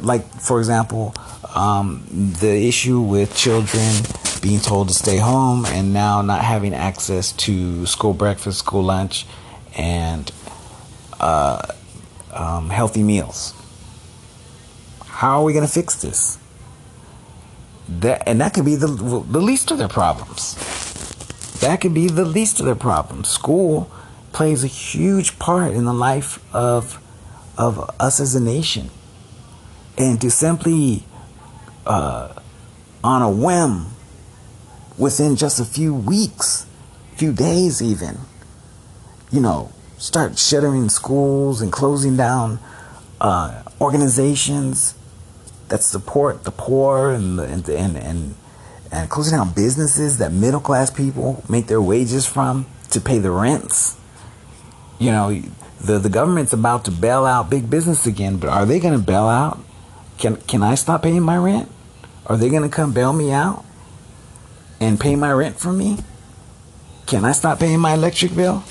like 0.02 0.24
for 0.40 0.58
example, 0.58 1.14
um, 1.54 2.04
the 2.40 2.66
issue 2.66 3.00
with 3.00 3.34
children 3.34 4.02
being 4.42 4.60
told 4.60 4.88
to 4.88 4.94
stay 4.94 5.16
home 5.16 5.64
and 5.66 5.92
now 5.92 6.22
not 6.22 6.42
having 6.42 6.74
access 6.74 7.32
to 7.32 7.86
school 7.86 8.12
breakfast, 8.12 8.58
school 8.58 8.82
lunch, 8.82 9.26
and 9.76 10.32
uh, 11.20 11.66
um, 12.32 12.70
healthy 12.70 13.02
meals. 13.02 13.54
How 15.04 15.40
are 15.40 15.44
we 15.44 15.52
going 15.52 15.66
to 15.66 15.72
fix 15.72 15.94
this? 16.02 16.38
That 17.88 18.26
and 18.26 18.40
that 18.40 18.52
could 18.52 18.64
be 18.64 18.74
the 18.74 18.88
the 18.88 19.40
least 19.40 19.70
of 19.70 19.78
their 19.78 19.88
problems. 19.88 20.56
That 21.60 21.80
could 21.80 21.94
be 21.94 22.08
the 22.08 22.24
least 22.24 22.58
of 22.58 22.66
their 22.66 22.74
problems. 22.74 23.28
School 23.28 23.90
plays 24.32 24.64
a 24.64 24.66
huge 24.66 25.38
part 25.38 25.72
in 25.72 25.84
the 25.84 25.94
life 25.94 26.44
of 26.54 27.00
of 27.56 27.90
us 28.00 28.20
as 28.20 28.34
a 28.34 28.40
nation, 28.40 28.90
and 29.96 30.20
to 30.20 30.30
simply 30.30 31.04
uh, 31.86 32.34
on 33.04 33.22
a 33.22 33.30
whim, 33.30 33.86
within 34.98 35.36
just 35.36 35.60
a 35.60 35.64
few 35.64 35.94
weeks, 35.94 36.66
few 37.14 37.32
days 37.32 37.80
even, 37.80 38.18
you 39.30 39.40
know, 39.40 39.70
start 39.98 40.38
shuttering 40.38 40.88
schools 40.88 41.60
and 41.60 41.72
closing 41.72 42.16
down 42.16 42.58
uh, 43.20 43.62
organizations 43.80 44.94
that 45.68 45.82
support 45.82 46.44
the 46.44 46.50
poor 46.50 47.10
and 47.10 47.40
and 47.40 47.68
and, 47.68 47.96
and 47.96 48.34
and 48.92 49.10
closing 49.10 49.36
down 49.36 49.52
businesses 49.52 50.18
that 50.18 50.32
middle 50.32 50.60
class 50.60 50.90
people 50.90 51.42
make 51.48 51.66
their 51.66 51.80
wages 51.80 52.26
from 52.26 52.66
to 52.90 53.00
pay 53.00 53.18
the 53.18 53.30
rents. 53.30 53.96
You 54.98 55.10
know, 55.10 55.42
the 55.80 55.98
the 55.98 56.08
government's 56.08 56.52
about 56.52 56.84
to 56.84 56.90
bail 56.90 57.24
out 57.24 57.50
big 57.50 57.68
business 57.68 58.06
again, 58.06 58.36
but 58.36 58.48
are 58.48 58.64
they 58.64 58.78
going 58.78 58.98
to 58.98 59.04
bail 59.04 59.26
out? 59.26 59.58
Can 60.18 60.36
can 60.36 60.62
I 60.62 60.74
stop 60.74 61.02
paying 61.02 61.22
my 61.22 61.36
rent? 61.36 61.70
Are 62.26 62.36
they 62.36 62.48
going 62.48 62.62
to 62.62 62.68
come 62.68 62.92
bail 62.92 63.12
me 63.12 63.32
out 63.32 63.64
and 64.80 64.98
pay 64.98 65.16
my 65.16 65.32
rent 65.32 65.58
for 65.58 65.72
me? 65.72 65.98
Can 67.06 67.24
I 67.24 67.32
stop 67.32 67.60
paying 67.60 67.78
my 67.78 67.94
electric 67.94 68.34
bill? 68.34 68.64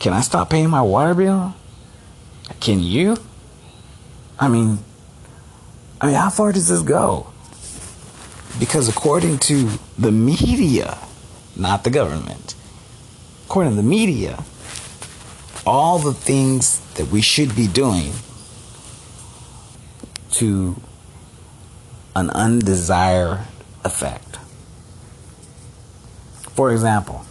Can 0.00 0.14
I 0.14 0.22
stop 0.22 0.48
paying 0.48 0.70
my 0.70 0.80
water 0.80 1.14
bill? 1.14 1.54
Can 2.58 2.80
you? 2.80 3.18
I 4.38 4.48
mean, 4.48 4.78
I 6.00 6.06
mean, 6.06 6.14
how 6.14 6.30
far 6.30 6.52
does 6.52 6.68
this 6.68 6.80
go? 6.80 7.26
Because 8.58 8.88
according 8.88 9.38
to 9.40 9.68
the 9.98 10.10
media, 10.10 10.96
not 11.54 11.84
the 11.84 11.90
government, 11.90 12.54
according 13.44 13.72
to 13.72 13.76
the 13.76 13.82
media, 13.82 14.42
all 15.66 15.98
the 15.98 16.14
things 16.14 16.80
that 16.94 17.08
we 17.08 17.20
should 17.20 17.54
be 17.54 17.66
doing 17.66 18.12
to 20.32 20.76
an 22.16 22.30
undesired 22.30 23.40
effect. 23.84 24.38
For 26.54 26.72
example, 26.72 27.26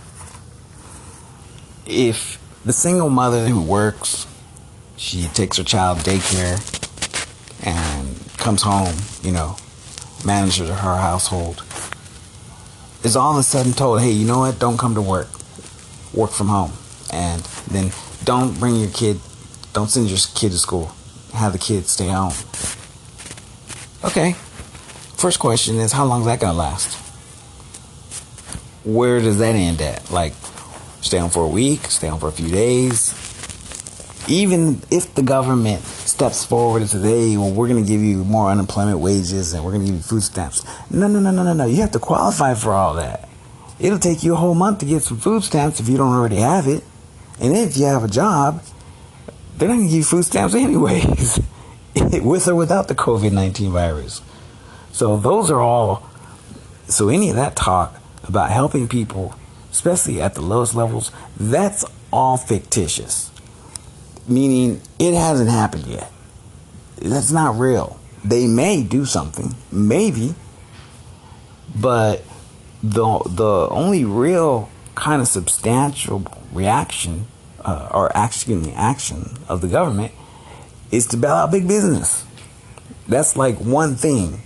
if 1.87 2.38
the 2.65 2.73
single 2.73 3.09
mother 3.09 3.47
who 3.47 3.61
works, 3.61 4.27
she 4.97 5.23
takes 5.27 5.57
her 5.57 5.63
child 5.63 5.99
daycare 5.99 6.59
and 7.65 8.37
comes 8.37 8.61
home, 8.61 8.95
you 9.21 9.31
know, 9.31 9.55
manages 10.25 10.69
her 10.69 10.75
household, 10.75 11.63
is 13.03 13.15
all 13.15 13.33
of 13.33 13.37
a 13.37 13.43
sudden 13.43 13.71
told, 13.71 14.01
hey, 14.01 14.11
you 14.11 14.25
know 14.25 14.39
what? 14.39 14.59
Don't 14.59 14.77
come 14.77 14.95
to 14.95 15.01
work. 15.01 15.29
Work 16.13 16.31
from 16.31 16.47
home. 16.47 16.73
And 17.11 17.41
then 17.69 17.91
don't 18.23 18.59
bring 18.59 18.75
your 18.75 18.89
kid, 18.89 19.19
don't 19.73 19.89
send 19.89 20.09
your 20.09 20.19
kid 20.35 20.51
to 20.51 20.57
school. 20.57 20.91
Have 21.33 21.53
the 21.53 21.59
kid 21.59 21.87
stay 21.87 22.07
home. 22.07 22.33
Okay. 24.03 24.33
First 25.17 25.39
question 25.39 25.77
is, 25.77 25.91
how 25.91 26.05
long 26.05 26.21
is 26.21 26.25
that 26.27 26.39
to 26.39 26.51
last? 26.51 26.95
Where 28.83 29.19
does 29.19 29.37
that 29.39 29.55
end 29.55 29.81
at? 29.81 30.09
Like, 30.09 30.33
stay 31.01 31.17
on 31.17 31.29
for 31.29 31.43
a 31.43 31.47
week, 31.47 31.81
stay 31.85 32.07
on 32.07 32.19
for 32.19 32.27
a 32.27 32.31
few 32.31 32.49
days. 32.49 33.13
Even 34.27 34.81
if 34.91 35.15
the 35.15 35.23
government 35.23 35.81
steps 35.81 36.45
forward 36.45 36.81
and 36.81 36.89
says, 36.89 37.03
hey, 37.03 37.35
well, 37.37 37.51
we're 37.51 37.67
going 37.67 37.83
to 37.83 37.87
give 37.87 38.01
you 38.01 38.23
more 38.23 38.51
unemployment 38.51 38.99
wages 38.99 39.53
and 39.53 39.63
we're 39.63 39.71
going 39.71 39.85
to 39.85 39.87
give 39.87 39.95
you 39.95 40.03
food 40.03 40.21
stamps. 40.21 40.63
No, 40.91 41.07
no, 41.07 41.19
no, 41.19 41.31
no, 41.31 41.43
no, 41.43 41.53
no. 41.53 41.65
You 41.65 41.77
have 41.81 41.91
to 41.91 41.99
qualify 41.99 42.53
for 42.53 42.73
all 42.73 42.93
that. 42.95 43.27
It'll 43.79 43.97
take 43.97 44.23
you 44.23 44.33
a 44.33 44.35
whole 44.35 44.55
month 44.55 44.79
to 44.79 44.85
get 44.85 45.03
some 45.03 45.17
food 45.17 45.43
stamps 45.43 45.79
if 45.79 45.87
you 45.87 45.97
don't 45.97 46.13
already 46.13 46.35
have 46.35 46.67
it. 46.67 46.83
And 47.39 47.55
if 47.55 47.77
you 47.77 47.85
have 47.85 48.03
a 48.03 48.07
job, 48.07 48.61
they're 49.57 49.69
not 49.69 49.75
going 49.75 49.87
to 49.87 49.91
give 49.91 49.97
you 49.97 50.03
food 50.03 50.25
stamps 50.25 50.53
anyways, 50.55 51.39
with 52.21 52.47
or 52.47 52.55
without 52.55 52.87
the 52.87 52.95
COVID 52.95 53.31
19 53.31 53.71
virus. 53.71 54.21
So 54.91 55.17
those 55.17 55.49
are 55.49 55.61
all, 55.61 56.07
so 56.87 57.09
any 57.09 57.29
of 57.29 57.35
that 57.37 57.55
talk 57.55 57.95
about 58.25 58.51
helping 58.51 58.87
people, 58.87 59.33
especially 59.71 60.21
at 60.21 60.35
the 60.35 60.41
lowest 60.41 60.75
levels, 60.75 61.11
that's 61.37 61.85
all 62.11 62.37
fictitious 62.37 63.29
meaning 64.29 64.81
it 64.99 65.13
hasn't 65.13 65.49
happened 65.49 65.87
yet. 65.87 66.11
That's 66.97 67.31
not 67.31 67.57
real. 67.57 67.99
They 68.23 68.47
may 68.47 68.83
do 68.83 69.05
something, 69.05 69.55
maybe, 69.71 70.35
but 71.75 72.23
the 72.83 73.19
the 73.25 73.67
only 73.69 74.05
real 74.05 74.69
kind 74.95 75.21
of 75.21 75.27
substantial 75.27 76.25
reaction 76.51 77.27
uh, 77.63 77.89
or 77.91 78.15
actually 78.15 78.71
action 78.73 79.37
of 79.47 79.61
the 79.61 79.67
government 79.67 80.11
is 80.91 81.07
to 81.07 81.17
bail 81.17 81.31
out 81.31 81.51
big 81.51 81.67
business. 81.67 82.25
That's 83.07 83.35
like 83.35 83.57
one 83.57 83.95
thing 83.95 84.41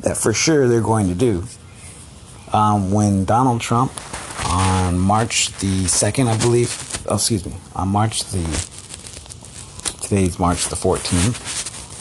that 0.00 0.16
for 0.16 0.32
sure 0.32 0.68
they're 0.68 0.80
going 0.80 1.08
to 1.08 1.14
do. 1.14 1.44
Um, 2.52 2.90
when 2.90 3.24
Donald 3.24 3.60
Trump 3.60 3.92
on 4.46 4.98
March 4.98 5.48
the 5.58 5.86
second, 5.86 6.28
I 6.28 6.38
believe, 6.38 7.04
oh, 7.08 7.16
excuse 7.16 7.44
me, 7.46 7.54
on 7.74 7.88
March 7.88 8.24
the 8.24 8.42
Today's 10.02 10.38
March 10.40 10.66
the 10.66 10.74
14th, 10.74 11.38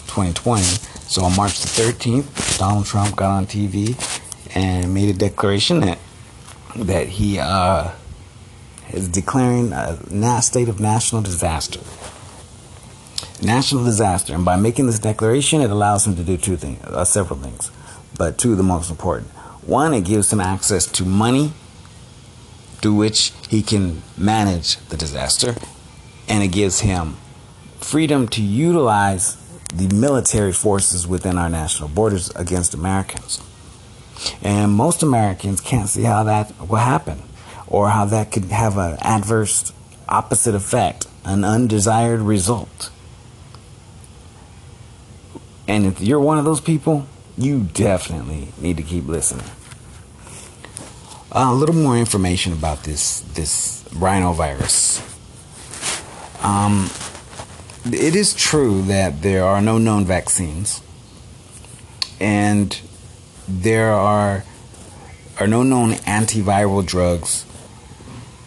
2020. 0.08 0.64
So 1.10 1.24
on 1.24 1.36
March 1.36 1.60
the 1.60 1.68
13th, 1.68 2.58
Donald 2.58 2.88
Trump 2.88 3.16
got 3.16 3.30
on 3.30 3.46
TV 3.46 3.96
and 4.56 4.94
made 4.94 5.14
a 5.14 5.18
declaration 5.18 5.82
that 5.82 6.00
that 6.76 7.08
he 7.08 7.40
uh, 7.40 7.92
is 8.92 9.08
declaring 9.08 9.74
a 9.74 10.42
state 10.42 10.70
of 10.70 10.80
national 10.80 11.22
disaster. 11.22 11.80
National 13.44 13.86
disaster, 13.86 14.34
and 14.34 14.44
by 14.44 14.56
making 14.56 14.88
this 14.88 15.00
declaration, 15.00 15.62
it 15.62 15.70
allows 15.70 16.06
him 16.06 16.16
to 16.16 16.24
do 16.24 16.36
two 16.36 16.58
things, 16.58 16.84
uh, 16.84 17.06
several 17.06 17.40
things, 17.40 17.72
but 18.18 18.38
two 18.38 18.52
of 18.52 18.58
the 18.58 18.64
most 18.64 18.90
important. 18.90 19.28
One, 19.66 19.94
it 19.94 20.04
gives 20.04 20.34
him 20.34 20.42
access 20.42 20.86
to 20.94 21.06
money 21.06 21.54
through 22.82 22.96
which 22.96 23.34
he 23.50 23.62
can 23.62 24.02
manage 24.18 24.78
the 24.88 24.98
disaster, 24.98 25.56
and 26.28 26.44
it 26.44 26.50
gives 26.50 26.82
him 26.82 27.18
freedom 27.80 28.28
to 28.28 28.42
utilize 28.42 29.36
the 29.74 29.88
military 29.94 30.52
forces 30.52 31.08
within 31.08 31.38
our 31.38 31.50
national 31.50 31.90
borders 31.90 32.30
against 32.32 32.74
Americans. 32.74 33.42
And 34.42 34.74
most 34.74 35.04
Americans 35.04 35.62
can't 35.62 35.88
see 35.88 36.04
how 36.04 36.24
that 36.24 36.54
will 36.68 36.78
happen 36.78 37.22
or 37.68 37.90
how 37.90 38.06
that 38.06 38.32
could 38.32 38.46
have 38.46 38.78
an 38.78 38.98
adverse 39.02 39.72
opposite 40.08 40.56
effect, 40.56 41.08
an 41.24 41.44
undesired 41.44 42.22
result. 42.22 42.90
And 45.68 45.86
if 45.86 46.02
you're 46.02 46.20
one 46.20 46.40
of 46.40 46.46
those 46.46 46.62
people, 46.62 47.08
you 47.38 47.70
definitely 47.74 48.50
need 48.60 48.78
to 48.78 48.84
keep 48.84 49.08
listening. 49.08 49.46
A 51.32 51.54
little 51.54 51.76
more 51.76 51.96
information 51.96 52.54
about 52.54 52.84
this 52.86 53.20
this 53.36 53.84
rhinovirus. 53.90 54.98
Um, 56.44 56.90
it 57.86 58.16
is 58.16 58.34
true 58.34 58.82
that 58.84 59.22
there 59.22 59.46
are 59.46 59.62
no 59.62 59.78
known 59.78 60.06
vaccines, 60.06 60.82
and 62.20 62.82
there 63.48 63.92
are 63.92 64.44
are 65.40 65.46
no 65.46 65.62
known 65.62 65.92
antiviral 66.08 66.84
drugs 66.84 67.46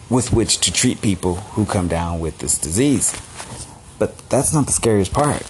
with 0.09 0.33
which 0.33 0.57
to 0.59 0.71
treat 0.71 1.01
people 1.01 1.35
who 1.55 1.65
come 1.65 1.87
down 1.87 2.19
with 2.19 2.39
this 2.39 2.57
disease. 2.57 3.17
But 3.97 4.17
that's 4.27 4.53
not 4.53 4.65
the 4.65 4.73
scariest 4.73 5.13
part. 5.13 5.43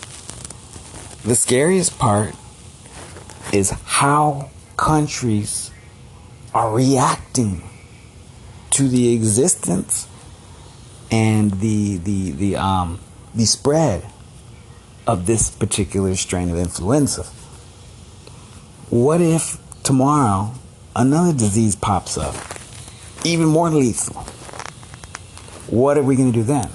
The 1.24 1.34
scariest 1.34 1.98
part 1.98 2.36
is 3.52 3.72
how 3.72 4.52
countries 4.78 5.72
are 6.54 6.74
reacting 6.74 7.64
to 8.72 8.88
the 8.88 9.14
existence 9.14 10.08
and 11.12 11.52
the 11.60 11.98
the 11.98 12.32
the 12.32 12.56
um 12.56 13.00
the 13.36 13.46
spread 13.46 14.06
of 15.06 15.26
this 15.26 15.52
particular 15.52 16.16
strain 16.16 16.50
of 16.50 16.58
influenza. 16.58 17.24
What 18.90 19.22
if 19.22 19.58
tomorrow 19.84 20.54
another 20.96 21.34
disease 21.34 21.76
pops 21.76 22.18
up, 22.18 22.36
even 23.24 23.48
more 23.48 23.70
lethal? 23.70 24.22
What 25.68 25.98
are 25.98 26.04
we 26.04 26.16
going 26.16 26.32
to 26.32 26.40
do 26.40 26.44
then? 26.44 26.70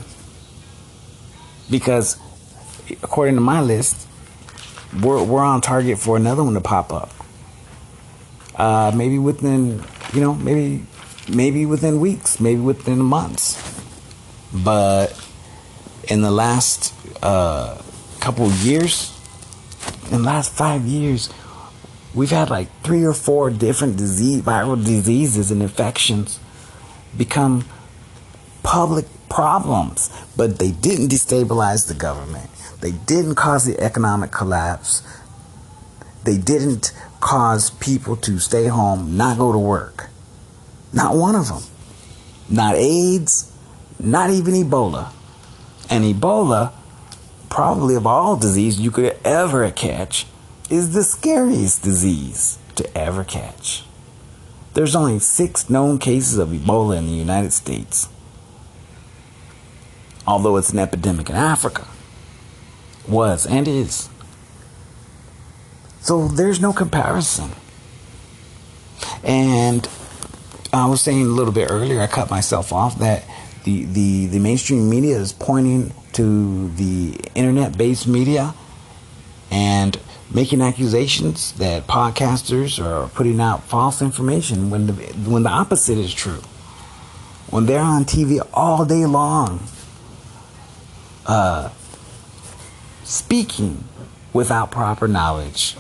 Because, 1.71 2.19
according 3.03 3.37
to 3.37 3.41
my 3.41 3.61
list, 3.61 4.09
we're 5.03 5.23
we're 5.23 5.43
on 5.43 5.61
target 5.61 5.99
for 5.99 6.17
another 6.17 6.43
one 6.43 6.55
to 6.55 6.61
pop 6.61 6.93
up. 6.93 7.11
Uh, 8.59 8.93
maybe 8.95 9.19
within 9.19 9.83
you 10.13 10.21
know 10.21 10.35
maybe 10.35 10.85
maybe 11.29 11.65
within 11.65 12.01
weeks, 12.01 12.41
maybe 12.41 12.61
within 12.61 12.99
months. 12.99 13.57
But 14.53 15.13
in 16.09 16.23
the 16.23 16.31
last 16.31 16.93
uh, 17.23 17.81
couple 18.21 18.51
years, 18.51 19.15
in 20.11 20.19
the 20.19 20.25
last 20.25 20.53
five 20.53 20.83
years, 20.83 21.31
we've 22.15 22.31
had 22.31 22.51
like 22.51 22.69
three 22.83 23.05
or 23.05 23.13
four 23.13 23.51
different 23.51 23.97
disease, 23.97 24.43
viral 24.43 24.83
diseases 24.83 25.51
and 25.51 25.63
infections 25.63 26.41
become 27.17 27.65
public 28.63 29.07
problems, 29.29 30.11
but 30.37 30.59
they 30.59 30.71
didn't 30.71 31.09
destabilize 31.09 31.89
the 31.89 31.95
government. 31.95 32.51
They 32.81 32.93
didn't 32.93 33.35
cause 33.35 33.65
the 33.65 33.79
economic 33.81 34.31
collapse. 34.31 35.03
They 36.25 36.39
didn't 36.39 36.93
cause 37.29 37.69
people 37.69 38.17
to 38.17 38.39
stay 38.39 38.69
home, 38.69 39.15
not 39.15 39.37
go 39.37 39.53
to 39.53 39.59
work. 39.59 40.09
Not 40.95 41.15
one 41.15 41.35
of 41.35 41.49
them. 41.49 41.63
Not 42.49 42.75
AIDS, 42.77 43.53
not 44.01 44.31
even 44.31 44.55
Ebola. 44.55 45.13
And 45.91 46.05
Ebola, 46.05 46.73
probably 47.51 47.97
of 47.97 48.07
all 48.07 48.39
disease 48.39 48.81
you 48.81 48.91
could 48.91 49.15
ever 49.27 49.71
catch, 49.71 50.27
is 50.71 50.95
the 50.95 51.05
scariest 51.05 51.83
disease 51.83 52.59
to 52.77 52.97
ever 52.97 53.25
catch. 53.25 53.85
There's 54.73 54.97
only 54.97 55.19
six 55.19 55.69
known 55.69 55.99
cases 55.99 56.39
of 56.39 56.49
Ebola 56.49 56.97
in 56.97 57.09
the 57.09 57.13
United 57.13 57.53
States. 57.53 58.09
Although 60.27 60.57
it's 60.57 60.71
an 60.71 60.79
epidemic 60.79 61.29
in 61.29 61.37
Africa. 61.37 61.87
Was 63.07 63.47
and 63.47 63.69
is. 63.69 64.09
So 66.09 66.27
there's 66.27 66.59
no 66.59 66.73
comparison. 66.73 67.51
And 69.23 69.87
I 70.73 70.87
was 70.87 71.03
saying 71.03 71.21
a 71.21 71.29
little 71.29 71.53
bit 71.53 71.71
earlier, 71.71 72.01
I 72.01 72.07
cut 72.07 72.31
myself 72.31 72.73
off 72.73 72.99
that 73.01 73.27
the, 73.65 73.85
the, 73.85 74.25
the 74.25 74.39
mainstream 74.39 74.89
media 74.89 75.19
is 75.19 75.35
pointing 75.35 75.93
to 76.15 76.71
the 76.71 77.15
internet 77.35 77.77
based 77.77 78.07
media 78.07 78.55
and 79.51 80.01
making 80.35 80.63
accusations 80.63 81.53
that 81.59 81.87
podcasters 81.87 82.83
are 82.83 83.09
putting 83.09 83.39
out 83.39 83.65
false 83.65 84.01
information 84.01 84.71
when 84.71 84.87
the, 84.87 84.93
when 85.29 85.43
the 85.43 85.51
opposite 85.51 85.99
is 85.99 86.15
true. 86.15 86.41
When 87.51 87.67
they're 87.67 87.83
on 87.83 88.07
TV 88.07 88.41
all 88.55 88.87
day 88.87 89.05
long, 89.05 89.61
uh, 91.27 91.69
speaking 93.05 93.85
without 94.33 94.71
proper 94.71 95.07
knowledge, 95.07 95.77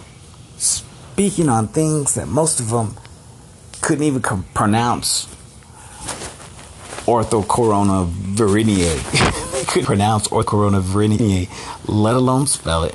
speaking 1.19 1.49
on 1.49 1.67
things 1.67 2.15
that 2.15 2.29
most 2.29 2.61
of 2.61 2.71
them 2.71 2.95
couldn't 3.83 4.05
even 4.05 4.23
pronounce 4.55 5.27
orthocoronavirinae. 7.07 9.51
they 9.53 9.65
couldn't 9.65 9.87
pronounce 9.87 10.29
orthocoronavirinae, 10.29 11.49
let 11.89 12.15
alone 12.15 12.47
spell 12.47 12.85
it. 12.85 12.95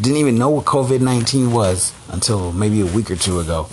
Didn't 0.00 0.18
even 0.18 0.38
know 0.38 0.50
what 0.50 0.66
COVID 0.66 1.00
19 1.00 1.50
was 1.50 1.92
until 2.10 2.52
maybe 2.52 2.80
a 2.80 2.86
week 2.86 3.10
or 3.10 3.16
two 3.16 3.40
ago. 3.40 3.68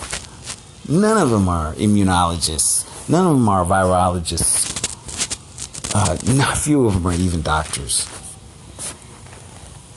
None 0.89 1.21
of 1.21 1.29
them 1.29 1.47
are 1.47 1.75
immunologists. 1.75 3.07
None 3.07 3.27
of 3.27 3.33
them 3.33 3.47
are 3.47 3.63
virologists. 3.63 4.73
Uh, 5.93 6.17
not 6.37 6.57
few 6.57 6.87
of 6.87 6.95
them 6.95 7.05
are 7.05 7.13
even 7.13 7.43
doctors. 7.43 8.09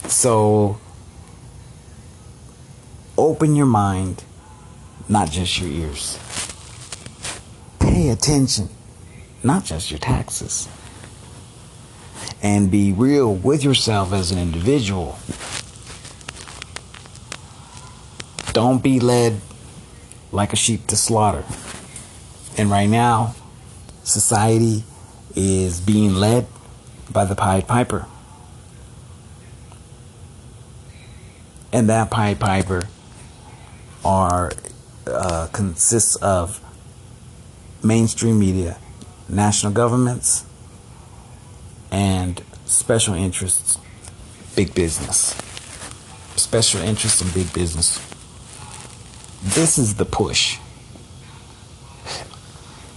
So, 0.05 0.77
open 3.27 3.55
your 3.55 3.65
mind 3.65 4.23
not 5.09 5.29
just 5.29 5.59
your 5.59 5.69
ears. 5.69 6.19
Pay 7.79 8.09
attention, 8.09 8.69
not 9.43 9.63
just 9.63 9.91
your 9.91 9.99
taxes. 9.99 10.67
And 12.41 12.69
be 12.69 12.91
real 12.91 13.33
with 13.33 13.63
yourself 13.63 14.13
as 14.13 14.31
an 14.31 14.37
individual. 14.37 15.17
Don't 18.53 18.83
be 18.83 18.99
led 18.99 19.39
like 20.31 20.53
a 20.53 20.55
sheep 20.55 20.87
to 20.87 20.95
slaughter. 20.95 21.43
And 22.57 22.69
right 22.69 22.89
now, 22.89 23.35
society 24.03 24.83
is 25.35 25.79
being 25.79 26.15
led 26.15 26.47
by 27.11 27.25
the 27.25 27.35
Pied 27.35 27.67
Piper. 27.67 28.05
And 31.71 31.89
that 31.89 32.09
Pied 32.09 32.39
Piper 32.39 32.83
are 34.03 34.51
uh, 35.05 35.47
consists 35.53 36.15
of 36.17 36.61
mainstream 37.83 38.39
media, 38.39 38.77
national 39.29 39.71
governments, 39.71 40.45
and 41.91 42.43
special 42.65 43.13
interests, 43.13 43.77
big 44.55 44.73
business. 44.73 45.35
Special 46.35 46.81
interests 46.81 47.21
and 47.21 47.33
big 47.33 47.51
business. 47.53 47.99
This 49.43 49.77
is 49.77 49.95
the 49.95 50.05
push. 50.05 50.59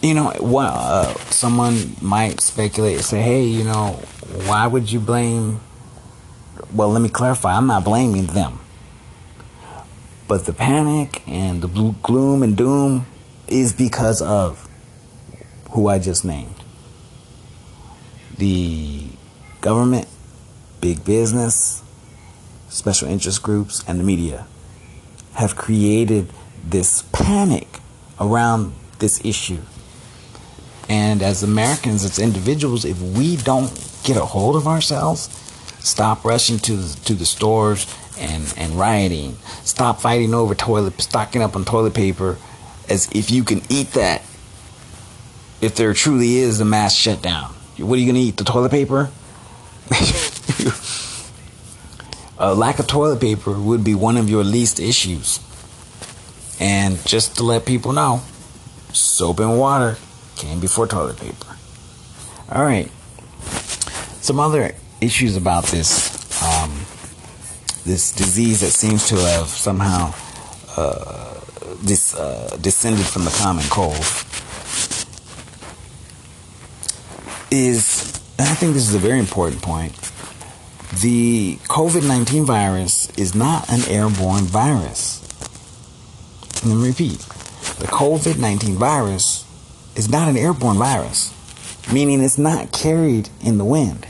You 0.02 0.14
know, 0.14 0.32
what 0.40 0.66
uh, 0.66 1.14
someone 1.30 1.96
might 2.00 2.40
speculate 2.40 2.96
and 2.96 3.04
say, 3.04 3.20
"Hey, 3.20 3.44
you 3.44 3.64
know, 3.64 4.00
why 4.46 4.66
would 4.66 4.90
you 4.90 5.00
blame?" 5.00 5.60
Well, 6.74 6.90
let 6.90 7.02
me 7.02 7.08
clarify. 7.08 7.56
I'm 7.56 7.66
not 7.66 7.84
blaming 7.84 8.26
them. 8.26 8.60
But 10.30 10.44
the 10.44 10.52
panic 10.52 11.24
and 11.26 11.60
the 11.60 11.66
gloom 12.04 12.44
and 12.44 12.56
doom 12.56 13.04
is 13.48 13.72
because 13.72 14.22
of 14.22 14.68
who 15.72 15.88
I 15.88 15.98
just 15.98 16.24
named. 16.24 16.54
The 18.38 19.08
government, 19.60 20.06
big 20.80 21.04
business, 21.04 21.82
special 22.68 23.08
interest 23.08 23.42
groups, 23.42 23.82
and 23.88 23.98
the 23.98 24.04
media 24.04 24.46
have 25.32 25.56
created 25.56 26.32
this 26.64 27.02
panic 27.10 27.80
around 28.20 28.72
this 29.00 29.24
issue. 29.24 29.62
And 30.88 31.24
as 31.24 31.42
Americans, 31.42 32.04
as 32.04 32.20
individuals, 32.20 32.84
if 32.84 33.02
we 33.02 33.36
don't 33.36 33.72
get 34.04 34.16
a 34.16 34.26
hold 34.26 34.54
of 34.54 34.68
ourselves, 34.68 35.22
stop 35.80 36.24
rushing 36.24 36.60
to 36.60 36.76
the, 36.76 37.00
to 37.06 37.14
the 37.14 37.26
stores 37.26 37.84
and, 38.20 38.52
and 38.56 38.74
rioting. 38.74 39.36
Stop 39.64 40.00
fighting 40.00 40.34
over 40.34 40.54
toilet, 40.54 41.00
stocking 41.00 41.42
up 41.42 41.56
on 41.56 41.64
toilet 41.64 41.94
paper 41.94 42.36
as 42.88 43.08
if 43.12 43.30
you 43.30 43.44
can 43.44 43.62
eat 43.68 43.92
that. 43.92 44.22
If 45.60 45.74
there 45.76 45.92
truly 45.94 46.36
is 46.36 46.60
a 46.60 46.64
mass 46.64 46.94
shutdown, 46.94 47.52
what 47.78 47.94
are 47.94 48.00
you 48.00 48.06
going 48.06 48.14
to 48.14 48.20
eat? 48.20 48.36
The 48.36 48.44
toilet 48.44 48.70
paper? 48.70 49.10
a 52.38 52.54
lack 52.54 52.78
of 52.78 52.86
toilet 52.86 53.20
paper 53.20 53.52
would 53.52 53.84
be 53.84 53.94
one 53.94 54.16
of 54.16 54.30
your 54.30 54.44
least 54.44 54.80
issues. 54.80 55.40
And 56.58 57.04
just 57.06 57.36
to 57.36 57.42
let 57.42 57.66
people 57.66 57.92
know, 57.92 58.22
soap 58.92 59.40
and 59.40 59.58
water 59.58 59.98
came 60.36 60.60
before 60.60 60.86
toilet 60.86 61.18
paper. 61.18 61.56
All 62.50 62.64
right. 62.64 62.90
Some 64.20 64.40
other 64.40 64.74
issues 65.00 65.36
about 65.36 65.64
this. 65.66 66.42
Um, 66.42 66.70
this 67.84 68.12
disease 68.12 68.60
that 68.60 68.70
seems 68.70 69.08
to 69.08 69.16
have 69.16 69.48
somehow 69.48 70.14
uh, 70.76 71.40
this, 71.82 72.14
uh, 72.14 72.56
descended 72.60 73.06
from 73.06 73.24
the 73.24 73.30
common 73.30 73.64
cold 73.70 74.04
is, 77.50 78.20
and 78.38 78.48
I 78.48 78.54
think 78.54 78.74
this 78.74 78.88
is 78.88 78.94
a 78.94 78.98
very 78.98 79.18
important 79.18 79.62
point. 79.62 79.92
The 81.00 81.56
COVID 81.68 82.06
19 82.06 82.44
virus 82.44 83.10
is 83.16 83.34
not 83.34 83.68
an 83.70 83.88
airborne 83.88 84.44
virus. 84.44 85.20
Let 86.64 86.76
me 86.76 86.88
repeat 86.88 87.18
the 87.78 87.86
COVID 87.86 88.38
19 88.38 88.76
virus 88.76 89.44
is 89.96 90.08
not 90.08 90.28
an 90.28 90.36
airborne 90.36 90.76
virus, 90.76 91.32
meaning 91.92 92.22
it's 92.22 92.38
not 92.38 92.72
carried 92.72 93.28
in 93.40 93.58
the 93.58 93.64
wind 93.64 94.06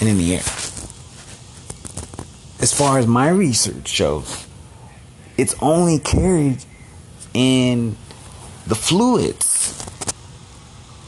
and 0.00 0.08
in 0.08 0.18
the 0.18 0.34
air 0.34 0.59
as 2.60 2.74
far 2.74 2.98
as 2.98 3.06
my 3.06 3.28
research 3.28 3.88
shows, 3.88 4.46
it's 5.38 5.54
only 5.62 5.98
carried 5.98 6.64
in 7.32 7.96
the 8.66 8.74
fluids, 8.74 9.74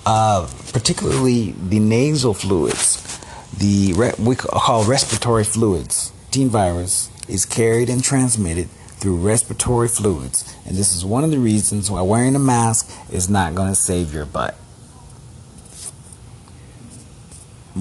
uh, 0.07 0.49
particularly 0.73 1.53
the 1.53 1.79
nasal 1.79 2.33
fluids, 2.33 3.21
the 3.59 3.93
re- 3.93 4.15
we 4.19 4.35
call 4.35 4.85
respiratory 4.85 5.45
fluids. 5.45 6.13
Teen 6.31 6.49
virus 6.49 7.11
is 7.29 7.45
carried 7.45 7.91
and 7.91 8.03
transmitted 8.03 8.69
through 8.71 9.17
respiratory 9.17 9.89
fluids, 9.89 10.57
and 10.65 10.77
this 10.77 10.95
is 10.95 11.05
one 11.05 11.25
of 11.25 11.31
the 11.31 11.39
reasons 11.39 11.91
why 11.91 12.01
wearing 12.01 12.35
a 12.35 12.39
mask 12.39 12.91
is 13.13 13.29
not 13.29 13.55
going 13.55 13.69
to 13.69 13.75
save 13.75 14.15
your 14.15 14.25
butt. 14.25 14.57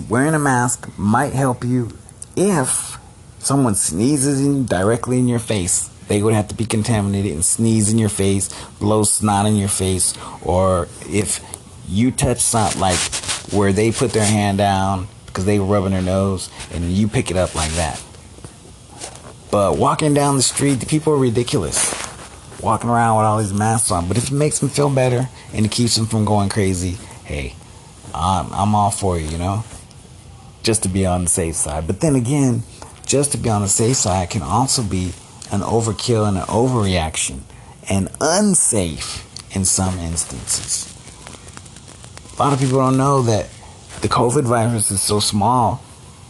Wearing 0.10 0.34
a 0.34 0.40
mask 0.40 0.90
might 0.98 1.34
help 1.34 1.64
you 1.64 1.92
if 2.36 2.98
someone 3.46 3.76
sneezes 3.76 4.40
in 4.40 4.66
directly 4.66 5.20
in 5.20 5.28
your 5.28 5.40
face, 5.40 5.90
they 6.08 6.22
would 6.22 6.34
have 6.34 6.48
to 6.50 6.56
be 6.56 6.66
contaminated 6.66 7.32
and 7.32 7.46
sneeze 7.46 7.92
in 7.92 7.98
your 7.98 8.10
face, 8.10 8.50
blow 8.80 9.04
snot 9.04 9.46
in 9.46 9.56
your 9.56 9.70
face, 9.70 10.14
or 10.42 10.88
if 11.10 11.44
you 11.88 12.12
touch 12.12 12.40
something 12.40 12.80
like 12.80 12.98
where 13.52 13.74
they 13.74 13.92
put 13.92 14.12
their 14.12 14.26
hand 14.26 14.58
down 14.58 15.08
because 15.26 15.46
they 15.46 15.60
were 15.60 15.66
rubbing 15.66 15.92
their 15.92 16.02
nose 16.02 16.50
and 16.74 16.92
you 16.92 17.08
pick 17.08 17.32
it 17.32 17.38
up 17.38 17.56
like 17.56 17.72
that. 17.72 18.02
But 19.52 19.78
walking 19.78 20.14
down 20.14 20.38
the 20.38 20.42
street, 20.42 20.76
the 20.76 20.86
people 20.86 21.14
are 21.14 21.18
ridiculous. 21.18 21.94
Walking 22.62 22.90
around 22.90 23.18
with 23.18 23.26
all 23.26 23.40
these 23.40 23.54
masks 23.54 23.92
on. 23.92 24.08
But 24.08 24.18
if 24.18 24.28
it 24.28 24.34
makes 24.34 24.60
them 24.60 24.70
feel 24.70 24.90
better 24.90 25.28
and 25.54 25.66
it 25.66 25.72
keeps 25.72 25.96
them 25.96 26.06
from 26.06 26.26
going 26.26 26.50
crazy, 26.50 26.98
hey, 27.26 27.56
I'm, 28.14 28.52
I'm 28.54 28.76
all 28.76 28.92
for 28.92 29.18
you, 29.18 29.28
you 29.28 29.38
know? 29.38 29.64
Just 30.64 30.84
to 30.84 30.90
be 30.90 31.06
on 31.06 31.24
the 31.24 31.30
safe 31.30 31.56
side. 31.56 31.88
But 31.88 32.00
then 32.00 32.16
again, 32.16 32.64
just 33.12 33.34
to 33.34 33.38
be 33.38 33.50
on 33.50 33.62
the 33.62 33.68
safe 33.68 33.98
side 33.98 34.30
can 34.30 34.42
also 34.42 34.82
be 34.82 35.12
an 35.52 35.60
overkill 35.60 36.26
and 36.26 36.38
an 36.38 36.46
overreaction 36.46 37.42
and 37.90 38.08
unsafe 38.22 39.28
in 39.54 39.66
some 39.66 40.00
instances. 40.00 40.88
A 42.38 42.42
lot 42.42 42.54
of 42.54 42.60
people 42.60 42.78
don't 42.78 42.96
know 42.96 43.22
that 43.24 43.50
the 44.00 44.08
COVID 44.08 44.44
virus 44.44 44.92
is 44.92 45.02
so 45.02 45.20
small, 45.20 45.84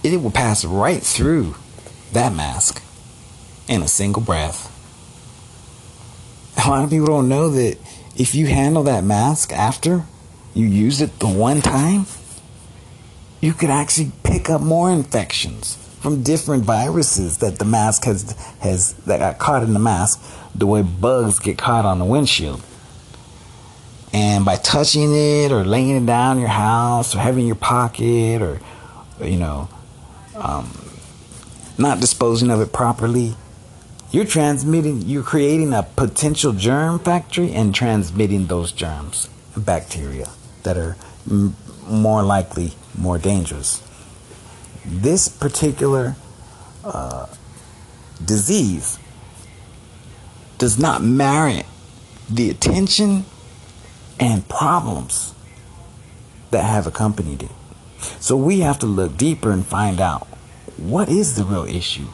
it 0.04 0.20
will 0.20 0.32
pass 0.32 0.66
right 0.66 1.04
through 1.04 1.54
that 2.14 2.34
mask 2.34 2.82
in 3.68 3.84
a 3.84 3.88
single 3.88 4.24
breath. 4.24 4.68
A 6.66 6.68
lot 6.68 6.84
of 6.84 6.90
people 6.90 7.06
don't 7.06 7.30
know 7.30 7.52
that 7.52 7.78
if 8.16 8.34
you 8.34 8.48
handle 8.48 8.82
that 8.86 9.04
mask 9.04 9.54
after 9.54 10.06
you 10.56 10.66
use 10.66 11.00
it 11.00 11.20
the 11.20 11.28
one 11.28 11.62
time, 11.62 12.08
you 13.40 13.54
could 13.54 13.70
actually 13.70 14.12
pick 14.24 14.50
up 14.50 14.62
more 14.62 14.90
infections 14.90 15.78
from 16.02 16.24
different 16.24 16.64
viruses 16.64 17.38
that 17.38 17.60
the 17.60 17.66
mask 17.66 18.06
has 18.06 18.32
has 18.60 18.94
that 19.06 19.20
got 19.20 19.38
caught 19.38 19.64
in 19.64 19.74
the 19.74 19.80
mask, 19.80 20.22
the 20.56 20.66
way 20.66 20.82
bugs 20.82 21.40
get 21.40 21.58
caught 21.58 21.86
on 21.86 22.00
the 22.00 22.06
windshield. 22.06 22.62
And 24.12 24.44
by 24.44 24.58
touching 24.58 25.14
it 25.16 25.52
or 25.52 25.64
laying 25.64 25.96
it 25.96 26.06
down 26.06 26.38
in 26.38 26.42
your 26.42 26.50
house 26.50 27.16
or 27.16 27.20
having 27.20 27.46
your 27.46 27.56
pocket 27.56 28.42
or 28.42 28.60
you 29.24 29.38
know 29.38 29.70
um, 30.36 30.72
not 31.78 32.00
disposing 32.00 32.50
of 32.50 32.60
it 32.62 32.74
properly, 32.74 33.36
you're 34.12 34.26
transmitting, 34.26 35.04
you're 35.04 35.24
creating 35.24 35.72
a 35.72 35.84
potential 35.84 36.52
germ 36.52 37.00
factory 37.00 37.54
and 37.54 37.74
transmitting 37.76 38.48
those 38.48 38.72
germs, 38.72 39.30
bacteria 39.56 40.30
that 40.64 40.78
are 40.78 40.98
m- 41.30 41.56
more 41.88 42.24
likely 42.24 42.74
more 42.98 43.18
dangerous. 43.18 43.82
This 44.86 45.28
particular 45.28 46.16
uh, 46.84 47.28
disease 48.24 48.98
does 50.58 50.80
not 50.80 51.04
merit 51.04 51.66
the 52.30 52.50
attention 52.50 53.26
and 54.20 54.48
problems 54.48 55.34
that 56.52 56.64
have 56.64 56.88
accompanied 56.88 57.44
it. 57.44 57.52
So 58.20 58.36
we 58.36 58.60
have 58.60 58.80
to 58.80 58.86
look 58.86 59.18
deeper 59.18 59.52
and 59.52 59.66
find 59.66 60.00
out 60.00 60.28
what 60.78 61.10
is 61.10 61.36
the 61.36 61.44
real 61.44 61.66
issue 61.66 62.08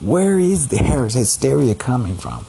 where 0.00 0.38
is 0.38 0.68
the 0.68 0.76
hysteria 0.76 1.74
coming 1.74 2.16
from? 2.16 2.44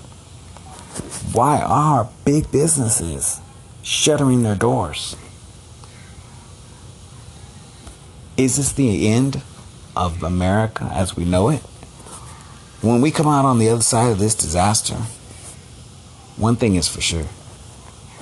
Why 1.31 1.61
are 1.61 2.09
big 2.25 2.51
businesses 2.51 3.39
shuttering 3.81 4.43
their 4.43 4.55
doors? 4.55 5.15
Is 8.37 8.57
this 8.57 8.71
the 8.71 9.07
end 9.07 9.41
of 9.95 10.21
America 10.21 10.87
as 10.93 11.15
we 11.15 11.25
know 11.25 11.49
it? 11.49 11.61
When 12.81 13.01
we 13.01 13.09
come 13.09 13.25
out 13.25 13.45
on 13.45 13.57
the 13.57 13.67
other 13.69 13.81
side 13.81 14.11
of 14.11 14.19
this 14.19 14.35
disaster, 14.35 14.93
one 16.35 16.55
thing 16.55 16.75
is 16.75 16.87
for 16.87 17.01
sure 17.01 17.25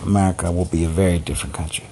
America 0.04 0.50
will 0.54 0.66
be 0.66 0.86
a 0.86 0.88
very 0.88 1.20
different 1.20 1.54
country. 1.54 1.86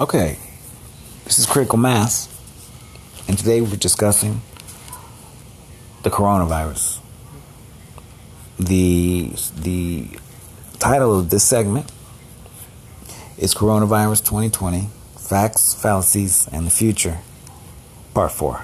Okay, 0.00 0.38
this 1.24 1.38
is 1.38 1.44
Critical 1.44 1.76
Mass. 1.76 2.32
And 3.28 3.36
today 3.36 3.60
we're 3.60 3.76
discussing 3.76 4.40
the 6.02 6.08
coronavirus. 6.08 7.00
The 8.58 9.32
the 9.54 10.08
title 10.78 11.18
of 11.18 11.28
this 11.28 11.44
segment 11.44 11.92
is 13.38 13.54
Coronavirus 13.54 14.24
2020: 14.24 14.88
Facts, 15.16 15.74
Fallacies, 15.74 16.48
and 16.52 16.66
the 16.66 16.70
Future, 16.70 17.18
Part 18.14 18.32
4. 18.32 18.62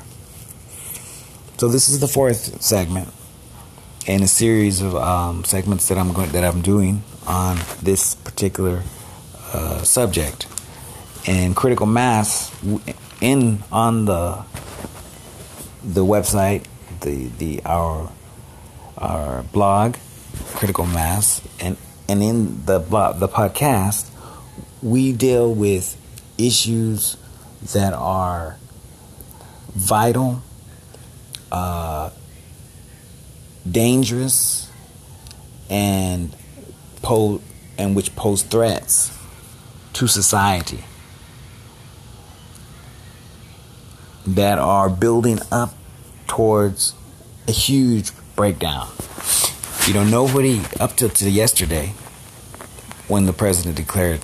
So 1.59 1.69
this 1.69 1.89
is 1.89 2.01
the 2.01 2.09
fourth 2.09 2.61
segment 2.63 3.09
in 4.07 4.23
a 4.23 4.29
series 4.29 4.81
of 4.81 4.97
um, 4.97 5.45
segments 5.45 5.89
that 5.89 5.99
I'm 5.99 6.13
going 6.13 6.31
that 6.33 6.45
I'm 6.45 6.63
doing 6.63 7.03
on 7.27 7.59
this 7.83 8.15
particular 8.15 8.83
uh, 9.53 9.83
subject. 9.83 10.47
And 11.27 11.55
critical 11.55 11.87
mass 11.87 12.51
in 13.21 13.63
on 13.71 14.07
the 14.07 14.45
the 15.85 16.05
website, 16.05 16.65
the 17.01 17.27
the 17.39 17.63
our 17.65 18.11
our 18.99 19.43
blog, 19.45 19.97
Critical 20.55 20.87
Mass, 20.87 21.41
and 21.61 21.77
and 22.09 22.23
in 22.23 22.67
the 22.67 22.79
the 22.79 23.29
podcast, 23.29 24.12
we 24.83 25.13
deal 25.13 25.53
with 25.53 25.97
issues 26.39 27.17
that 27.73 27.93
are 27.93 28.57
vital, 29.75 30.43
uh, 31.51 32.11
dangerous, 33.71 34.71
and 35.71 36.35
and 37.79 37.97
which 37.97 38.15
pose 38.15 38.43
threats 38.43 39.17
to 39.93 40.07
society. 40.07 40.85
that 44.27 44.59
are 44.59 44.89
building 44.89 45.39
up 45.51 45.75
towards 46.27 46.95
a 47.49 47.53
huge 47.53 48.13
breakdown. 48.37 48.89
You 49.87 49.95
know, 49.95 50.05
nobody 50.05 50.63
up 50.79 50.97
to, 50.97 51.09
to 51.09 51.31
yesterday, 51.31 51.89
when 53.09 53.27
the 53.27 53.33
president 53.33 53.77
declared 53.77 54.21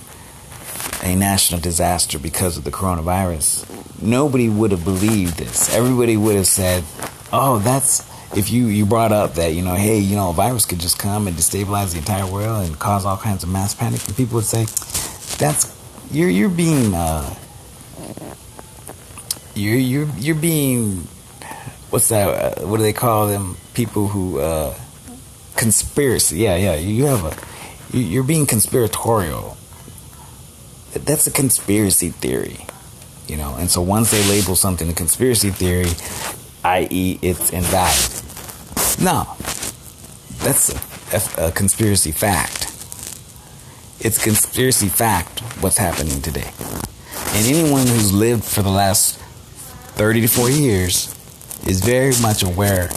a 1.02 1.14
national 1.14 1.60
disaster 1.60 2.18
because 2.18 2.56
of 2.56 2.64
the 2.64 2.70
coronavirus, 2.70 3.66
nobody 4.02 4.48
would 4.48 4.70
have 4.72 4.84
believed 4.84 5.38
this. 5.38 5.74
Everybody 5.74 6.16
would 6.16 6.36
have 6.36 6.46
said, 6.46 6.84
"Oh, 7.32 7.58
that's." 7.58 8.06
If 8.36 8.50
you 8.50 8.66
you 8.66 8.84
brought 8.84 9.10
up 9.10 9.34
that 9.34 9.54
you 9.54 9.62
know, 9.62 9.74
hey, 9.74 9.98
you 9.98 10.14
know, 10.14 10.28
a 10.28 10.32
virus 10.34 10.66
could 10.66 10.80
just 10.80 10.98
come 10.98 11.26
and 11.26 11.34
destabilize 11.34 11.92
the 11.92 11.98
entire 11.98 12.30
world 12.30 12.66
and 12.66 12.78
cause 12.78 13.06
all 13.06 13.16
kinds 13.16 13.42
of 13.42 13.48
mass 13.48 13.74
panic, 13.74 14.06
and 14.06 14.14
people 14.14 14.34
would 14.36 14.44
say, 14.44 14.64
"That's 15.38 15.74
you're 16.10 16.28
you're 16.28 16.50
being." 16.50 16.94
Uh, 16.94 17.34
you're 19.58 19.76
you're 19.76 20.08
you're 20.18 20.34
being 20.36 21.08
what's 21.90 22.08
that? 22.08 22.28
Uh, 22.58 22.66
what 22.66 22.76
do 22.76 22.82
they 22.82 22.92
call 22.92 23.26
them? 23.26 23.56
People 23.74 24.08
who 24.08 24.38
uh, 24.40 24.74
conspiracy. 25.56 26.38
Yeah, 26.38 26.56
yeah. 26.56 26.74
You 26.76 27.06
have 27.06 27.24
a 27.24 27.96
you're 27.96 28.24
being 28.24 28.46
conspiratorial. 28.46 29.56
That's 30.94 31.26
a 31.26 31.30
conspiracy 31.30 32.10
theory, 32.10 32.66
you 33.26 33.36
know. 33.36 33.54
And 33.56 33.70
so 33.70 33.80
once 33.80 34.10
they 34.10 34.22
label 34.28 34.56
something 34.56 34.88
a 34.88 34.94
conspiracy 34.94 35.50
theory, 35.50 35.90
i.e., 36.64 37.18
it's 37.22 37.50
invalid. 37.50 38.24
No, 39.00 39.36
that's 40.38 40.70
a, 41.38 41.48
a 41.48 41.52
conspiracy 41.52 42.12
fact. 42.12 42.64
It's 44.00 44.22
conspiracy 44.22 44.88
fact 44.88 45.40
what's 45.62 45.78
happening 45.78 46.22
today. 46.22 46.50
And 47.34 47.46
anyone 47.46 47.86
who's 47.86 48.12
lived 48.12 48.44
for 48.44 48.62
the 48.62 48.70
last 48.70 49.18
30 49.98 50.22
to 50.22 50.28
40 50.28 50.54
years 50.54 51.14
is 51.66 51.80
very 51.84 52.14
much 52.22 52.42
aware 52.42 52.88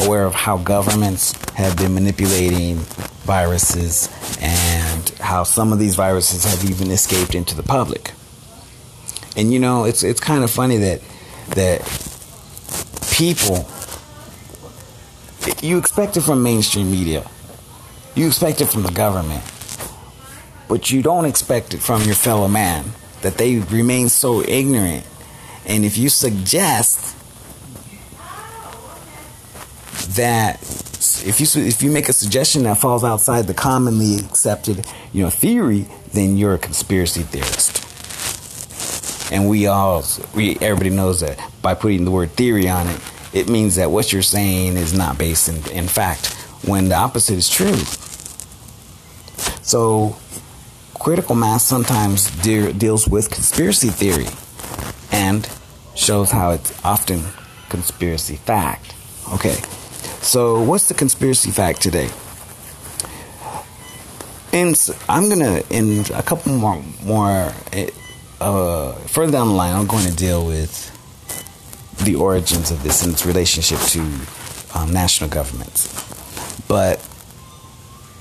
aware 0.00 0.24
of 0.24 0.34
how 0.34 0.56
governments 0.56 1.34
have 1.52 1.76
been 1.76 1.94
manipulating 1.94 2.76
viruses 3.24 4.08
and 4.40 4.81
how 5.22 5.44
some 5.44 5.72
of 5.72 5.78
these 5.78 5.94
viruses 5.94 6.44
have 6.44 6.68
even 6.68 6.90
escaped 6.90 7.34
into 7.34 7.54
the 7.54 7.62
public. 7.62 8.12
And 9.36 9.52
you 9.52 9.58
know, 9.58 9.84
it's 9.84 10.02
it's 10.02 10.20
kind 10.20 10.44
of 10.44 10.50
funny 10.50 10.76
that 10.78 11.00
that 11.50 11.80
people 13.16 13.68
you 15.60 15.78
expect 15.78 16.16
it 16.16 16.22
from 16.22 16.42
mainstream 16.42 16.90
media. 16.90 17.28
You 18.14 18.26
expect 18.26 18.60
it 18.60 18.66
from 18.66 18.82
the 18.82 18.92
government. 18.92 19.42
But 20.68 20.90
you 20.90 21.02
don't 21.02 21.24
expect 21.24 21.74
it 21.74 21.80
from 21.80 22.02
your 22.02 22.14
fellow 22.14 22.48
man 22.48 22.84
that 23.22 23.38
they 23.38 23.58
remain 23.58 24.08
so 24.08 24.42
ignorant 24.42 25.04
and 25.66 25.84
if 25.84 25.96
you 25.96 26.08
suggest 26.08 27.16
that 30.16 30.60
if 31.24 31.40
you 31.40 31.62
if 31.62 31.82
you 31.82 31.90
make 31.90 32.08
a 32.08 32.12
suggestion 32.12 32.64
that 32.64 32.78
falls 32.78 33.04
outside 33.04 33.46
the 33.46 33.54
commonly 33.54 34.16
accepted 34.16 34.86
you 35.12 35.22
know 35.22 35.30
theory, 35.30 35.86
then 36.12 36.36
you're 36.36 36.54
a 36.54 36.58
conspiracy 36.58 37.22
theorist. 37.22 37.88
And 39.32 39.48
we 39.48 39.66
all, 39.66 40.04
we 40.34 40.58
everybody 40.60 40.90
knows 40.90 41.20
that 41.20 41.40
by 41.62 41.74
putting 41.74 42.04
the 42.04 42.10
word 42.10 42.32
theory 42.32 42.68
on 42.68 42.86
it, 42.86 43.00
it 43.32 43.48
means 43.48 43.76
that 43.76 43.90
what 43.90 44.12
you're 44.12 44.20
saying 44.20 44.76
is 44.76 44.92
not 44.92 45.16
based 45.16 45.48
in, 45.48 45.56
in 45.74 45.88
fact, 45.88 46.34
when 46.66 46.90
the 46.90 46.96
opposite 46.96 47.38
is 47.38 47.48
true. 47.48 47.76
So, 49.62 50.16
critical 50.94 51.34
mass 51.34 51.64
sometimes 51.64 52.30
de- 52.42 52.74
deals 52.74 53.08
with 53.08 53.30
conspiracy 53.30 53.88
theory 53.88 54.26
and 55.10 55.48
shows 55.94 56.30
how 56.30 56.50
it's 56.50 56.84
often 56.84 57.22
conspiracy 57.70 58.36
fact. 58.36 58.94
Okay, 59.32 59.56
so 60.22 60.62
what's 60.62 60.88
the 60.88 60.94
conspiracy 60.94 61.50
fact 61.50 61.82
today? 61.82 62.08
And 64.52 64.76
I'm 65.08 65.28
gonna 65.28 65.62
in 65.70 66.04
a 66.14 66.22
couple 66.22 66.52
more 66.52 66.82
more 67.04 67.52
uh, 68.42 68.92
further 69.06 69.32
down 69.32 69.48
the 69.48 69.54
line. 69.54 69.74
I'm 69.74 69.86
going 69.86 70.06
to 70.06 70.14
deal 70.14 70.44
with 70.46 70.90
the 72.04 72.16
origins 72.16 72.70
of 72.70 72.82
this 72.82 73.02
and 73.02 73.12
its 73.12 73.24
relationship 73.24 73.78
to 73.78 74.00
um, 74.74 74.92
national 74.92 75.30
governments. 75.30 75.88
But 76.66 77.06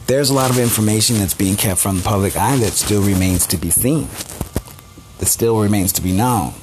there's 0.08 0.30
a 0.30 0.34
lot 0.34 0.52
of 0.52 0.60
information 0.60 1.18
that's 1.18 1.34
being 1.34 1.56
kept 1.56 1.80
from 1.80 1.97
the 1.97 2.04
public 2.04 2.36
eye 2.38 2.58
that 2.58 2.74
still 2.74 3.02
remains 3.02 3.47
to 3.47 3.58
be 3.58 3.70
seen, 3.72 4.08
that 5.20 5.26
still 5.26 5.60
remains 5.60 5.91
to 5.93 6.02
be 6.02 6.12
known. 6.12 6.54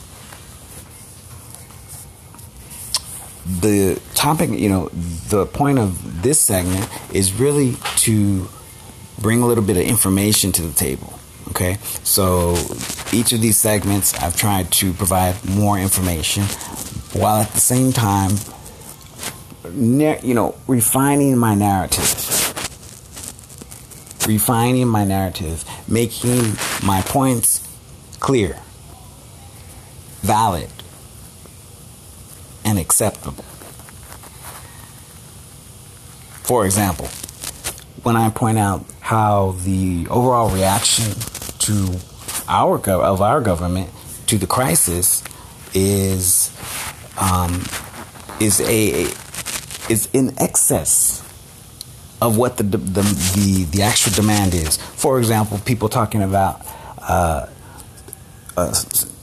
The 3.48 4.00
topic, 4.14 4.50
you 4.50 4.68
know, 4.68 4.88
the 5.28 5.46
point 5.46 5.78
of 5.78 6.22
this 6.22 6.38
segment 6.40 6.88
is 7.14 7.32
really 7.32 7.76
to 7.96 8.48
bring 9.20 9.42
a 9.42 9.46
little 9.46 9.64
bit 9.64 9.76
of 9.76 9.84
information 9.84 10.52
to 10.52 10.62
the 10.62 10.74
table. 10.74 11.18
Okay, 11.50 11.78
so 12.04 12.56
each 13.10 13.32
of 13.32 13.40
these 13.40 13.56
segments, 13.56 14.12
I've 14.22 14.36
tried 14.36 14.70
to 14.72 14.92
provide 14.92 15.42
more 15.48 15.78
information 15.78 16.44
while 17.14 17.40
at 17.40 17.50
the 17.52 17.60
same 17.60 17.90
time, 17.90 18.32
you 19.74 20.34
know, 20.34 20.54
refining 20.66 21.38
my 21.38 21.54
narrative. 21.54 22.04
Refining 24.26 24.88
my 24.88 25.04
narrative, 25.04 25.64
making 25.88 26.58
my 26.84 27.00
points 27.00 27.66
clear, 28.20 28.58
valid, 30.20 30.68
and 32.68 32.78
acceptable. 32.78 33.44
For 36.44 36.66
example, 36.66 37.06
when 38.02 38.14
I 38.14 38.28
point 38.28 38.58
out 38.58 38.84
how 39.00 39.52
the 39.64 40.06
overall 40.10 40.50
reaction 40.50 41.14
to 41.60 41.98
our 42.46 42.76
of 42.90 43.22
our 43.22 43.40
government 43.40 43.90
to 44.26 44.36
the 44.36 44.46
crisis 44.46 45.24
is 45.72 46.54
um, 47.18 47.64
is 48.38 48.60
a 48.60 49.04
is 49.90 50.08
in 50.12 50.34
excess 50.38 51.24
of 52.20 52.36
what 52.36 52.58
the, 52.58 52.64
the 52.64 52.76
the 52.76 53.66
the 53.70 53.82
actual 53.82 54.12
demand 54.12 54.52
is. 54.52 54.76
For 54.76 55.18
example, 55.18 55.58
people 55.64 55.88
talking 55.88 56.22
about 56.22 56.66
uh, 56.98 57.46
uh, 58.56 58.74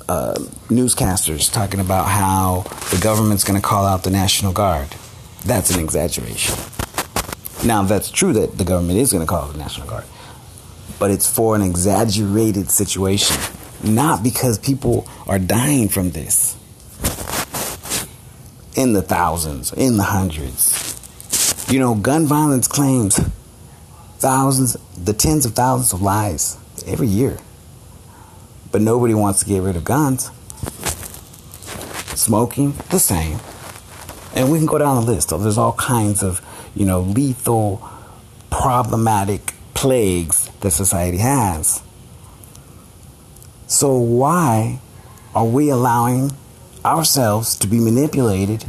uh, 0.08 0.36
newscasters 0.68 1.52
talking 1.52 1.80
about 1.80 2.06
how 2.06 2.62
the 2.92 3.00
government's 3.02 3.44
going 3.44 3.60
to 3.60 3.66
call 3.66 3.86
out 3.86 4.04
the 4.04 4.12
National 4.12 4.54
Guard. 4.54 4.88
That's 5.46 5.72
an 5.72 5.80
exaggeration. 5.80 6.56
Now, 7.66 7.84
that's 7.84 8.12
true 8.12 8.34
that 8.34 8.58
the 8.58 8.64
government 8.64 9.00
is 9.00 9.12
going 9.12 9.26
to 9.26 9.28
call 9.28 9.44
out 9.44 9.54
the 9.54 9.58
National 9.58 9.88
Guard, 9.88 10.06
but 11.00 11.12
it's 11.12 11.32
for 11.34 11.56
an 11.56 11.62
exaggerated 11.62 12.70
situation, 12.70 13.38
not 13.84 14.24
because 14.24 14.60
people 14.60 15.08
are 15.28 15.40
dying 15.40 15.90
from 15.90 16.12
this 16.12 16.56
in 18.76 18.94
the 18.94 19.02
thousands, 19.02 19.72
in 19.74 19.98
the 19.98 20.04
hundreds. 20.04 20.84
You 21.72 21.80
know, 21.80 21.96
gun 21.96 22.26
violence 22.26 22.68
claims 22.68 23.20
thousands, 24.18 24.78
the 24.96 25.14
tens 25.14 25.46
of 25.46 25.54
thousands 25.54 25.94
of 25.94 26.02
lives 26.02 26.58
every 26.86 27.08
year. 27.08 27.38
But 28.76 28.82
nobody 28.82 29.14
wants 29.14 29.40
to 29.40 29.46
get 29.46 29.62
rid 29.64 29.78
of 29.78 29.86
guns. 29.86 30.32
Smoking, 32.14 32.74
the 32.90 33.00
same. 33.00 33.40
And 34.36 34.52
we 34.52 34.58
can 34.58 34.68
go 34.68 34.78
down 34.78 34.98
the 34.98 35.12
list. 35.14 35.30
There's 35.30 35.58
all 35.58 35.72
kinds 35.72 36.22
of, 36.22 36.42
you 36.76 36.86
know, 36.86 37.00
lethal, 37.00 37.90
problematic 38.50 39.54
plagues 39.76 40.50
that 40.60 40.72
society 40.72 41.20
has. 41.20 41.82
So 43.68 43.96
why 43.96 44.82
are 45.34 45.46
we 45.46 45.70
allowing 45.70 46.34
ourselves 46.84 47.56
to 47.60 47.68
be 47.68 47.80
manipulated 47.80 48.66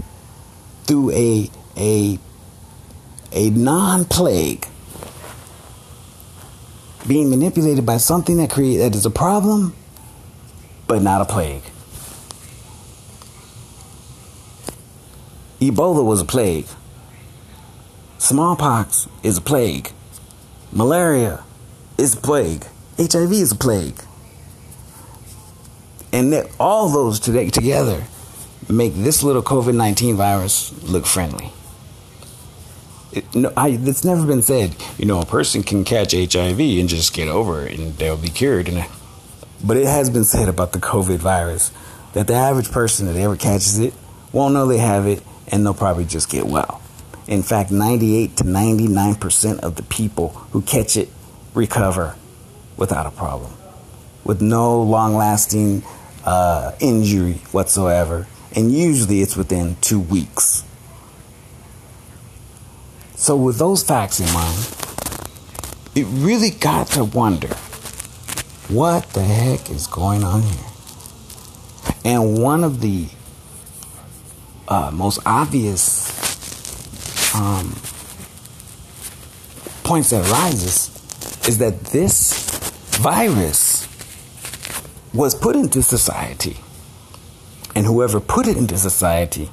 through 0.85 1.11
a 1.11 1.51
a 1.77 2.21
a 3.33 3.51
non-plague 3.51 4.69
being 7.09 7.29
manipulated 7.29 7.85
by 7.85 7.97
something 7.97 8.37
that 8.37 8.51
create 8.51 8.77
that 8.77 8.95
is 8.95 9.05
a 9.05 9.11
problem 9.11 9.75
but 10.87 11.03
not 11.03 11.21
a 11.21 11.25
plague 11.25 11.63
Ebola 15.61 16.05
was 16.05 16.21
a 16.21 16.25
plague 16.25 16.67
smallpox 18.19 19.09
is 19.23 19.39
a 19.39 19.43
plague 19.43 19.93
malaria 20.73 21.45
is 21.99 22.15
a 22.15 22.21
plague 22.21 22.67
HIV 22.99 23.33
is 23.33 23.53
a 23.53 23.57
plague 23.57 24.01
and 26.13 26.33
that 26.33 26.51
all 26.59 26.89
those 26.89 27.21
today 27.21 27.51
together 27.51 28.05
make 28.69 28.95
this 28.95 29.23
little 29.23 29.43
COVID 29.43 29.75
19 29.75 30.17
virus 30.17 30.73
look 30.83 31.07
friendly. 31.07 31.53
It, 33.13 33.35
no, 33.35 33.53
I, 33.57 33.71
it's 33.71 34.05
never 34.05 34.27
been 34.27 34.43
said, 34.43 34.77
you 34.99 35.07
know, 35.07 35.21
a 35.21 35.27
person 35.27 35.63
can 35.63 35.85
catch 35.85 36.13
HIV 36.13 36.59
and 36.59 36.89
just 36.89 37.15
get 37.15 37.29
over 37.29 37.67
it 37.67 37.79
and 37.79 37.97
they'll 37.97 38.17
be 38.17 38.29
cured. 38.29 38.69
And, 38.69 38.85
but 39.65 39.77
it 39.77 39.87
has 39.87 40.11
been 40.11 40.25
said 40.25 40.49
about 40.49 40.73
the 40.73 40.79
COVID 40.79 41.19
virus 41.19 41.73
that 42.13 42.27
the 42.27 42.35
average 42.35 42.71
person 42.71 43.07
that 43.07 43.17
ever 43.17 43.37
catches 43.37 43.79
it 43.79 43.95
won't 44.33 44.55
know 44.55 44.67
they 44.67 44.79
have 44.79 45.07
it 45.07 45.23
and 45.49 45.65
they'll 45.65 45.75
probably 45.75 46.05
just 46.05 46.31
get 46.31 46.47
well. 46.47 46.81
In 47.27 47.43
fact, 47.43 47.71
98 47.71 48.37
to 48.39 48.45
99% 48.45 49.61
of 49.61 49.77
the 49.77 49.83
people 49.83 50.29
who 50.53 50.63
catch 50.63 50.97
it 50.97 51.09
recover 51.55 52.17
without 52.77 53.07
a 53.07 53.11
problem, 53.11 53.53
with 54.25 54.41
no 54.41 54.81
long 54.81 55.15
lasting 55.15 55.83
uh, 56.25 56.73
injury 56.81 57.35
whatsoever. 57.53 58.27
And 58.55 58.73
usually 58.73 59.21
it's 59.23 59.37
within 59.37 59.77
two 59.81 60.01
weeks. 60.01 60.63
So, 63.17 63.37
with 63.37 63.59
those 63.59 63.83
facts 63.83 64.21
in 64.21 64.33
mind, 64.33 64.59
it 65.95 66.07
really 66.23 66.51
got 66.51 66.89
to 66.89 67.05
wonder 67.05 67.57
what 68.69 69.09
the 69.11 69.23
heck 69.23 69.71
is 69.71 69.87
going 69.87 70.25
on 70.25 70.43
here? 70.43 70.67
And 72.05 72.39
one 72.43 72.65
of 72.65 72.81
the 72.81 73.09
uh, 74.69 74.91
most 74.93 75.19
obvious 75.25 76.15
um, 77.35 77.75
points 79.85 80.11
that 80.11 80.29
arises 80.31 80.91
is 81.49 81.59
that 81.59 81.81
this 81.87 82.71
virus 82.99 83.87
was 85.15 85.35
put 85.35 85.57
into 85.57 85.83
society. 85.83 86.57
And 87.75 87.87
whoever 87.87 88.21
put 88.21 88.49
it 88.49 88.57
into 88.57 88.79
society 88.79 89.51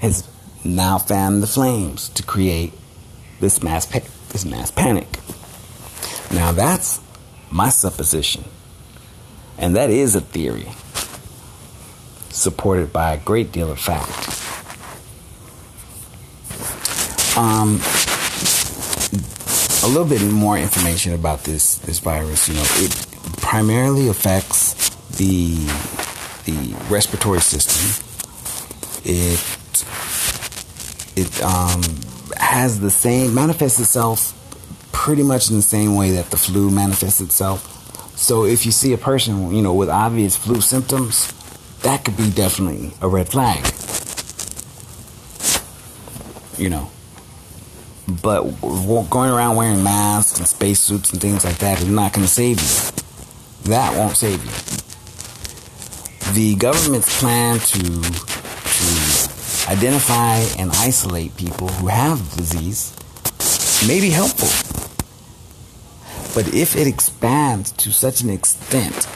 has 0.00 0.28
now 0.64 0.98
fanned 0.98 1.42
the 1.42 1.46
flames 1.46 2.08
to 2.10 2.22
create 2.22 2.72
this 3.40 3.62
mass 3.62 3.86
pa- 3.86 4.08
this 4.30 4.44
mass 4.44 4.70
panic. 4.70 5.08
Now 6.32 6.52
that's 6.52 7.00
my 7.54 7.68
supposition. 7.68 8.44
And 9.56 9.76
that 9.76 9.88
is 9.88 10.16
a 10.16 10.20
theory 10.20 10.66
supported 12.28 12.92
by 12.92 13.14
a 13.14 13.16
great 13.16 13.52
deal 13.52 13.70
of 13.70 13.78
fact. 13.78 14.10
Um, 17.38 17.80
a 19.84 19.88
little 19.88 20.04
bit 20.06 20.20
more 20.32 20.58
information 20.58 21.14
about 21.14 21.44
this 21.44 21.78
this 21.78 22.00
virus. 22.00 22.48
You 22.48 22.54
know, 22.54 22.66
it 22.66 23.06
primarily 23.40 24.08
affects 24.08 24.90
the 25.16 25.54
the 26.44 26.74
respiratory 26.90 27.40
system. 27.40 28.02
It 29.04 29.40
it 31.16 31.42
um, 31.42 31.82
has 32.36 32.80
the 32.80 32.90
same 32.90 33.32
manifests 33.32 33.78
itself 33.78 34.40
pretty 35.04 35.22
much 35.22 35.50
in 35.50 35.56
the 35.56 35.60
same 35.60 35.96
way 35.96 36.12
that 36.12 36.30
the 36.30 36.36
flu 36.38 36.70
manifests 36.70 37.20
itself. 37.20 37.60
So 38.16 38.46
if 38.46 38.64
you 38.64 38.72
see 38.72 38.94
a 38.94 38.96
person, 38.96 39.54
you 39.54 39.60
know, 39.60 39.74
with 39.74 39.90
obvious 39.90 40.34
flu 40.34 40.62
symptoms, 40.62 41.30
that 41.82 42.06
could 42.06 42.16
be 42.16 42.30
definitely 42.30 42.94
a 43.02 43.08
red 43.08 43.28
flag. 43.28 43.60
You 46.56 46.70
know. 46.70 46.90
But 48.22 48.44
going 49.10 49.30
around 49.30 49.56
wearing 49.56 49.84
masks 49.84 50.38
and 50.38 50.48
spacesuits 50.48 51.12
and 51.12 51.20
things 51.20 51.44
like 51.44 51.58
that 51.58 51.82
is 51.82 51.88
not 51.90 52.14
going 52.14 52.26
to 52.26 52.32
save 52.32 52.62
you. 52.62 53.70
That 53.70 53.94
won't 53.98 54.16
save 54.16 54.42
you. 54.42 54.52
the 56.32 56.54
government's 56.56 57.20
plan 57.20 57.58
to 57.58 57.82
to 57.82 59.70
identify 59.70 60.36
and 60.58 60.70
isolate 60.72 61.36
people 61.36 61.68
who 61.68 61.88
have 61.88 62.18
disease 62.38 62.96
may 63.86 64.00
be 64.00 64.08
helpful. 64.08 64.73
But 66.34 66.52
if 66.52 66.74
it 66.74 66.88
expands 66.88 67.70
to 67.72 67.92
such 67.92 68.20
an 68.22 68.30
extent 68.30 69.06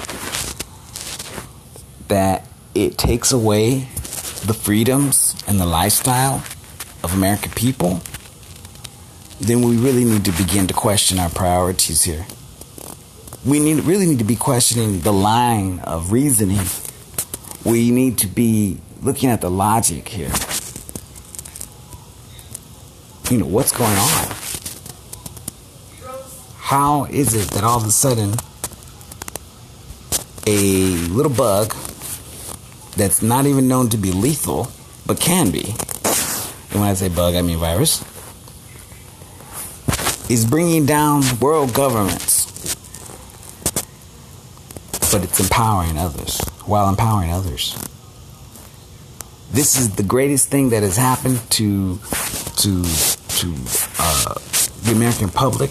that 2.06 2.46
it 2.76 2.96
takes 2.96 3.32
away 3.32 3.88
the 4.46 4.54
freedoms 4.54 5.34
and 5.48 5.58
the 5.58 5.66
lifestyle 5.66 6.44
of 7.02 7.12
American 7.12 7.50
people, 7.52 8.00
then 9.40 9.62
we 9.62 9.76
really 9.76 10.04
need 10.04 10.24
to 10.26 10.32
begin 10.32 10.68
to 10.68 10.74
question 10.74 11.18
our 11.18 11.28
priorities 11.30 12.04
here. 12.04 12.24
We 13.44 13.58
need 13.58 13.84
really 13.84 14.06
need 14.06 14.18
to 14.18 14.24
be 14.24 14.36
questioning 14.36 15.00
the 15.00 15.12
line 15.12 15.80
of 15.80 16.12
reasoning. 16.12 16.66
We 17.64 17.90
need 17.90 18.18
to 18.18 18.28
be 18.28 18.78
looking 19.02 19.28
at 19.28 19.40
the 19.40 19.50
logic 19.50 20.08
here. 20.08 20.32
You 23.30 23.38
know, 23.38 23.46
what's 23.46 23.72
going 23.72 23.96
on? 23.96 24.37
How 26.68 27.06
is 27.06 27.32
it 27.32 27.48
that 27.52 27.64
all 27.64 27.78
of 27.78 27.86
a 27.86 27.90
sudden 27.90 28.34
a 30.46 30.90
little 31.08 31.32
bug 31.32 31.74
that's 32.94 33.22
not 33.22 33.46
even 33.46 33.68
known 33.68 33.88
to 33.88 33.96
be 33.96 34.12
lethal, 34.12 34.70
but 35.06 35.18
can 35.18 35.50
be, 35.50 35.64
and 35.64 36.80
when 36.80 36.90
I 36.90 36.92
say 36.92 37.08
bug, 37.08 37.36
I 37.36 37.40
mean 37.40 37.56
virus, 37.56 38.04
is 40.28 40.44
bringing 40.44 40.84
down 40.84 41.22
world 41.40 41.72
governments, 41.72 42.44
but 45.10 45.24
it's 45.24 45.40
empowering 45.40 45.96
others 45.96 46.38
while 46.66 46.90
empowering 46.90 47.32
others. 47.32 47.78
This 49.52 49.78
is 49.78 49.96
the 49.96 50.02
greatest 50.02 50.50
thing 50.50 50.68
that 50.68 50.82
has 50.82 50.98
happened 50.98 51.40
to 51.52 51.96
to 52.58 52.84
to 53.40 53.54
uh, 53.98 54.34
the 54.82 54.92
American 54.92 55.30
public, 55.30 55.70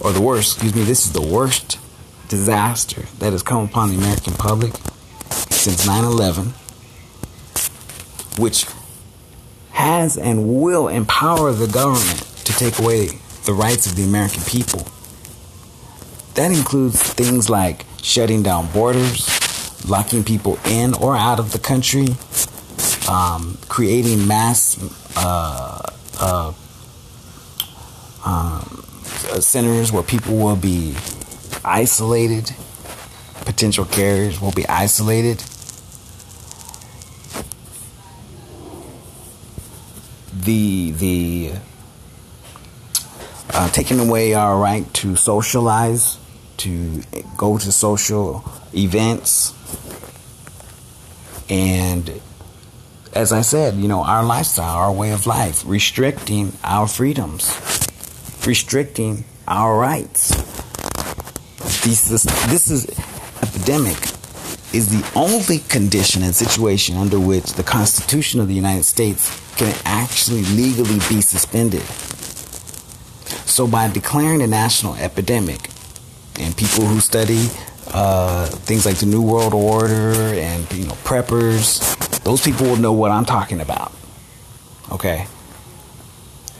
or 0.00 0.12
the 0.12 0.20
worst. 0.20 0.54
Excuse 0.54 0.74
me. 0.74 0.82
This 0.82 1.06
is 1.06 1.12
the 1.12 1.22
worst 1.22 1.78
disaster 2.28 3.02
that 3.18 3.32
has 3.32 3.42
come 3.42 3.64
upon 3.64 3.90
the 3.90 3.96
American 3.96 4.34
public 4.34 4.72
since 5.50 5.86
9/11, 5.86 6.52
which 8.38 8.66
has 9.72 10.16
and 10.16 10.60
will 10.60 10.88
empower 10.88 11.52
the 11.52 11.66
government 11.66 12.20
to 12.44 12.52
take 12.52 12.78
away 12.78 13.08
the 13.44 13.52
rights 13.52 13.86
of 13.86 13.96
the 13.96 14.04
American 14.04 14.42
people. 14.44 14.86
That 16.34 16.50
includes 16.50 17.02
things 17.02 17.48
like 17.48 17.84
shutting 18.02 18.42
down 18.42 18.70
borders, 18.72 19.26
locking 19.88 20.22
people 20.24 20.58
in 20.66 20.94
or 20.94 21.16
out 21.16 21.38
of 21.38 21.52
the 21.52 21.58
country, 21.58 22.08
um, 23.08 23.58
creating 23.68 24.26
mass 24.26 24.76
uh, 25.16 25.90
uh, 26.20 26.52
um, 28.24 28.65
centers 29.40 29.92
where 29.92 30.02
people 30.02 30.36
will 30.36 30.56
be 30.56 30.94
isolated, 31.64 32.54
potential 33.44 33.84
carriers 33.84 34.40
will 34.40 34.52
be 34.52 34.66
isolated. 34.68 35.42
The 40.32 40.92
the 40.92 41.52
uh, 43.50 43.68
taking 43.70 43.98
away 43.98 44.34
our 44.34 44.58
right 44.58 44.92
to 44.94 45.16
socialize, 45.16 46.18
to 46.58 47.02
go 47.36 47.58
to 47.58 47.72
social 47.72 48.44
events, 48.74 49.54
and 51.48 52.20
as 53.12 53.32
I 53.32 53.40
said, 53.40 53.74
you 53.74 53.88
know, 53.88 54.02
our 54.02 54.22
lifestyle, 54.24 54.76
our 54.76 54.92
way 54.92 55.12
of 55.12 55.26
life, 55.26 55.62
restricting 55.66 56.52
our 56.62 56.86
freedoms, 56.86 57.48
restricting 58.46 59.24
our 59.46 59.78
rights. 59.78 60.30
This, 61.84 62.08
this, 62.08 62.24
this 62.48 62.70
is 62.70 62.86
epidemic 63.42 63.96
is 64.72 64.90
the 64.90 65.18
only 65.18 65.58
condition 65.60 66.22
and 66.22 66.34
situation 66.34 66.96
under 66.96 67.18
which 67.18 67.54
the 67.54 67.62
Constitution 67.62 68.40
of 68.40 68.48
the 68.48 68.54
United 68.54 68.84
States 68.84 69.40
can 69.56 69.74
actually 69.84 70.42
legally 70.44 70.98
be 71.08 71.20
suspended. 71.20 71.82
So, 73.48 73.66
by 73.66 73.88
declaring 73.88 74.42
a 74.42 74.46
national 74.46 74.96
epidemic, 74.96 75.70
and 76.38 76.56
people 76.56 76.84
who 76.84 77.00
study 77.00 77.48
uh, 77.88 78.46
things 78.46 78.84
like 78.84 78.96
the 78.96 79.06
New 79.06 79.22
World 79.22 79.54
Order 79.54 80.12
and 80.34 80.70
you 80.72 80.86
know 80.86 80.94
preppers, 81.04 81.80
those 82.24 82.42
people 82.42 82.66
will 82.66 82.76
know 82.76 82.92
what 82.92 83.10
I'm 83.10 83.24
talking 83.24 83.60
about. 83.60 83.92
Okay, 84.92 85.26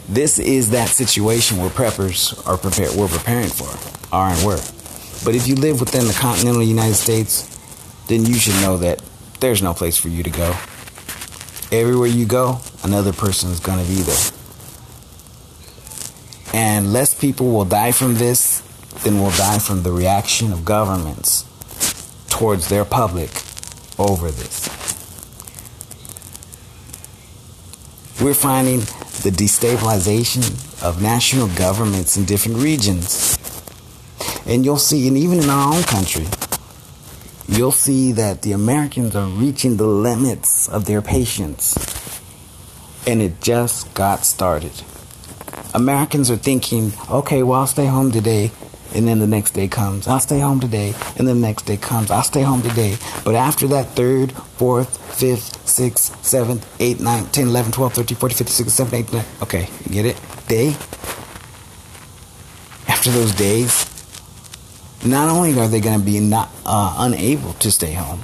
this 0.09 0.39
is 0.39 0.71
that 0.71 0.89
situation 0.89 1.59
where 1.59 1.71
preppers 1.71 2.47
are 2.47 2.57
prepared. 2.57 2.95
We're 2.95 3.09
preparing 3.09 3.49
for, 3.49 3.69
are 4.15 4.31
and 4.31 4.47
were. 4.47 4.61
But 5.25 5.35
if 5.35 5.49
you 5.49 5.57
live 5.57 5.81
within 5.81 6.07
the 6.07 6.13
continental 6.13 6.63
United 6.63 6.95
States, 6.95 7.53
then 8.07 8.25
you 8.25 8.35
should 8.35 8.55
know 8.63 8.77
that 8.77 9.03
there's 9.41 9.63
no 9.63 9.75
place 9.75 9.97
for 9.97 10.09
you 10.09 10.23
to 10.23 10.31
go. 10.31 10.55
Everywhere 11.73 12.09
you 12.09 12.27
go, 12.27 12.61
another 12.85 13.13
person 13.13 13.51
is 13.51 13.59
going 13.59 13.85
to 13.85 13.89
be 13.89 14.03
there. 14.03 14.31
And 16.55 16.93
less 16.93 17.13
people 17.13 17.51
will 17.51 17.65
die 17.65 17.93
from 17.93 18.15
this 18.15 18.61
than 19.03 19.21
will 19.21 19.33
die 19.33 19.59
from 19.59 19.83
the 19.83 19.93
reaction 19.93 20.53
of 20.53 20.65
governments 20.65 21.45
towards 22.31 22.69
their 22.69 22.85
public 22.85 23.31
over 23.99 24.31
this. 24.31 24.69
We're 28.23 28.35
finding 28.35 28.83
the 29.27 29.33
destabilization 29.33 30.45
of 30.85 31.03
national 31.03 31.49
governments 31.49 32.17
in 32.17 32.25
different 32.25 32.59
regions. 32.59 33.37
And 34.47 34.65
you'll 34.65 34.77
see, 34.77 35.09
and 35.09 35.19
even 35.19 35.41
in 35.41 35.51
our 35.51 35.75
own 35.75 35.83
country, 35.83 36.27
you'll 37.49 37.73
see 37.73 38.13
that 38.13 38.43
the 38.43 38.53
Americans 38.53 39.17
are 39.17 39.27
reaching 39.27 39.79
the 39.79 39.87
limits 39.87 40.69
of 40.69 40.85
their 40.85 41.03
patience. 41.03 41.75
And 43.05 43.21
it 43.21 43.41
just 43.41 43.93
got 43.95 44.25
started. 44.25 44.85
Americans 45.75 46.31
are 46.31 46.37
thinking, 46.37 46.93
okay, 47.11 47.43
well, 47.43 47.63
I'll 47.63 47.67
stay 47.67 47.87
home 47.87 48.13
today. 48.13 48.53
And 48.95 49.07
then 49.07 49.19
the 49.19 49.27
next 49.27 49.53
day 49.53 49.69
comes, 49.69 50.07
I'll 50.07 50.21
stay 50.21 50.41
home 50.41 50.61
today. 50.61 50.95
And 51.17 51.27
the 51.27 51.35
next 51.35 51.63
day 51.67 51.77
comes, 51.77 52.11
I'll 52.11 52.23
stay 52.23 52.43
home 52.43 52.63
today. 52.63 52.97
But 53.25 53.35
after 53.35 53.67
that 53.69 53.89
third, 53.91 54.33
fourth, 54.33 54.97
fifth, 55.19 55.67
sixth, 55.69 56.25
seventh, 56.25 56.67
eighth, 56.81 57.01
ninth, 57.01 57.33
10, 57.33 57.49
11, 57.49 57.73
12, 57.73 57.95
13, 57.95 58.17
14, 58.17 58.37
15, 58.39 58.53
16, 58.53 58.71
17, 58.71 58.99
18, 59.01 59.15
19. 59.17 59.43
Okay, 59.43 59.69
you 59.85 59.93
get 59.93 60.07
it? 60.07 60.21
Day. 60.49 60.69
After 62.89 63.11
those 63.11 63.35
days, 63.35 63.87
not 65.05 65.29
only 65.29 65.59
are 65.59 65.69
they 65.69 65.81
going 65.81 65.99
to 65.99 66.05
be 66.05 66.21
not 66.21 66.51
uh, 66.65 66.97
unable 66.99 67.53
to 67.55 67.71
stay 67.71 67.93
home, 67.93 68.21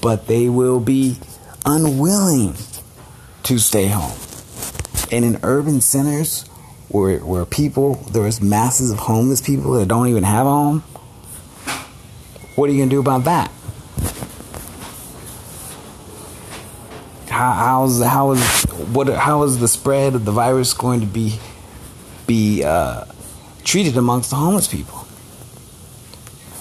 but 0.00 0.26
they 0.26 0.48
will 0.48 0.80
be 0.80 1.18
unwilling 1.66 2.54
to 3.44 3.58
stay 3.58 3.86
home. 3.86 4.16
And 5.12 5.24
in 5.24 5.40
urban 5.42 5.80
centers 5.80 6.49
where 6.90 7.18
where 7.18 7.44
people 7.44 7.94
there's 8.10 8.40
masses 8.40 8.90
of 8.90 8.98
homeless 8.98 9.40
people 9.40 9.72
that 9.72 9.86
don't 9.86 10.08
even 10.08 10.24
have 10.24 10.46
a 10.46 10.50
home, 10.50 10.80
what 12.56 12.68
are 12.68 12.72
you 12.72 12.78
going 12.78 12.90
to 12.90 12.96
do 12.96 13.00
about 13.00 13.24
that? 13.24 13.50
How, 17.28 17.52
how's 17.52 18.02
how 18.02 18.32
is 18.32 18.62
what 18.92 19.08
how 19.08 19.44
is 19.44 19.60
the 19.60 19.68
spread 19.68 20.16
of 20.16 20.24
the 20.24 20.32
virus 20.32 20.74
going 20.74 21.00
to 21.00 21.06
be 21.06 21.38
be 22.26 22.64
uh, 22.64 23.04
treated 23.62 23.96
amongst 23.96 24.30
the 24.30 24.36
homeless 24.36 24.66
people? 24.66 25.06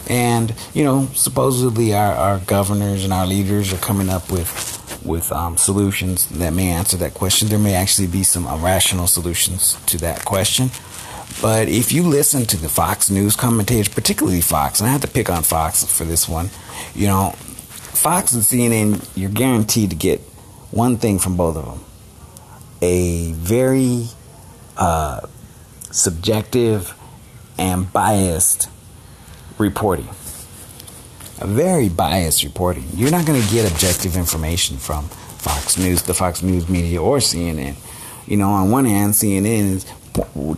And 0.07 0.53
you 0.75 0.83
know, 0.83 1.07
supposedly 1.13 1.95
our, 1.95 2.13
our 2.13 2.39
governors 2.39 3.03
and 3.03 3.11
our 3.11 3.25
leaders 3.25 3.73
are 3.73 3.77
coming 3.77 4.09
up 4.09 4.31
with 4.31 4.78
with 5.09 5.31
um, 5.33 5.57
solutions 5.57 6.27
that 6.29 6.53
may 6.53 6.69
answer 6.69 6.95
that 6.97 7.13
question. 7.13 7.49
There 7.49 7.59
may 7.59 7.73
actually 7.73 8.07
be 8.07 8.23
some 8.23 8.47
irrational 8.47 9.07
solutions 9.07 9.77
to 9.87 9.97
that 9.97 10.23
question. 10.23 10.69
But 11.41 11.67
if 11.67 11.91
you 11.91 12.03
listen 12.03 12.45
to 12.45 12.57
the 12.57 12.69
Fox 12.69 13.09
News 13.09 13.35
commentators, 13.35 13.87
particularly 13.93 14.41
Fox, 14.41 14.79
and 14.79 14.87
I 14.87 14.91
have 14.91 15.01
to 15.01 15.07
pick 15.07 15.29
on 15.29 15.43
Fox 15.43 15.83
for 15.83 16.05
this 16.05 16.29
one, 16.29 16.49
you 16.95 17.07
know, 17.07 17.31
Fox 17.31 18.33
and 18.33 18.43
CNN, 18.43 19.07
you're 19.15 19.29
guaranteed 19.29 19.89
to 19.89 19.95
get 19.95 20.21
one 20.71 20.97
thing 20.97 21.19
from 21.19 21.35
both 21.35 21.57
of 21.57 21.65
them 21.65 21.85
a 22.81 23.33
very 23.33 24.07
uh, 24.77 25.21
subjective 25.91 26.93
and 27.57 27.91
biased 27.91 28.69
reporting. 29.57 30.07
Very 31.41 31.89
biased 31.89 32.43
reporting. 32.43 32.85
You're 32.93 33.11
not 33.11 33.25
going 33.25 33.41
to 33.41 33.49
get 33.49 33.71
objective 33.71 34.17
information 34.17 34.77
from 34.77 35.07
Fox 35.07 35.77
News, 35.77 36.03
the 36.03 36.13
Fox 36.13 36.43
News 36.43 36.67
media, 36.67 37.01
or 37.01 37.17
CNN. 37.17 37.75
You 38.27 38.37
know, 38.37 38.49
on 38.49 38.71
one 38.71 38.85
hand, 38.85 39.13
CNN 39.13 39.75
is, 39.75 39.85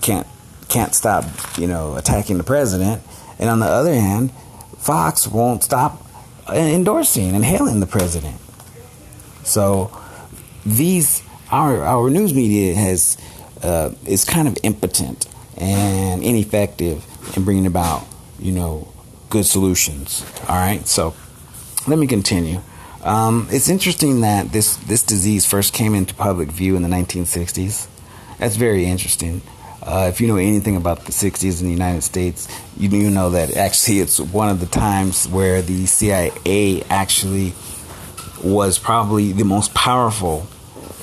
can't 0.01 0.27
can't 0.67 0.95
stop, 0.95 1.25
you 1.57 1.67
know, 1.67 1.95
attacking 1.95 2.37
the 2.37 2.43
president, 2.43 3.01
and 3.37 3.49
on 3.49 3.59
the 3.59 3.65
other 3.65 3.93
hand, 3.93 4.31
Fox 4.77 5.27
won't 5.27 5.63
stop 5.63 6.05
endorsing 6.49 7.35
and 7.35 7.45
hailing 7.45 7.79
the 7.79 7.87
president. 7.87 8.39
So 9.43 9.95
these 10.65 11.23
our 11.51 11.83
our 11.83 12.09
news 12.09 12.33
media 12.33 12.73
has 12.75 13.17
uh, 13.63 13.91
is 14.05 14.25
kind 14.25 14.47
of 14.47 14.57
impotent 14.63 15.27
and 15.57 16.23
ineffective 16.23 17.05
in 17.35 17.43
bringing 17.43 17.65
about 17.65 18.05
you 18.39 18.51
know 18.51 18.87
good 19.31 19.45
solutions. 19.47 20.23
All 20.47 20.55
right, 20.55 20.87
so 20.87 21.15
let 21.87 21.97
me 21.97 22.05
continue. 22.05 22.61
Um, 23.03 23.47
it's 23.49 23.69
interesting 23.69 24.21
that 24.21 24.51
this 24.51 24.77
this 24.77 25.01
disease 25.01 25.45
first 25.45 25.73
came 25.73 25.95
into 25.95 26.13
public 26.13 26.49
view 26.49 26.75
in 26.75 26.83
the 26.83 26.89
1960s. 26.89 27.87
That's 28.37 28.55
very 28.55 28.85
interesting. 28.85 29.41
Uh, 29.81 30.07
if 30.09 30.21
you 30.21 30.27
know 30.27 30.35
anything 30.35 30.75
about 30.75 31.05
the 31.05 31.11
60s 31.11 31.59
in 31.59 31.65
the 31.65 31.73
United 31.73 32.03
States, 32.03 32.47
you, 32.77 32.89
you 32.89 33.09
know 33.09 33.31
that 33.31 33.57
actually 33.57 33.99
it's 33.99 34.19
one 34.19 34.49
of 34.49 34.59
the 34.59 34.67
times 34.67 35.27
where 35.27 35.63
the 35.63 35.87
CIA 35.87 36.83
actually 36.87 37.53
was 38.43 38.77
probably 38.77 39.31
the 39.31 39.45
most 39.45 39.73
powerful. 39.73 40.45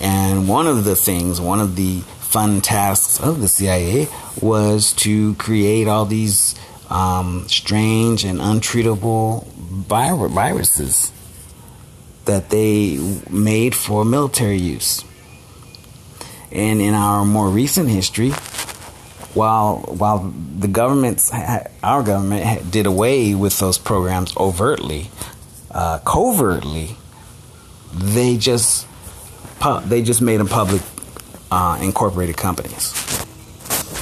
And 0.01 0.49
one 0.49 0.69
of 0.69 0.85
the 0.85 0.95
things, 0.95 1.41
one 1.41 1.59
of 1.59 1.75
the 1.75 2.03
fun 2.21 2.61
tasks 2.61 3.19
of 3.21 3.41
the 3.41 3.49
CIA 3.49 4.07
was 4.41 4.93
to 4.93 5.35
create 5.35 5.89
all 5.89 6.05
these 6.05 6.55
um, 6.91 7.47
strange 7.49 8.25
and 8.25 8.41
untreatable 8.41 9.47
vir- 9.47 10.29
viruses 10.29 11.13
that 12.25 12.51
they 12.51 12.99
made 13.31 13.75
for 13.75 14.05
military 14.05 14.59
use. 14.59 15.05
And 16.51 16.81
in 16.81 16.95
our 16.95 17.25
more 17.25 17.49
recent 17.49 17.91
history, 17.91 18.31
while 19.35 19.79
while 19.89 20.33
the 20.59 20.69
governments, 20.69 21.31
our 21.83 22.03
government 22.03 22.71
did 22.71 22.87
away 22.87 23.35
with 23.35 23.59
those 23.59 23.79
programs 23.79 24.37
overtly, 24.37 25.11
uh, 25.71 25.99
covertly, 25.99 26.97
they 27.93 28.37
just 28.37 28.87
they 29.85 30.03
just 30.03 30.23
made 30.23 30.39
them 30.39 30.49
public 30.49 30.83
uh, 31.51 31.79
incorporated 31.81 32.37
companies. 32.37 32.95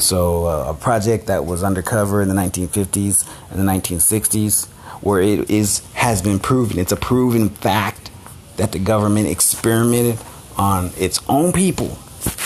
So 0.01 0.47
uh, 0.47 0.67
a 0.71 0.75
project 0.75 1.27
that 1.27 1.47
was 1.47 1.63
undercover 1.63 2.23
in 2.23 2.29
the 2.29 2.35
1950s 2.35 3.29
and 3.51 3.59
the 3.59 3.65
1960s, 3.65 4.67
where 5.03 5.21
it 5.21 5.51
is 5.51 5.87
has 5.95 6.23
been 6.23 6.39
proven, 6.39 6.79
it's 6.79 6.93
a 6.93 6.97
proven 6.97 7.49
fact 7.49 8.11
that 8.57 8.73
the 8.73 8.79
government 8.79 9.29
experimented 9.29 10.19
on 10.57 10.91
its 10.99 11.21
own 11.29 11.53
people, 11.53 11.89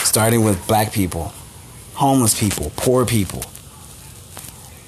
starting 0.03 0.43
with 0.43 0.65
black 0.67 0.91
people, 0.91 1.33
homeless 1.93 2.39
people, 2.39 2.71
poor 2.75 3.05
people, 3.05 3.43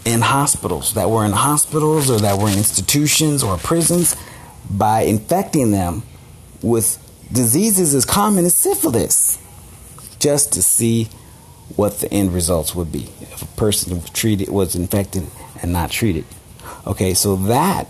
in 0.05 0.21
hospitals 0.21 0.93
that 0.95 1.09
were 1.09 1.25
in 1.25 1.31
hospitals 1.31 2.09
or 2.09 2.19
that 2.19 2.37
were 2.37 2.49
in 2.49 2.57
institutions 2.57 3.43
or 3.43 3.57
prisons 3.57 4.15
by 4.69 5.01
infecting 5.01 5.71
them 5.71 6.03
with 6.61 6.97
diseases 7.31 7.93
as 7.95 8.05
common 8.05 8.45
as 8.45 8.53
syphilis 8.53 9.39
just 10.19 10.53
to 10.53 10.61
see 10.61 11.09
what 11.75 11.99
the 11.99 12.11
end 12.11 12.33
results 12.33 12.75
would 12.75 12.91
be 12.91 13.09
if 13.21 13.41
a 13.41 13.45
person 13.57 14.01
treated 14.13 14.49
was 14.49 14.75
infected 14.75 15.25
and 15.61 15.73
not 15.73 15.89
treated. 15.89 16.25
Okay, 16.85 17.13
so 17.13 17.35
that 17.35 17.87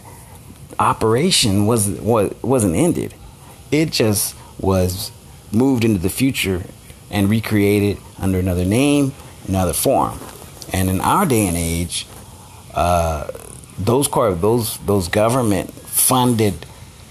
operation 0.79 1.65
was, 1.65 1.89
was 1.89 2.33
wasn't 2.41 2.75
ended. 2.75 3.13
It 3.71 3.91
just 3.91 4.35
was 4.59 5.11
moved 5.51 5.83
into 5.83 5.99
the 5.99 6.09
future 6.09 6.63
and 7.11 7.29
recreated 7.29 7.97
under 8.19 8.39
another 8.39 8.65
name, 8.65 9.13
another 9.47 9.73
form. 9.73 10.19
And 10.71 10.89
in 10.89 11.01
our 11.01 11.25
day 11.25 11.47
and 11.47 11.57
age, 11.57 12.07
uh, 12.73 13.27
those 13.77 14.07
car- 14.07 14.33
those 14.33 14.77
those 14.79 15.07
government 15.07 15.71
funded 15.73 16.65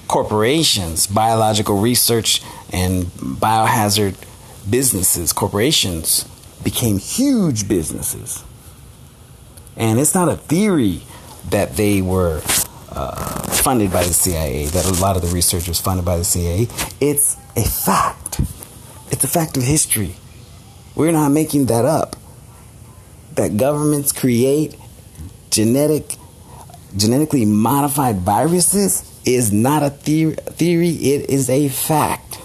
corporations, 0.08 1.06
biological 1.06 1.78
research 1.78 2.42
and 2.72 3.04
biohazard 3.04 4.16
businesses, 4.68 5.32
corporations 5.32 6.26
became 6.64 6.98
huge 6.98 7.68
businesses. 7.68 8.44
And 9.76 9.98
it's 9.98 10.14
not 10.14 10.28
a 10.28 10.36
theory 10.36 11.02
that 11.50 11.76
they 11.76 12.02
were 12.02 12.42
uh, 12.90 13.42
funded 13.48 13.92
by 13.92 14.04
the 14.04 14.12
CIA, 14.12 14.66
that 14.66 14.84
a 14.84 15.00
lot 15.00 15.16
of 15.16 15.22
the 15.22 15.28
research 15.28 15.68
was 15.68 15.80
funded 15.80 16.04
by 16.04 16.16
the 16.16 16.24
CIA. 16.24 16.68
It's 17.00 17.36
a 17.56 17.64
fact. 17.64 18.40
It's 19.10 19.24
a 19.24 19.28
fact 19.28 19.56
of 19.56 19.62
history. 19.62 20.14
We're 20.94 21.12
not 21.12 21.30
making 21.30 21.66
that 21.66 21.84
up. 21.84 22.16
That 23.34 23.56
governments 23.56 24.12
create 24.12 24.76
genetic, 25.50 26.16
genetically 26.96 27.46
modified 27.46 28.20
viruses 28.20 29.08
is 29.24 29.52
not 29.52 29.82
a 29.82 29.90
theory. 29.90 30.90
It 30.90 31.30
is 31.30 31.48
a 31.48 31.68
fact 31.68 32.40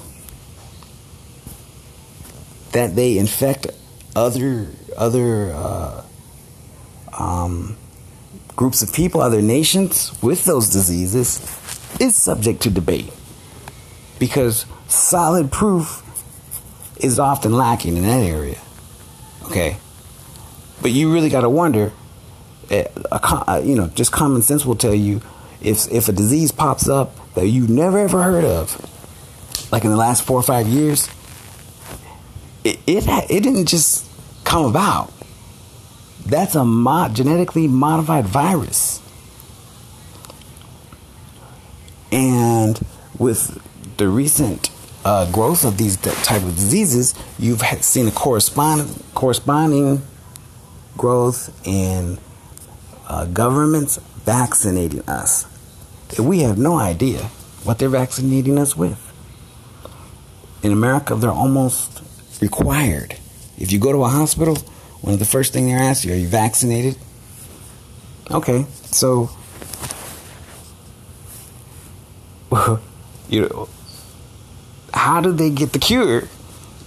that 2.72 2.96
they 2.96 3.18
infect 3.18 3.68
other 4.16 4.68
other 4.98 5.52
uh, 5.54 6.04
um, 7.18 7.78
groups 8.56 8.82
of 8.82 8.94
people, 8.94 9.22
other 9.22 9.42
nations 9.42 10.12
with 10.22 10.46
those 10.46 10.70
diseases 10.70 11.40
is 12.00 12.16
subject 12.16 12.62
to 12.64 12.70
debate 12.70 13.12
because 14.20 14.66
solid 14.88 15.52
proof 15.52 16.04
is 16.98 17.20
often 17.20 17.54
lacking 17.54 17.98
in 17.98 18.04
that 18.04 18.24
area. 18.24 18.60
Okay, 19.44 19.78
but 20.82 20.92
you 20.92 21.14
really 21.14 21.30
got 21.30 21.42
to 21.42 21.50
wonder. 21.50 21.94
Eh, 22.70 22.86
a, 23.12 23.62
you 23.64 23.76
know, 23.76 23.88
just 23.88 24.12
common 24.12 24.42
sense 24.42 24.66
will 24.66 24.76
tell 24.76 24.94
you 24.94 25.22
if 25.62 25.90
if 25.92 26.10
a 26.10 26.12
disease 26.12 26.52
pops 26.52 26.90
up 26.90 27.16
that 27.36 27.48
you've 27.48 27.70
never 27.70 28.00
ever 28.00 28.24
heard 28.24 28.44
of, 28.44 29.72
like 29.72 29.84
in 29.84 29.90
the 29.90 29.98
last 29.98 30.24
four 30.24 30.38
or 30.38 30.44
five 30.44 30.68
years, 30.68 31.08
it 32.68 32.80
it, 32.86 33.08
it 33.08 33.44
didn't 33.44 33.66
just 33.66 34.06
come 34.44 34.66
about. 34.66 35.12
That's 36.26 36.56
a 36.56 36.66
mod, 36.66 37.16
genetically 37.16 37.68
modified 37.68 38.26
virus. 38.26 39.02
And 42.12 42.80
with 43.18 43.62
the 43.98 44.08
recent 44.10 44.70
uh, 45.06 45.32
growth 45.32 45.64
of 45.64 45.78
these 45.78 45.96
type 45.98 46.44
of 46.44 46.56
diseases, 46.56 47.14
you've 47.40 47.62
seen 47.82 48.08
a 48.08 48.12
corresponding 48.12 49.04
corresponding 49.14 50.02
growth 50.98 51.50
in 51.66 52.18
uh, 53.08 53.26
governments 53.26 53.98
vaccinating 54.26 55.08
us. 55.08 55.46
We 56.20 56.42
have 56.42 56.58
no 56.58 56.78
idea 56.78 57.20
what 57.64 57.80
they're 57.80 57.90
vaccinating 57.90 58.58
us 58.58 58.76
with. 58.76 59.04
In 60.64 60.72
America, 60.72 61.16
they're 61.16 61.30
almost 61.30 62.02
required. 62.42 63.16
If 63.58 63.72
you 63.72 63.80
go 63.80 63.92
to 63.92 64.04
a 64.04 64.10
hospital, 64.10 64.56
one 65.02 65.14
of 65.14 65.20
the 65.20 65.26
first 65.26 65.54
things 65.54 65.68
they're 65.68 66.12
you, 66.12 66.18
are 66.18 66.22
you 66.22 66.28
vaccinated? 66.28 66.98
Okay, 68.30 68.66
so 68.86 69.30
you 73.30 73.42
know, 73.42 73.70
how 74.94 75.22
do 75.22 75.32
they 75.32 75.50
get 75.50 75.74
the 75.74 75.80
cure? 75.80 76.28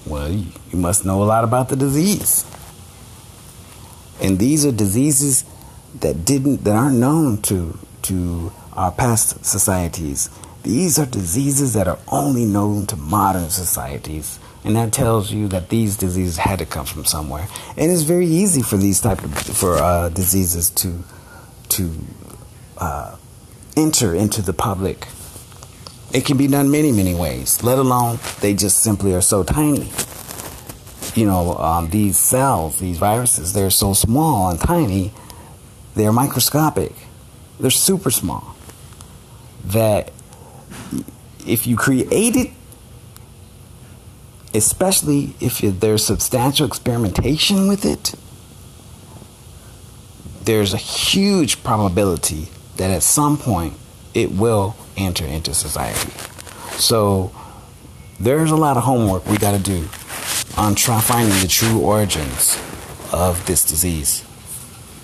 Well, 0.06 0.30
you 0.30 0.52
must 0.72 1.04
know 1.04 1.22
a 1.22 1.24
lot 1.24 1.44
about 1.44 1.68
the 1.68 1.76
disease. 1.76 2.44
And 4.20 4.38
these 4.38 4.66
are 4.66 4.72
diseases 4.72 5.44
that 6.00 6.24
didn't 6.24 6.64
that 6.64 6.76
aren't 6.76 6.96
known 6.96 7.42
to 7.42 7.78
to 8.02 8.52
our 8.72 8.92
past 8.92 9.44
societies. 9.44 10.30
These 10.62 10.98
are 10.98 11.06
diseases 11.06 11.72
that 11.74 11.88
are 11.88 11.98
only 12.08 12.44
known 12.44 12.86
to 12.86 12.96
modern 12.96 13.48
societies 13.50 14.38
and 14.64 14.76
that 14.76 14.92
tells 14.92 15.32
you 15.32 15.48
that 15.48 15.70
these 15.70 15.96
diseases 15.96 16.36
had 16.36 16.58
to 16.58 16.66
come 16.66 16.84
from 16.84 17.04
somewhere. 17.04 17.48
And 17.76 17.90
it's 17.90 18.02
very 18.02 18.26
easy 18.26 18.62
for 18.62 18.76
these 18.76 19.00
type 19.00 19.22
of 19.22 19.34
for 19.34 19.76
uh, 19.76 20.10
diseases 20.10 20.70
to 20.70 21.02
to 21.70 21.92
uh, 22.78 23.16
enter 23.76 24.14
into 24.14 24.42
the 24.42 24.52
public. 24.52 25.06
It 26.12 26.24
can 26.26 26.36
be 26.36 26.46
done 26.46 26.70
many 26.70 26.92
many 26.92 27.14
ways. 27.14 27.62
Let 27.62 27.78
alone 27.78 28.18
they 28.40 28.54
just 28.54 28.80
simply 28.80 29.14
are 29.14 29.22
so 29.22 29.42
tiny. 29.42 29.90
You 31.14 31.26
know, 31.26 31.56
um, 31.56 31.90
these 31.90 32.16
cells, 32.16 32.78
these 32.78 32.98
viruses, 32.98 33.52
they're 33.52 33.70
so 33.70 33.94
small 33.94 34.50
and 34.50 34.60
tiny. 34.60 35.12
They're 35.94 36.12
microscopic. 36.12 36.92
They're 37.58 37.70
super 37.70 38.10
small. 38.10 38.54
That 39.64 40.12
if 41.46 41.66
you 41.66 41.76
create 41.76 42.36
it 42.36 42.50
especially 44.54 45.34
if 45.40 45.58
there's 45.60 46.04
substantial 46.04 46.66
experimentation 46.66 47.68
with 47.68 47.84
it, 47.84 48.14
there's 50.44 50.74
a 50.74 50.78
huge 50.78 51.62
probability 51.62 52.48
that 52.76 52.90
at 52.90 53.02
some 53.02 53.36
point 53.36 53.74
it 54.14 54.32
will 54.32 54.74
enter 54.96 55.24
into 55.24 55.54
society. 55.54 56.10
So 56.78 57.32
there's 58.18 58.50
a 58.50 58.56
lot 58.56 58.76
of 58.76 58.84
homework 58.84 59.26
we 59.26 59.36
got 59.36 59.52
to 59.52 59.62
do 59.62 59.88
on 60.56 60.74
try 60.74 61.00
finding 61.00 61.38
the 61.40 61.48
true 61.48 61.80
origins 61.80 62.58
of 63.12 63.46
this 63.46 63.64
disease. 63.64 64.24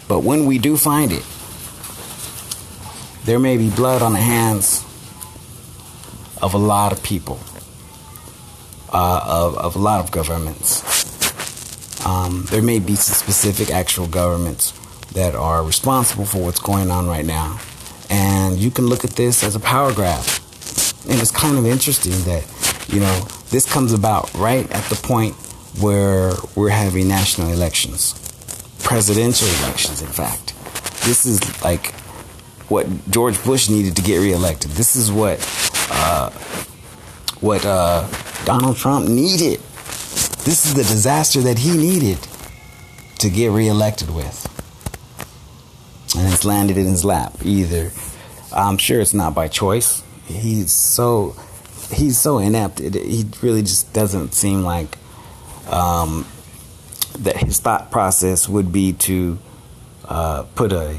But 0.09 0.21
when 0.21 0.47
we 0.47 0.59
do 0.59 0.77
find 0.77 1.13
it, 1.13 1.25
there 3.25 3.39
may 3.39 3.57
be 3.57 3.71
blood 3.71 4.03
on 4.03 4.13
the 4.13 4.21
hands 4.21 4.85
of 6.43 6.55
a 6.55 6.59
lot 6.59 6.93
of 6.93 7.03
people, 7.03 7.41
uh, 8.93 9.21
of, 9.25 9.57
of 9.57 9.77
a 9.77 9.79
lot 9.79 10.01
of 10.01 10.11
governments. 10.11 10.83
Um, 12.07 12.45
there 12.51 12.63
may 12.63 12.79
be 12.79 12.95
some 12.95 13.15
specific 13.15 13.71
actual 13.71 14.07
governments 14.07 14.73
that 15.13 15.35
are 15.35 15.65
responsible 15.65 16.25
for 16.25 16.39
what's 16.39 16.61
going 16.61 16.91
on 16.91 17.07
right 17.07 17.25
now. 17.25 17.59
And 18.11 18.59
you 18.59 18.71
can 18.71 18.87
look 18.87 19.05
at 19.05 19.11
this 19.11 19.43
as 19.43 19.57
a 19.57 19.61
power 19.61 19.93
grab. 19.93 20.25
And 21.09 21.21
it's 21.21 21.31
kind 21.31 21.59
of 21.59 21.67
interesting 21.67 22.13
that, 22.25 22.45
you 22.89 23.01
know, 23.01 23.21
this 23.51 23.71
comes 23.71 23.93
about 23.93 24.33
right 24.35 24.71
at 24.71 24.85
the 24.85 24.97
point 24.97 25.35
where 25.81 26.33
we're 26.55 26.71
having 26.71 27.09
national 27.09 27.53
elections, 27.53 28.15
presidential 28.83 29.49
elections, 29.63 30.03
in 30.03 30.09
fact. 30.09 30.55
This 31.05 31.27
is 31.27 31.41
like 31.63 31.93
what 32.69 32.87
George 33.11 33.43
Bush 33.45 33.69
needed 33.69 33.97
to 33.97 34.03
get 34.03 34.19
reelected. 34.19 34.73
This 34.73 34.97
is 34.97 35.13
what 35.13 35.39
uh, 35.91 36.31
what 37.47 37.65
uh, 37.65 38.05
Donald 38.45 38.77
Trump 38.77 39.09
needed. 39.09 39.61
This 40.45 40.67
is 40.67 40.75
the 40.75 40.83
disaster 40.83 41.41
that 41.43 41.61
he 41.61 41.77
needed 41.77 42.19
to 43.21 43.31
get 43.31 43.53
reelected 43.53 44.11
with. 44.13 44.53
And 46.19 46.33
it's 46.33 46.45
landed 46.45 46.77
in 46.77 46.87
his 46.87 47.05
lap. 47.05 47.35
Either 47.45 47.93
I'm 48.53 48.79
sure 48.79 49.01
it's 49.01 49.15
not 49.15 49.33
by 49.33 49.47
choice. 49.47 50.03
He's 50.27 50.73
so 50.73 51.37
he's 51.93 52.19
so 52.19 52.39
inept. 52.39 52.81
It, 52.81 52.95
he 52.95 53.25
really 53.43 53.63
just 53.63 53.93
doesn't 53.93 54.35
seem 54.35 54.63
like 54.63 54.99
um, 55.69 56.27
that 57.21 57.37
his 57.37 57.61
thought 57.61 57.93
process 57.93 58.49
would 58.49 58.73
be 58.73 58.93
to 58.93 59.39
uh, 60.05 60.43
put 60.57 60.73
a 60.73 60.99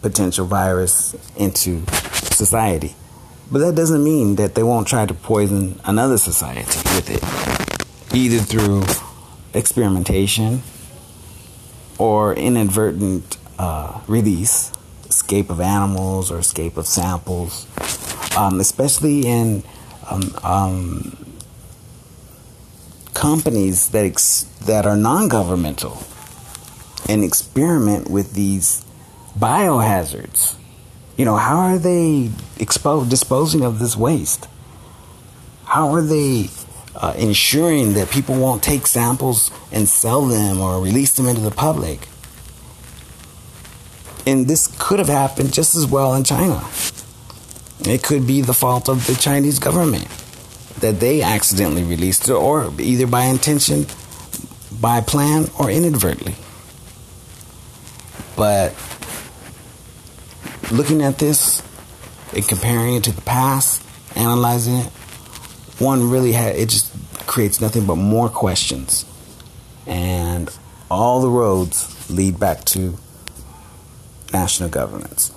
potential 0.00 0.46
virus 0.46 1.14
into 1.36 1.84
society. 2.32 2.94
But 3.52 3.58
that 3.58 3.74
doesn't 3.74 4.02
mean 4.02 4.36
that 4.36 4.54
they 4.54 4.62
won't 4.62 4.88
try 4.88 5.04
to 5.04 5.12
poison 5.12 5.78
another 5.84 6.16
society 6.16 6.62
with 6.96 7.10
it, 7.10 8.16
either 8.16 8.38
through 8.38 8.84
experimentation 9.52 10.62
or 11.98 12.32
inadvertent 12.34 13.36
uh, 13.58 14.00
release, 14.08 14.72
escape 15.04 15.50
of 15.50 15.60
animals 15.60 16.30
or 16.30 16.38
escape 16.38 16.78
of 16.78 16.86
samples, 16.86 17.66
um, 18.38 18.58
especially 18.58 19.26
in 19.26 19.62
um, 20.10 20.34
um, 20.42 21.34
companies 23.12 23.88
that 23.90 24.06
ex- 24.06 24.44
that 24.64 24.86
are 24.86 24.96
non-governmental 24.96 26.02
and 27.06 27.22
experiment 27.22 28.08
with 28.08 28.32
these 28.32 28.82
biohazards. 29.38 30.56
You 31.16 31.24
know, 31.24 31.36
how 31.36 31.58
are 31.58 31.78
they 31.78 32.30
expo- 32.56 33.08
disposing 33.08 33.64
of 33.64 33.78
this 33.78 33.96
waste? 33.96 34.48
How 35.64 35.92
are 35.94 36.02
they 36.02 36.48
uh, 36.96 37.14
ensuring 37.16 37.94
that 37.94 38.10
people 38.10 38.34
won't 38.34 38.62
take 38.62 38.86
samples 38.86 39.50
and 39.70 39.88
sell 39.88 40.22
them 40.22 40.60
or 40.60 40.82
release 40.82 41.14
them 41.14 41.26
into 41.26 41.42
the 41.42 41.50
public? 41.50 42.08
And 44.26 44.46
this 44.46 44.68
could 44.78 44.98
have 44.98 45.08
happened 45.08 45.52
just 45.52 45.74
as 45.74 45.86
well 45.86 46.14
in 46.14 46.24
China. 46.24 46.62
It 47.84 48.02
could 48.02 48.26
be 48.26 48.40
the 48.40 48.54
fault 48.54 48.88
of 48.88 49.06
the 49.06 49.14
Chinese 49.14 49.58
government 49.58 50.06
that 50.80 51.00
they 51.00 51.22
accidentally 51.22 51.82
released 51.84 52.28
it, 52.28 52.32
or 52.32 52.72
either 52.78 53.06
by 53.06 53.24
intention, 53.24 53.86
by 54.80 55.00
plan, 55.00 55.50
or 55.58 55.70
inadvertently. 55.70 56.36
But 58.36 58.74
looking 60.70 61.02
at 61.02 61.18
this 61.18 61.62
and 62.34 62.46
comparing 62.46 62.94
it 62.94 63.04
to 63.04 63.12
the 63.12 63.22
past, 63.22 63.82
analyzing 64.16 64.76
it, 64.76 64.86
one 65.78 66.10
really 66.10 66.32
had 66.32 66.56
it 66.56 66.68
just 66.68 66.92
creates 67.26 67.60
nothing 67.60 67.86
but 67.86 67.96
more 67.96 68.28
questions. 68.28 69.04
And 69.86 70.54
all 70.90 71.20
the 71.20 71.30
roads 71.30 72.10
lead 72.10 72.38
back 72.38 72.64
to 72.66 72.96
national 74.32 74.68
governments. 74.68 75.32